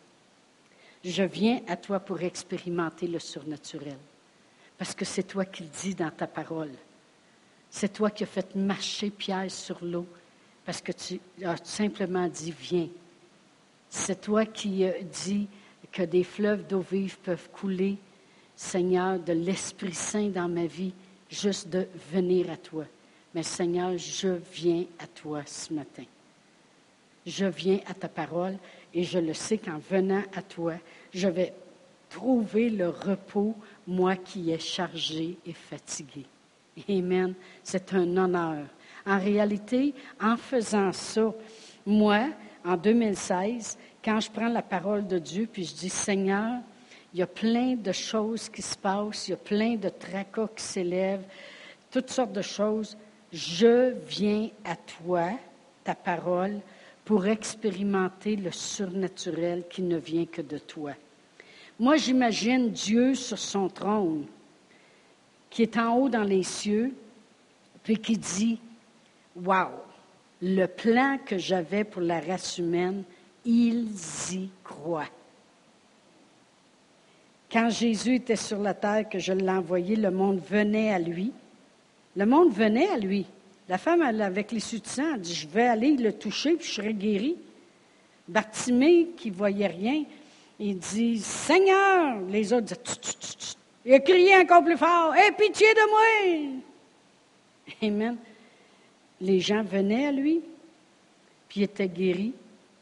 Je 1.03 1.23
viens 1.23 1.63
à 1.67 1.77
toi 1.79 1.99
pour 1.99 2.21
expérimenter 2.21 3.07
le 3.07 3.19
surnaturel. 3.19 3.97
Parce 4.79 4.95
que 4.95 5.05
c'est 5.05 5.25
toi 5.25 5.45
qui 5.45 5.65
le 5.65 5.69
dis 5.69 5.95
dans 5.95 6.11
ta 6.11 6.27
parole. 6.27 6.71
C'est 7.69 7.93
toi 7.93 8.11
qui 8.11 8.23
as 8.23 8.27
fait 8.27 8.55
marcher 8.55 9.11
Pierre 9.11 9.51
sur 9.51 9.85
l'eau 9.85 10.07
parce 10.65 10.81
que 10.81 10.93
tu 10.93 11.21
as 11.45 11.57
simplement 11.65 12.29
dit 12.29 12.55
viens. 12.59 12.89
C'est 13.89 14.21
toi 14.21 14.45
qui 14.47 14.85
dit 15.25 15.49
que 15.91 16.03
des 16.03 16.25
fleuves 16.25 16.67
d'eau 16.67 16.81
vive 16.81 17.19
peuvent 17.19 17.49
couler, 17.51 17.97
Seigneur, 18.55 19.19
de 19.19 19.33
l'Esprit 19.33 19.95
Saint 19.95 20.29
dans 20.29 20.49
ma 20.49 20.67
vie, 20.67 20.93
juste 21.31 21.69
de 21.69 21.89
venir 22.13 22.51
à 22.51 22.57
toi. 22.57 22.85
Mais 23.35 23.43
Seigneur, 23.43 23.97
je 23.97 24.39
viens 24.53 24.85
à 24.99 25.07
toi 25.07 25.43
ce 25.47 25.73
matin. 25.73 26.05
Je 27.25 27.47
viens 27.47 27.81
à 27.87 27.95
ta 27.95 28.09
parole 28.09 28.57
et 28.93 29.05
je 29.05 29.19
le 29.19 29.35
sais 29.35 29.59
qu'en 29.59 29.79
venant 29.79 30.23
à 30.35 30.43
toi, 30.43 30.75
je 31.15 31.29
vais 31.29 31.55
trouver 32.09 32.71
le 32.71 32.89
repos 32.89 33.55
moi 33.87 34.17
qui 34.17 34.51
est 34.51 34.59
chargé 34.59 35.39
et 35.47 35.53
fatigué. 35.53 36.25
Amen. 36.89 37.35
C'est 37.63 37.93
un 37.95 38.17
honneur. 38.17 38.65
En 39.07 39.19
réalité, 39.19 39.95
en 40.21 40.37
faisant 40.37 40.93
ça, 40.93 41.33
moi, 41.87 42.29
en 42.65 42.77
2016, 42.77 43.79
quand 44.05 44.21
je 44.21 44.31
prends 44.31 44.49
la 44.49 44.63
parole 44.63 45.07
de 45.07 45.19
Dieu, 45.19 45.49
puis 45.51 45.65
je 45.65 45.75
dis, 45.75 45.89
Seigneur, 45.89 46.61
il 47.13 47.21
y 47.21 47.23
a 47.23 47.27
plein 47.27 47.75
de 47.75 47.93
choses 47.93 48.49
qui 48.49 48.63
se 48.63 48.77
passent, 48.77 49.29
il 49.29 49.31
y 49.33 49.35
a 49.35 49.39
plein 49.39 49.77
de 49.77 49.89
tracas 49.89 50.49
qui 50.55 50.63
s'élèvent, 50.63 51.25
toutes 51.91 52.11
sortes 52.11 52.33
de 52.33 52.43
choses. 52.43 52.97
Je 53.33 53.95
viens 54.07 54.51
à 54.65 54.77
toi, 54.77 55.31
ta 55.85 55.95
parole, 55.95 56.61
pour 57.05 57.27
expérimenter 57.27 58.37
le 58.37 58.53
surnaturel 58.53 59.65
qui 59.71 59.83
ne 59.83 59.97
vient 59.97 60.27
que 60.27 60.43
de 60.43 60.59
toi. 60.59 60.93
Moi, 61.79 61.97
j'imagine 61.97 62.71
Dieu 62.71 63.15
sur 63.15 63.39
son 63.39 63.69
trône, 63.69 64.27
qui 65.49 65.63
est 65.63 65.77
en 65.77 65.97
haut 65.97 66.09
dans 66.09 66.25
les 66.25 66.43
cieux, 66.43 66.93
puis 67.85 67.99
qui 67.99 68.17
dit, 68.17 68.59
Wow, 69.37 69.69
le 70.43 70.67
plan 70.67 71.19
que 71.25 71.39
j'avais 71.39 71.85
pour 71.85 72.03
la 72.03 72.21
race 72.21 72.59
humaine, 72.59 73.05
ils 73.45 73.89
y 74.33 74.51
croient. 74.65 75.09
Quand 77.51 77.71
Jésus 77.71 78.17
était 78.17 78.37
sur 78.37 78.59
la 78.59 78.75
terre, 78.75 79.09
que 79.09 79.19
je 79.19 79.33
l'ai 79.33 79.49
envoyé, 79.49 79.97
le 79.97 80.11
monde 80.11 80.41
venait 80.41 80.93
à 80.93 80.99
lui. 80.99 81.33
Le 82.17 82.27
monde 82.27 82.53
venait 82.53 82.89
à 82.89 82.99
lui. 82.99 83.27
La 83.69 83.79
femme, 83.79 84.03
avec 84.03 84.53
les 84.53 84.75
a 84.75 85.19
dit 85.19 85.35
Je 85.35 85.49
vais 85.49 85.67
aller 85.69 85.97
le 85.97 86.13
toucher, 86.13 86.57
puis 86.57 86.67
je 86.67 86.75
serai 86.75 86.93
guéri. 86.93 87.37
Bartimée, 88.27 89.09
qui 89.17 89.31
voyait 89.31 89.69
rien, 89.69 90.05
il 90.59 90.79
dit 90.79 91.19
Seigneur 91.19 92.21
Les 92.29 92.53
autres 92.53 92.67
disaient 92.67 93.57
Il 93.85 93.95
a 93.95 94.01
crié 94.01 94.37
encore 94.37 94.65
plus 94.65 94.77
fort 94.77 95.15
Aie 95.15 95.33
pitié 95.33 95.67
de 95.75 95.91
moi 95.91 96.61
Amen. 97.83 98.17
Les 99.21 99.41
gens 99.41 99.63
venaient 99.63 100.07
à 100.07 100.13
lui, 100.13 100.41
puis 101.49 101.61
il 101.61 101.65
était 101.65 101.89
guéri 101.89 102.35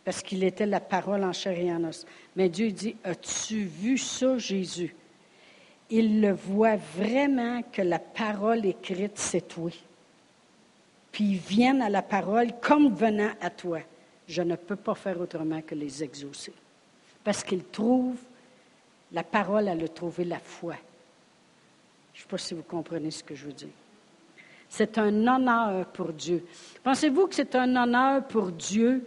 parce 0.05 0.23
qu'il 0.23 0.45
était 0.45 0.67
la 0.67 0.81
parole 0.81 1.25
en 1.25 1.33
chair 1.33 1.59
et 1.59 1.73
en. 1.73 1.91
Mais 2.37 2.49
Dieu 2.49 2.71
dit, 2.71 2.95
as-tu 3.03 3.65
vu 3.65 3.99
ça, 3.99 4.39
Jésus? 4.39 4.95
Il 5.91 6.21
le 6.21 6.33
voit 6.33 6.77
vraiment 6.77 7.63
que 7.73 7.83
la 7.83 7.99
parole 7.99 8.65
écrite, 8.67 9.19
c'est 9.19 9.49
toi. 9.49 9.71
Puis 11.11 11.25
ils 11.25 11.39
viennent 11.39 11.83
à 11.83 11.89
la 11.89 12.03
parole 12.03 12.53
comme 12.61 12.95
venant 12.95 13.33
à 13.41 13.51
toi. 13.51 13.81
Je 14.29 14.43
ne 14.43 14.57
peux 14.57 14.77
pas 14.77 14.95
faire 14.95 15.21
autrement 15.21 15.63
que 15.63 15.75
les 15.75 16.05
exaucer. 16.05 16.53
Parce 17.27 17.43
qu'ils 17.43 17.65
trouvent, 17.65 18.23
la 19.11 19.25
parole, 19.25 19.67
elle 19.67 19.83
a 19.83 19.89
trouvé 19.89 20.25
la 20.25 20.39
foi. 20.39 20.77
Je 22.15 22.21
ne 22.21 22.23
sais 22.23 22.29
pas 22.29 22.39
si 22.39 22.55
vous 22.55 22.63
comprenez 22.63 23.11
ce 23.11 23.25
que 23.25 23.35
je 23.35 23.47
veux 23.47 23.53
dire. 23.53 23.75
C'est 24.69 24.97
un 24.97 25.27
honneur 25.27 25.87
pour 25.87 26.13
Dieu. 26.13 26.47
Pensez-vous 26.85 27.27
que 27.27 27.35
c'est 27.35 27.57
un 27.57 27.75
honneur 27.75 28.23
pour 28.29 28.53
Dieu 28.53 29.05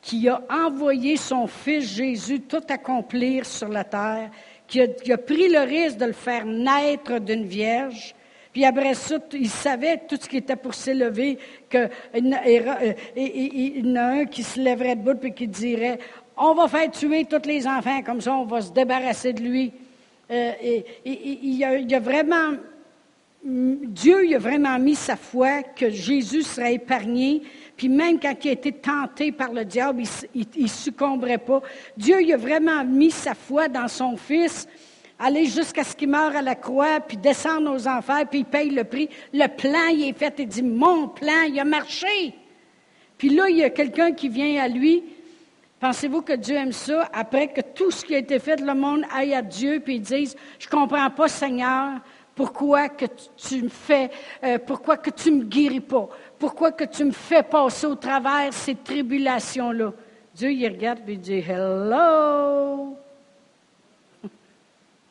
qui 0.00 0.26
a 0.26 0.42
envoyé 0.48 1.18
son 1.18 1.46
Fils 1.46 1.96
Jésus 1.96 2.40
tout 2.40 2.64
accomplir 2.70 3.44
sur 3.44 3.68
la 3.68 3.84
terre, 3.84 4.30
qui 4.66 4.80
a, 4.80 5.18
pris 5.18 5.50
le 5.50 5.66
risque 5.66 5.98
de 5.98 6.06
le 6.06 6.12
faire 6.12 6.46
naître 6.46 7.18
d'une 7.18 7.44
vierge, 7.44 8.14
puis 8.52 8.66
après 8.66 8.94
ça, 8.94 9.16
il 9.32 9.48
savait 9.48 10.02
tout 10.06 10.16
ce 10.20 10.28
qui 10.28 10.36
était 10.36 10.56
pour 10.56 10.74
s'élever, 10.74 11.38
qu'il 11.70 11.90
y 12.16 13.88
en 13.88 13.96
a 13.96 14.02
un 14.02 14.24
qui 14.26 14.42
se 14.42 14.60
lèverait 14.60 14.96
debout 14.96 15.24
et 15.24 15.32
qui 15.32 15.48
dirait 15.48 15.98
On 16.36 16.54
va 16.54 16.68
faire 16.68 16.90
tuer 16.90 17.24
tous 17.24 17.46
les 17.46 17.66
enfants, 17.66 18.02
comme 18.02 18.20
ça 18.20 18.34
on 18.34 18.44
va 18.44 18.60
se 18.60 18.72
débarrasser 18.72 19.32
de 19.32 19.42
lui. 19.42 19.72
Euh, 20.30 20.52
et, 20.62 20.84
il, 21.04 21.62
il 21.62 21.94
a 21.94 22.00
vraiment 22.00 22.52
Dieu 23.44 24.24
il 24.24 24.34
a 24.36 24.38
vraiment 24.38 24.78
mis 24.78 24.94
sa 24.94 25.16
foi 25.16 25.62
que 25.62 25.90
Jésus 25.90 26.42
serait 26.42 26.74
épargné, 26.74 27.42
puis 27.76 27.88
même 27.88 28.20
quand 28.20 28.34
il 28.44 28.48
a 28.48 28.52
été 28.52 28.70
tenté 28.70 29.32
par 29.32 29.52
le 29.52 29.64
diable, 29.64 30.04
il 30.34 30.46
ne 30.56 30.68
succomberait 30.68 31.38
pas. 31.38 31.60
Dieu 31.96 32.22
il 32.22 32.32
a 32.32 32.36
vraiment 32.36 32.84
mis 32.84 33.10
sa 33.10 33.34
foi 33.34 33.66
dans 33.66 33.88
son 33.88 34.16
Fils, 34.16 34.68
aller 35.18 35.46
jusqu'à 35.46 35.82
ce 35.82 35.96
qu'il 35.96 36.08
meure 36.08 36.36
à 36.36 36.42
la 36.42 36.54
croix, 36.54 37.00
puis 37.00 37.16
descendre 37.16 37.74
aux 37.74 37.88
enfers, 37.88 38.28
puis 38.28 38.40
il 38.40 38.44
paye 38.44 38.70
le 38.70 38.84
prix. 38.84 39.08
Le 39.32 39.48
plan, 39.48 39.88
il 39.92 40.08
est 40.08 40.18
fait, 40.18 40.34
il 40.38 40.46
dit, 40.46 40.62
mon 40.62 41.08
plan, 41.08 41.42
il 41.48 41.58
a 41.58 41.64
marché. 41.64 42.34
Puis 43.18 43.30
là, 43.30 43.48
il 43.48 43.56
y 43.56 43.64
a 43.64 43.70
quelqu'un 43.70 44.12
qui 44.12 44.28
vient 44.28 44.62
à 44.62 44.68
lui. 44.68 45.02
Pensez-vous 45.82 46.22
que 46.22 46.34
Dieu 46.34 46.54
aime 46.54 46.70
ça? 46.70 47.08
Après 47.12 47.48
que 47.48 47.60
tout 47.60 47.90
ce 47.90 48.04
qui 48.04 48.14
a 48.14 48.18
été 48.18 48.38
fait, 48.38 48.60
le 48.60 48.72
monde 48.72 49.02
aille 49.12 49.34
à 49.34 49.42
Dieu, 49.42 49.80
puis 49.84 49.96
ils 49.96 50.00
disent, 50.00 50.36
je 50.60 50.66
ne 50.68 50.70
comprends 50.70 51.10
pas, 51.10 51.26
Seigneur, 51.26 51.98
pourquoi 52.36 52.88
que 52.88 53.06
tu 53.36 53.62
me 53.64 53.68
fais, 53.68 54.08
euh, 54.44 54.58
pourquoi 54.64 54.96
que 54.96 55.10
tu 55.10 55.32
me 55.32 55.42
guéris 55.42 55.80
pas? 55.80 56.08
Pourquoi 56.38 56.70
que 56.70 56.84
tu 56.84 57.04
me 57.04 57.10
fais 57.10 57.42
passer 57.42 57.88
au 57.88 57.96
travers 57.96 58.52
ces 58.52 58.76
tribulations-là? 58.76 59.92
Dieu, 60.32 60.52
il 60.52 60.68
regarde 60.68 61.00
et 61.08 61.14
il 61.14 61.20
dit, 61.20 61.40
Hello! 61.40 62.96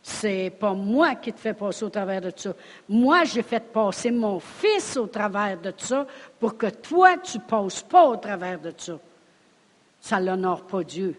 C'est 0.01 0.53
pas 0.57 0.74
moi 0.74 1.15
qui 1.15 1.34
te 1.34 1.39
fais 1.41 1.53
passer 1.53 1.84
au 1.84 1.89
travers 1.89 2.22
de 2.22 2.32
ça. 2.34 2.53
Moi, 2.88 3.26
j'ai 3.26 3.43
fait 3.43 3.59
passer 3.59 4.09
mon 4.09 4.39
fils 4.39 4.95
au 4.95 5.07
travers 5.07 5.59
de 5.59 5.74
ça 5.76 6.07
pour 6.39 6.57
que 6.57 6.67
toi, 6.67 7.17
tu 7.17 7.39
ne 7.39 7.43
passes 7.43 7.82
pas 7.82 8.05
au 8.05 8.15
travers 8.15 8.57
de 8.57 8.74
ça. 8.78 8.97
Ça 10.02 10.20
l'honore 10.20 10.68
pas 10.68 10.84
Dieu. 10.84 11.16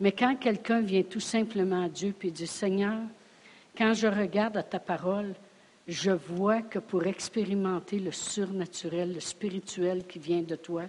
Mais 0.00 0.12
quand 0.12 0.34
quelqu'un 0.36 0.80
vient 0.80 1.02
tout 1.02 1.20
simplement 1.20 1.84
à 1.84 1.88
Dieu 1.88 2.14
et 2.22 2.30
dit, 2.30 2.46
Seigneur, 2.46 2.98
quand 3.76 3.94
je 3.94 4.06
regarde 4.06 4.56
à 4.56 4.62
ta 4.62 4.80
parole, 4.80 5.34
je 5.86 6.10
vois 6.10 6.62
que 6.62 6.78
pour 6.78 7.06
expérimenter 7.06 7.98
le 7.98 8.12
surnaturel, 8.12 9.14
le 9.14 9.20
spirituel 9.20 10.06
qui 10.06 10.18
vient 10.18 10.42
de 10.42 10.56
toi, 10.56 10.84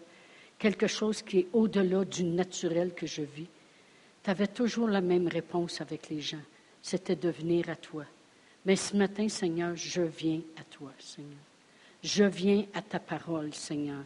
quelque 0.57 0.87
chose 0.87 1.21
qui 1.21 1.39
est 1.39 1.47
au-delà 1.53 2.05
du 2.05 2.23
naturel 2.23 2.93
que 2.93 3.07
je 3.07 3.21
vis, 3.21 3.47
tu 4.23 4.29
avais 4.29 4.47
toujours 4.47 4.87
la 4.87 5.01
même 5.01 5.27
réponse 5.27 5.81
avec 5.81 6.09
les 6.09 6.21
gens. 6.21 6.41
C'était 6.81 7.15
de 7.15 7.29
venir 7.29 7.69
à 7.69 7.75
toi. 7.75 8.05
Mais 8.65 8.75
ce 8.75 8.95
matin, 8.95 9.27
Seigneur, 9.27 9.75
je 9.75 10.01
viens 10.01 10.41
à 10.59 10.63
toi, 10.63 10.91
Seigneur. 10.99 11.39
Je 12.03 12.23
viens 12.23 12.65
à 12.73 12.81
ta 12.81 12.99
parole, 12.99 13.53
Seigneur. 13.53 14.03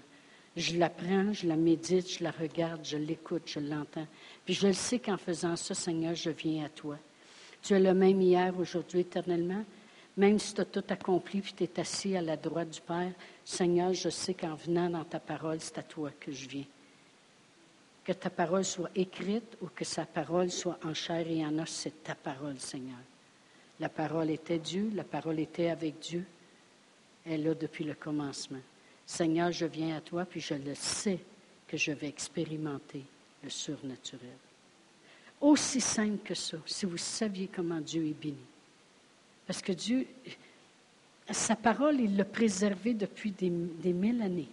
Je 0.56 0.78
la 0.78 0.90
prends, 0.90 1.34
je 1.34 1.48
la 1.48 1.58
médite, 1.58 2.10
je 2.20 2.24
la 2.24 2.32
regarde, 2.32 2.86
je 2.86 2.98
l'écoute, 2.98 3.44
je 3.46 3.60
l'entends. 3.60 4.08
Puis 4.46 4.54
je 4.54 4.68
le 4.68 4.74
sais 4.74 5.00
qu'en 5.00 5.18
faisant 5.18 5.56
ça, 5.56 5.74
Seigneur, 5.74 6.16
je 6.16 6.30
viens 6.30 6.66
à 6.66 6.70
toi. 6.70 6.98
Tu 7.62 7.74
es 7.74 7.80
le 7.80 7.94
même 7.94 8.22
hier, 8.22 8.58
aujourd'hui, 8.58 9.02
éternellement. 9.02 9.66
Même 10.16 10.40
si 10.40 10.54
tu 10.54 10.62
as 10.62 10.66
tout 10.66 10.84
accompli 10.88 11.42
puis 11.42 11.54
tu 11.54 11.64
es 11.66 11.80
assis 11.80 12.16
à 12.16 12.22
la 12.22 12.38
droite 12.38 12.70
du 12.70 12.80
Père, 12.80 13.12
Seigneur, 13.44 13.94
je 13.94 14.10
sais 14.10 14.34
qu'en 14.34 14.56
venant 14.56 14.90
dans 14.90 15.04
ta 15.04 15.20
parole, 15.20 15.60
c'est 15.60 15.78
à 15.78 15.84
toi 15.84 16.12
que 16.20 16.32
je 16.32 16.48
viens. 16.48 16.66
Que 18.06 18.14
ta 18.14 18.30
parole 18.30 18.64
soit 18.64 18.92
écrite 18.96 19.58
ou 19.62 19.68
que 19.68 19.84
sa 19.84 20.06
parole 20.06 20.52
soit 20.52 20.80
en 20.86 20.94
chair 20.94 21.28
et 21.28 21.46
en 21.46 21.60
os, 21.60 21.70
c'est 21.70 22.04
ta 22.04 22.16
parole, 22.16 22.60
Seigneur. 22.60 23.00
La 23.80 23.90
parole 23.90 24.30
était 24.30 24.60
Dieu, 24.60 24.90
la 24.94 25.04
parole 25.04 25.40
était 25.40 25.70
avec 25.70 26.00
Dieu. 26.00 26.24
Elle 27.26 27.42
est 27.42 27.44
là 27.44 27.56
depuis 27.56 27.84
le 27.84 27.96
commencement. 27.96 28.62
Seigneur, 29.06 29.52
je 29.52 29.66
viens 29.66 29.98
à 29.98 30.02
toi, 30.02 30.26
puis 30.26 30.42
je 30.42 30.56
le 30.56 30.74
sais 30.74 31.20
que 31.68 31.78
je 31.78 31.92
vais 31.92 32.08
expérimenter 32.08 33.04
le 33.44 33.50
surnaturel. 33.50 34.38
Aussi 35.42 35.82
simple 35.82 36.24
que 36.24 36.34
ça, 36.34 36.58
si 36.66 36.86
vous 36.86 36.98
saviez 36.98 37.48
comment 37.48 37.80
Dieu 37.80 38.06
est 38.08 38.20
béni. 38.20 38.38
Parce 39.46 39.62
que 39.62 39.74
Dieu, 39.74 40.08
sa 41.30 41.56
parole, 41.56 42.00
il 42.00 42.18
l'a 42.18 42.26
préservée 42.26 42.94
depuis 42.94 43.32
des, 43.32 43.50
mille 43.50 44.22
années. 44.22 44.50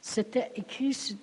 C'était 0.00 0.52
écrit, 0.54 0.94
sur 0.94 1.16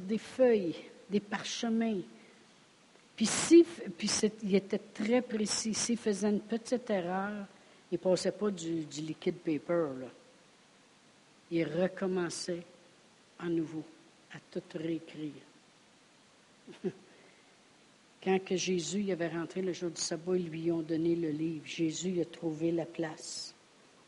des 0.00 0.18
feuilles, 0.18 0.74
des 1.10 1.20
parchemins. 1.20 2.00
Puis, 3.16 3.26
si, 3.26 3.64
puis 3.96 4.10
il 4.42 4.54
était 4.54 4.80
très 4.92 5.22
précis. 5.22 5.74
S'il 5.74 5.98
faisait 5.98 6.30
une 6.30 6.40
petite 6.40 6.88
erreur, 6.90 7.46
il 7.90 7.94
ne 7.94 7.98
passait 7.98 8.32
pas 8.32 8.50
du, 8.50 8.86
liquide 8.98 9.36
paper. 9.36 9.88
Il 11.50 11.64
recommençait 11.64 12.62
à 13.38 13.48
nouveau 13.48 13.84
à 14.32 14.38
tout 14.50 14.62
réécrire. 14.74 15.32
Quand 18.24 18.40
Jésus 18.56 19.02
y 19.02 19.12
avait 19.12 19.28
rentré 19.28 19.60
le 19.60 19.72
jour 19.72 19.90
du 19.90 20.00
sabbat, 20.00 20.36
ils 20.36 20.48
lui 20.48 20.72
ont 20.72 20.80
donné 20.80 21.14
le 21.14 21.28
livre. 21.28 21.66
Jésus 21.66 22.20
a 22.20 22.24
trouvé 22.24 22.72
la 22.72 22.86
place 22.86 23.54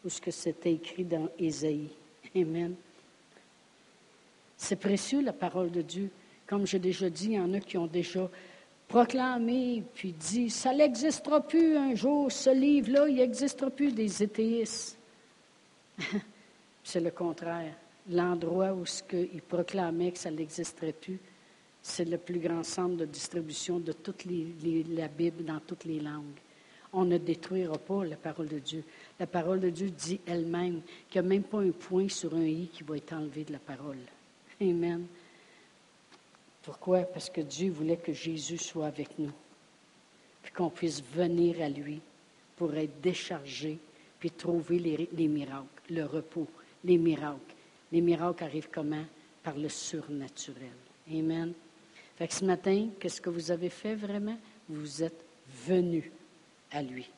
où 0.04 0.08
ce 0.08 0.20
que 0.20 0.30
c'était 0.30 0.72
écrit 0.72 1.04
dans 1.04 1.28
Ésaïe. 1.38 1.90
Amen. 2.34 2.74
C'est 4.56 4.76
précieux 4.76 5.20
la 5.20 5.34
parole 5.34 5.70
de 5.70 5.82
Dieu. 5.82 6.10
Comme 6.46 6.66
j'ai 6.66 6.78
déjà 6.78 7.10
dit, 7.10 7.26
il 7.26 7.32
y 7.32 7.40
en 7.40 7.52
a 7.52 7.60
qui 7.60 7.76
ont 7.76 7.86
déjà 7.86 8.30
proclamé 8.89 9.82
puis 9.95 10.12
dit 10.12 10.51
ça 10.51 10.72
n'existera 10.74 11.41
plus 11.41 11.76
un 11.76 11.95
jour, 11.95 12.30
ce 12.30 12.51
livre-là, 12.51 13.09
il 13.09 13.16
n'existera 13.16 13.70
plus 13.70 13.93
des 13.93 14.22
éthéistes. 14.22 14.99
C'est 16.84 17.01
le 17.01 17.11
contraire 17.11 17.74
l'endroit 18.11 18.72
où 18.72 18.87
ce 18.87 19.03
il 19.12 19.43
proclamait 19.43 20.12
que 20.12 20.18
ça 20.18 20.30
n'existerait 20.30 20.93
plus, 20.93 21.18
c'est 21.82 22.05
le 22.05 22.18
plus 22.18 22.39
grand 22.39 22.62
centre 22.62 22.97
de 22.97 23.05
distribution 23.05 23.78
de 23.78 23.93
toute 23.93 24.24
la 24.24 25.09
Bible 25.09 25.45
dans 25.45 25.61
toutes 25.61 25.84
les 25.84 26.01
langues. 26.01 26.41
on 26.93 27.05
ne 27.05 27.18
détruira 27.18 27.78
pas 27.78 28.05
la 28.05 28.16
parole 28.16 28.49
de 28.49 28.59
Dieu. 28.59 28.82
La 29.20 29.26
parole 29.26 29.61
de 29.61 29.70
Dieu 29.70 29.91
dit 29.91 30.20
elle-même 30.26 30.80
qu'il 31.11 31.20
n'y 31.20 31.26
a 31.26 31.28
même 31.28 31.43
pas 31.43 31.61
un 31.61 31.70
point 31.70 32.09
sur 32.09 32.34
un 32.34 32.45
i 32.45 32.68
qui 32.72 32.84
va 32.84 32.97
être 32.97 33.12
enlevé 33.12 33.45
de 33.45 33.53
la 33.53 33.59
parole. 33.59 33.99
Amen. 34.61 35.07
Pourquoi? 36.66 37.02
Parce 37.02 37.30
que 37.30 37.40
Dieu 37.40 37.70
voulait 37.70 37.96
que 37.96 38.12
Jésus 38.12 38.58
soit 38.58 38.88
avec 38.88 39.16
nous, 39.20 39.30
puis 40.42 40.52
qu'on 40.52 40.68
puisse 40.68 41.00
venir 41.00 41.62
à 41.62 41.68
lui 41.68 42.00
pour 42.56 42.74
être 42.74 43.00
déchargé, 43.00 43.78
puis 44.18 44.32
trouver 44.32 44.80
les, 45.12 45.28
miracles, 45.28 45.64
le 45.90 46.04
repos, 46.04 46.48
les 46.82 46.98
miracles. 46.98 47.54
Les 47.92 48.00
miracles 48.00 48.42
arrivent 48.42 48.68
comment? 48.72 49.04
Par 49.44 49.56
le 49.56 49.68
surnaturel. 49.68 50.74
Amen. 51.08 51.52
Fait 52.16 52.26
que 52.26 52.34
ce 52.34 52.44
matin, 52.44 52.88
qu'est-ce 52.98 53.20
que 53.20 53.30
vous 53.30 53.52
avez 53.52 53.70
fait 53.70 53.94
vraiment? 53.94 54.36
Vous 54.68 55.04
êtes 55.04 55.24
venus 55.68 56.10
à 56.72 56.82
lui. 56.82 57.08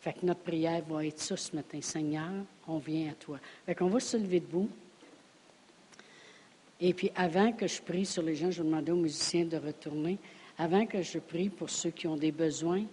Fait 0.00 0.14
que 0.14 0.24
notre 0.24 0.40
prière 0.40 0.82
va 0.88 1.04
être 1.04 1.20
ça 1.20 1.36
ce 1.36 1.54
matin. 1.54 1.82
Seigneur, 1.82 2.30
on 2.66 2.78
vient 2.78 3.10
à 3.10 3.14
toi. 3.14 3.38
Fait 3.66 3.74
qu'on 3.74 3.90
va 3.90 4.00
se 4.00 4.16
lever 4.16 4.40
debout. 4.40 4.70
Et 6.80 6.94
puis, 6.94 7.12
avant 7.14 7.52
que 7.52 7.66
je 7.66 7.82
prie 7.82 8.06
sur 8.06 8.22
les 8.22 8.34
gens, 8.34 8.50
je 8.50 8.62
vais 8.62 8.68
demander 8.68 8.92
aux 8.92 8.96
musiciens 8.96 9.44
de 9.44 9.58
retourner. 9.58 10.18
Avant 10.56 10.86
que 10.86 11.02
je 11.02 11.18
prie 11.18 11.50
pour 11.50 11.68
ceux 11.68 11.90
qui 11.90 12.06
ont 12.06 12.16
des 12.16 12.32
besoins, 12.32 12.84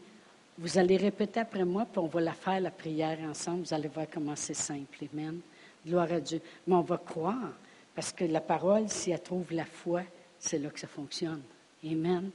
vous 0.58 0.78
allez 0.78 0.98
répéter 0.98 1.40
après 1.40 1.64
moi, 1.64 1.86
puis 1.90 2.00
on 2.00 2.08
va 2.08 2.20
la 2.20 2.34
faire, 2.34 2.60
la 2.60 2.72
prière 2.72 3.20
ensemble. 3.30 3.64
Vous 3.64 3.74
allez 3.74 3.88
voir 3.88 4.08
comment 4.12 4.36
c'est 4.36 4.54
simple. 4.54 5.06
Amen. 5.14 5.40
Gloire 5.86 6.12
à 6.12 6.20
Dieu. 6.20 6.42
Mais 6.66 6.76
on 6.76 6.82
va 6.82 6.98
croire, 6.98 7.54
parce 7.96 8.12
que 8.12 8.26
la 8.26 8.42
parole, 8.42 8.90
si 8.90 9.12
elle 9.12 9.22
trouve 9.22 9.54
la 9.54 9.66
foi, 9.66 10.02
c'est 10.40 10.60
là 10.60 10.70
que 10.70 10.80
ça 10.80 10.88
fonctionne. 10.88 11.42
Amen. 11.86 12.32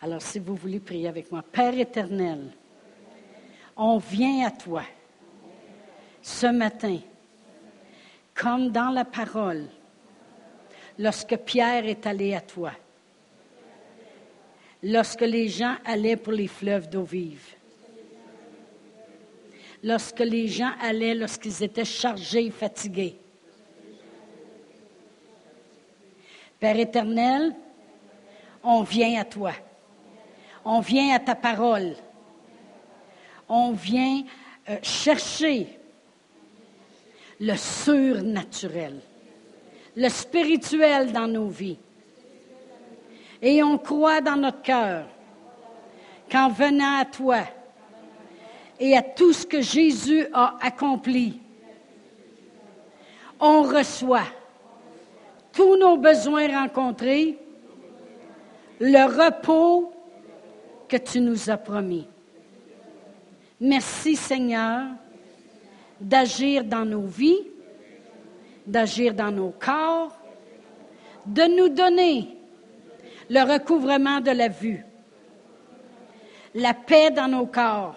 Alors, 0.00 0.22
si 0.22 0.38
vous 0.38 0.54
voulez 0.54 0.80
prier 0.80 1.08
avec 1.08 1.32
moi, 1.32 1.42
Père 1.42 1.76
éternel, 1.76 2.52
on 3.76 3.98
vient 3.98 4.46
à 4.46 4.50
toi 4.50 4.82
ce 6.22 6.46
matin, 6.46 6.98
comme 8.34 8.70
dans 8.70 8.90
la 8.90 9.04
parole, 9.04 9.66
lorsque 10.98 11.36
Pierre 11.36 11.86
est 11.86 12.06
allé 12.06 12.34
à 12.34 12.40
toi, 12.40 12.72
lorsque 14.82 15.22
les 15.22 15.48
gens 15.48 15.76
allaient 15.84 16.16
pour 16.16 16.32
les 16.32 16.48
fleuves 16.48 16.88
d'eau 16.88 17.04
vive, 17.04 17.54
lorsque 19.82 20.20
les 20.20 20.48
gens 20.48 20.72
allaient 20.80 21.14
lorsqu'ils 21.14 21.62
étaient 21.62 21.84
chargés 21.84 22.46
et 22.46 22.50
fatigués. 22.50 23.18
Père 26.58 26.78
éternel, 26.78 27.54
on 28.62 28.82
vient 28.82 29.20
à 29.20 29.24
toi. 29.24 29.52
On 30.64 30.80
vient 30.80 31.14
à 31.14 31.18
ta 31.18 31.34
parole. 31.34 31.94
On 33.48 33.72
vient 33.72 34.24
euh, 34.70 34.76
chercher 34.82 35.78
le 37.38 37.54
surnaturel, 37.56 39.00
le 39.96 40.08
spirituel 40.08 41.12
dans 41.12 41.26
nos 41.26 41.48
vies. 41.48 41.78
Et 43.40 43.62
on 43.62 43.78
croit 43.78 44.20
dans 44.20 44.36
notre 44.36 44.62
cœur 44.62 45.06
qu'en 46.30 46.48
venant 46.48 46.98
à 46.98 47.04
toi 47.04 47.40
et 48.80 48.96
à 48.96 49.02
tout 49.02 49.32
ce 49.32 49.46
que 49.46 49.60
Jésus 49.60 50.26
a 50.32 50.56
accompli, 50.60 51.40
on 53.38 53.62
reçoit 53.62 54.26
tous 55.52 55.76
nos 55.76 55.96
besoins 55.96 56.48
rencontrés, 56.48 57.38
le 58.80 59.04
repos 59.04 59.92
que 60.88 60.96
tu 60.96 61.20
nous 61.20 61.50
as 61.50 61.56
promis. 61.56 62.08
Merci 63.60 64.16
Seigneur 64.16 64.86
d'agir 66.00 66.64
dans 66.64 66.84
nos 66.84 67.06
vies, 67.06 67.46
d'agir 68.66 69.14
dans 69.14 69.30
nos 69.30 69.50
corps, 69.50 70.16
de 71.26 71.42
nous 71.42 71.68
donner 71.68 72.28
le 73.30 73.40
recouvrement 73.40 74.20
de 74.20 74.30
la 74.30 74.48
vue, 74.48 74.84
la 76.54 76.74
paix 76.74 77.10
dans 77.10 77.28
nos 77.28 77.46
corps, 77.46 77.96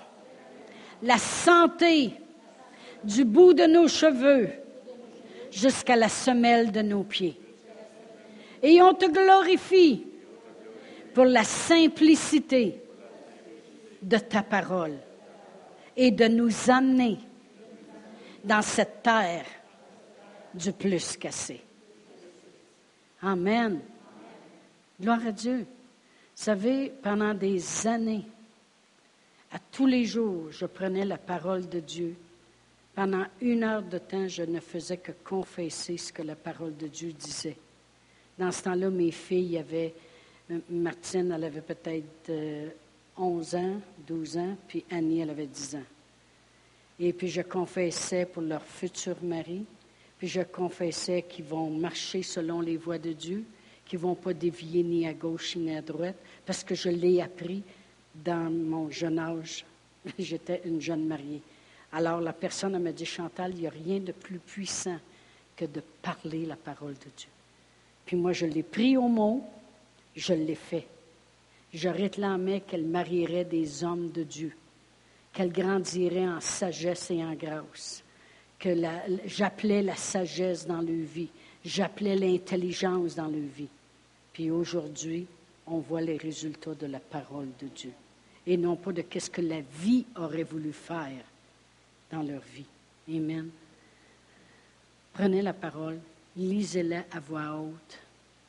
la 1.02 1.18
santé 1.18 2.14
du 3.04 3.24
bout 3.24 3.54
de 3.54 3.66
nos 3.66 3.88
cheveux 3.88 4.50
jusqu'à 5.52 5.96
la 5.96 6.10
semelle 6.10 6.72
de 6.72 6.82
nos 6.82 7.04
pieds. 7.04 7.40
Et 8.64 8.82
on 8.82 8.94
te 8.94 9.06
glorifie 9.06 10.06
pour 11.14 11.26
la 11.26 11.44
simplicité 11.44 12.82
de 14.02 14.18
ta 14.18 14.42
parole 14.42 14.98
et 15.96 16.12
de 16.12 16.28
nous 16.28 16.70
amener 16.70 17.18
dans 18.44 18.62
cette 18.62 19.04
terre 19.04 19.46
du 20.54 20.72
plus 20.72 21.18
cassé. 21.18 21.62
Amen. 23.22 23.80
Gloire 25.00 25.26
à 25.26 25.32
Dieu. 25.32 25.60
Vous 25.60 26.44
savez, 26.44 26.92
pendant 27.02 27.34
des 27.34 27.88
années, 27.88 28.26
à 29.52 29.60
tous 29.60 29.88
les 29.88 30.06
jours, 30.06 30.52
je 30.52 30.66
prenais 30.66 31.06
la 31.06 31.18
parole 31.18 31.68
de 31.68 31.80
Dieu. 31.80 32.16
Pendant 32.94 33.26
une 33.42 33.64
heure 33.64 33.84
de 33.84 33.98
temps, 33.98 34.28
je 34.28 34.44
ne 34.44 34.60
faisais 34.60 34.98
que 34.98 35.12
confesser 35.24 35.98
ce 35.98 36.12
que 36.12 36.22
la 36.24 36.36
parole 36.36 36.76
de 36.76 36.88
Dieu 36.88 37.14
disait. 37.14 37.58
Dans 38.38 38.52
ce 38.52 38.64
temps-là, 38.64 38.90
mes 38.90 39.12
filles 39.12 39.58
avaient 39.58 39.94
Martine, 40.70 41.32
elle 41.32 41.44
avait 41.44 41.62
peut-être 41.62 42.32
11 43.18 43.56
euh, 43.56 43.58
ans, 43.58 43.82
12 44.08 44.38
ans, 44.38 44.58
puis 44.68 44.86
Annie, 44.90 45.20
elle 45.20 45.30
avait 45.30 45.48
10 45.48 45.76
ans. 45.76 45.84
Et 47.00 47.14
puis 47.14 47.28
je 47.28 47.42
confessais 47.42 48.26
pour 48.26 48.42
leur 48.42 48.64
futur 48.64 49.16
mari, 49.22 49.66
puis 50.18 50.28
je 50.28 50.42
confessais 50.42 51.24
qu'ils 51.24 51.46
vont 51.46 51.70
marcher 51.70 52.24
selon 52.24 52.62
les 52.62 52.78
voies 52.78 52.98
de 52.98 53.14
Dieu, 53.14 53.44
qu'ils 53.86 54.00
ne 54.00 54.04
vont 54.04 54.16
pas 54.16 54.34
dévier 54.34 54.84
ni 54.84 55.08
à 55.08 55.14
gauche 55.14 55.56
ni 55.56 55.76
à 55.76 55.82
droite, 55.82 56.18
parce 56.46 56.64
que 56.64 56.76
je 56.76 56.90
l'ai 56.90 57.22
appris 57.22 57.64
dans 58.16 58.52
mon 58.52 58.90
jeune 58.90 59.20
âge. 59.20 59.66
J'étais 60.20 60.62
une 60.66 60.82
jeune 60.82 61.06
mariée. 61.06 61.42
Alors 61.92 62.20
la 62.20 62.34
personne 62.34 62.78
m'a 62.80 62.92
dit, 62.92 63.06
Chantal, 63.06 63.54
il 63.54 63.62
n'y 63.62 63.68
a 63.68 63.72
rien 63.72 64.00
de 64.00 64.12
plus 64.12 64.40
puissant 64.40 65.00
que 65.56 65.66
de 65.66 65.82
parler 66.02 66.46
la 66.46 66.56
parole 66.56 66.94
de 66.94 67.10
Dieu. 67.16 67.30
Puis 68.06 68.16
moi, 68.16 68.34
je 68.34 68.46
l'ai 68.46 68.64
pris 68.64 68.98
au 68.98 69.08
mot, 69.08 69.44
je 70.16 70.34
l'ai 70.34 70.56
fait. 70.56 70.88
Je 71.74 71.90
réclamais 71.90 72.62
qu'elle 72.62 72.86
marierait 72.86 73.46
des 73.46 73.84
hommes 73.84 74.12
de 74.12 74.24
Dieu, 74.24 74.56
qu'elle 75.34 75.52
grandirait 75.52 76.28
en 76.28 76.40
sagesse 76.40 77.12
et 77.12 77.24
en 77.24 77.34
grâce, 77.34 78.04
que 78.60 78.70
j'appelais 79.26 79.84
la 79.84 79.96
sagesse 79.96 80.66
dans 80.66 80.82
leur 80.82 81.06
vie, 81.06 81.30
j'appelais 81.64 82.16
l'intelligence 82.16 83.16
dans 83.16 83.28
leur 83.28 83.50
vie. 83.56 83.68
Puis 84.34 84.50
aujourd'hui, 84.50 85.28
on 85.66 85.80
voit 85.80 86.02
les 86.02 86.18
résultats 86.18 86.74
de 86.74 86.88
la 86.88 87.00
parole 87.00 87.50
de 87.60 87.68
Dieu 87.68 87.92
et 88.46 88.58
non 88.58 88.76
pas 88.76 88.94
de 88.94 89.04
ce 89.20 89.30
que 89.30 89.42
la 89.42 89.62
vie 89.62 90.06
aurait 90.16 90.44
voulu 90.44 90.72
faire 90.72 91.24
dans 92.12 92.24
leur 92.24 92.42
vie. 92.42 92.66
Amen. 93.10 93.50
Prenez 95.14 95.42
la 95.42 95.54
parole, 95.54 96.00
lisez-la 96.36 97.04
à 97.12 97.20
voix 97.20 97.58
haute 97.60 98.00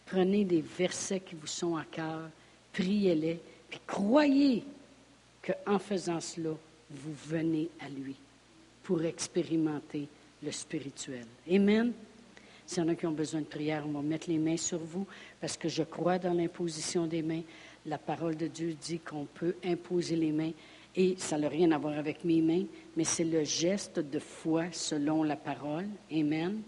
Prenez 0.06 0.44
des 0.44 0.62
versets 0.62 1.20
qui 1.20 1.34
vous 1.34 1.46
sont 1.46 1.76
à 1.76 1.84
cœur, 1.84 2.30
priez-les, 2.72 3.40
puis 3.68 3.80
croyez 3.86 4.64
qu'en 5.42 5.78
faisant 5.78 6.20
cela, 6.20 6.54
vous 6.90 7.14
venez 7.26 7.68
à 7.80 7.90
lui 7.90 8.16
pour 8.88 9.04
expérimenter 9.04 10.08
le 10.42 10.50
spirituel. 10.50 11.26
Amen. 11.52 11.92
S'il 12.64 12.82
y 12.82 12.86
en 12.86 12.88
a 12.88 12.94
qui 12.94 13.04
ont 13.04 13.12
besoin 13.12 13.40
de 13.42 13.44
prière, 13.44 13.84
on 13.86 13.92
va 13.92 14.00
mettre 14.00 14.30
les 14.30 14.38
mains 14.38 14.56
sur 14.56 14.78
vous 14.78 15.06
parce 15.42 15.58
que 15.58 15.68
je 15.68 15.82
crois 15.82 16.18
dans 16.18 16.32
l'imposition 16.32 17.06
des 17.06 17.20
mains. 17.20 17.42
La 17.84 17.98
parole 17.98 18.34
de 18.34 18.46
Dieu 18.46 18.74
dit 18.80 19.00
qu'on 19.00 19.26
peut 19.26 19.56
imposer 19.62 20.16
les 20.16 20.32
mains 20.32 20.52
et 20.96 21.16
ça 21.18 21.36
n'a 21.36 21.50
rien 21.50 21.70
à 21.72 21.76
voir 21.76 21.98
avec 21.98 22.24
mes 22.24 22.40
mains, 22.40 22.64
mais 22.96 23.04
c'est 23.04 23.24
le 23.24 23.44
geste 23.44 23.98
de 23.98 24.18
foi 24.18 24.72
selon 24.72 25.22
la 25.22 25.36
parole. 25.36 25.88
Amen. 26.10 26.62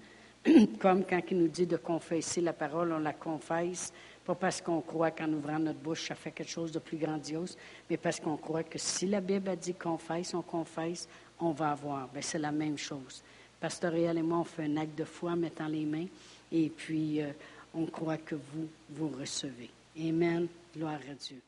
Comme 0.78 1.06
quand 1.06 1.22
il 1.30 1.38
nous 1.38 1.48
dit 1.48 1.66
de 1.66 1.78
confesser 1.78 2.42
la 2.42 2.52
parole, 2.52 2.92
on 2.92 2.98
la 2.98 3.14
confesse, 3.14 3.94
pas 4.26 4.34
parce 4.34 4.60
qu'on 4.60 4.82
croit 4.82 5.10
qu'en 5.10 5.32
ouvrant 5.32 5.58
notre 5.58 5.78
bouche, 5.78 6.08
ça 6.08 6.14
fait 6.14 6.32
quelque 6.32 6.50
chose 6.50 6.70
de 6.70 6.78
plus 6.80 6.98
grandiose, 6.98 7.56
mais 7.88 7.96
parce 7.96 8.20
qu'on 8.20 8.36
croit 8.36 8.62
que 8.62 8.78
si 8.78 9.06
la 9.06 9.22
Bible 9.22 9.48
a 9.48 9.56
dit 9.56 9.74
confesse, 9.74 10.34
on 10.34 10.42
confesse, 10.42 11.08
on 11.40 11.52
va 11.52 11.72
avoir. 11.72 12.08
Bien, 12.08 12.22
c'est 12.22 12.38
la 12.38 12.52
même 12.52 12.78
chose. 12.78 13.22
Pasteur 13.60 13.94
et 13.94 14.22
moi, 14.22 14.38
on 14.38 14.44
fait 14.44 14.64
un 14.64 14.76
acte 14.78 14.96
de 14.96 15.04
foi 15.04 15.36
mettant 15.36 15.68
les 15.68 15.84
mains, 15.84 16.06
et 16.50 16.70
puis 16.70 17.20
euh, 17.20 17.32
on 17.74 17.86
croit 17.86 18.16
que 18.16 18.34
vous, 18.34 18.68
vous 18.90 19.08
recevez. 19.08 19.70
Amen. 19.98 20.46
Gloire 20.74 21.00
à 21.10 21.14
Dieu. 21.14 21.40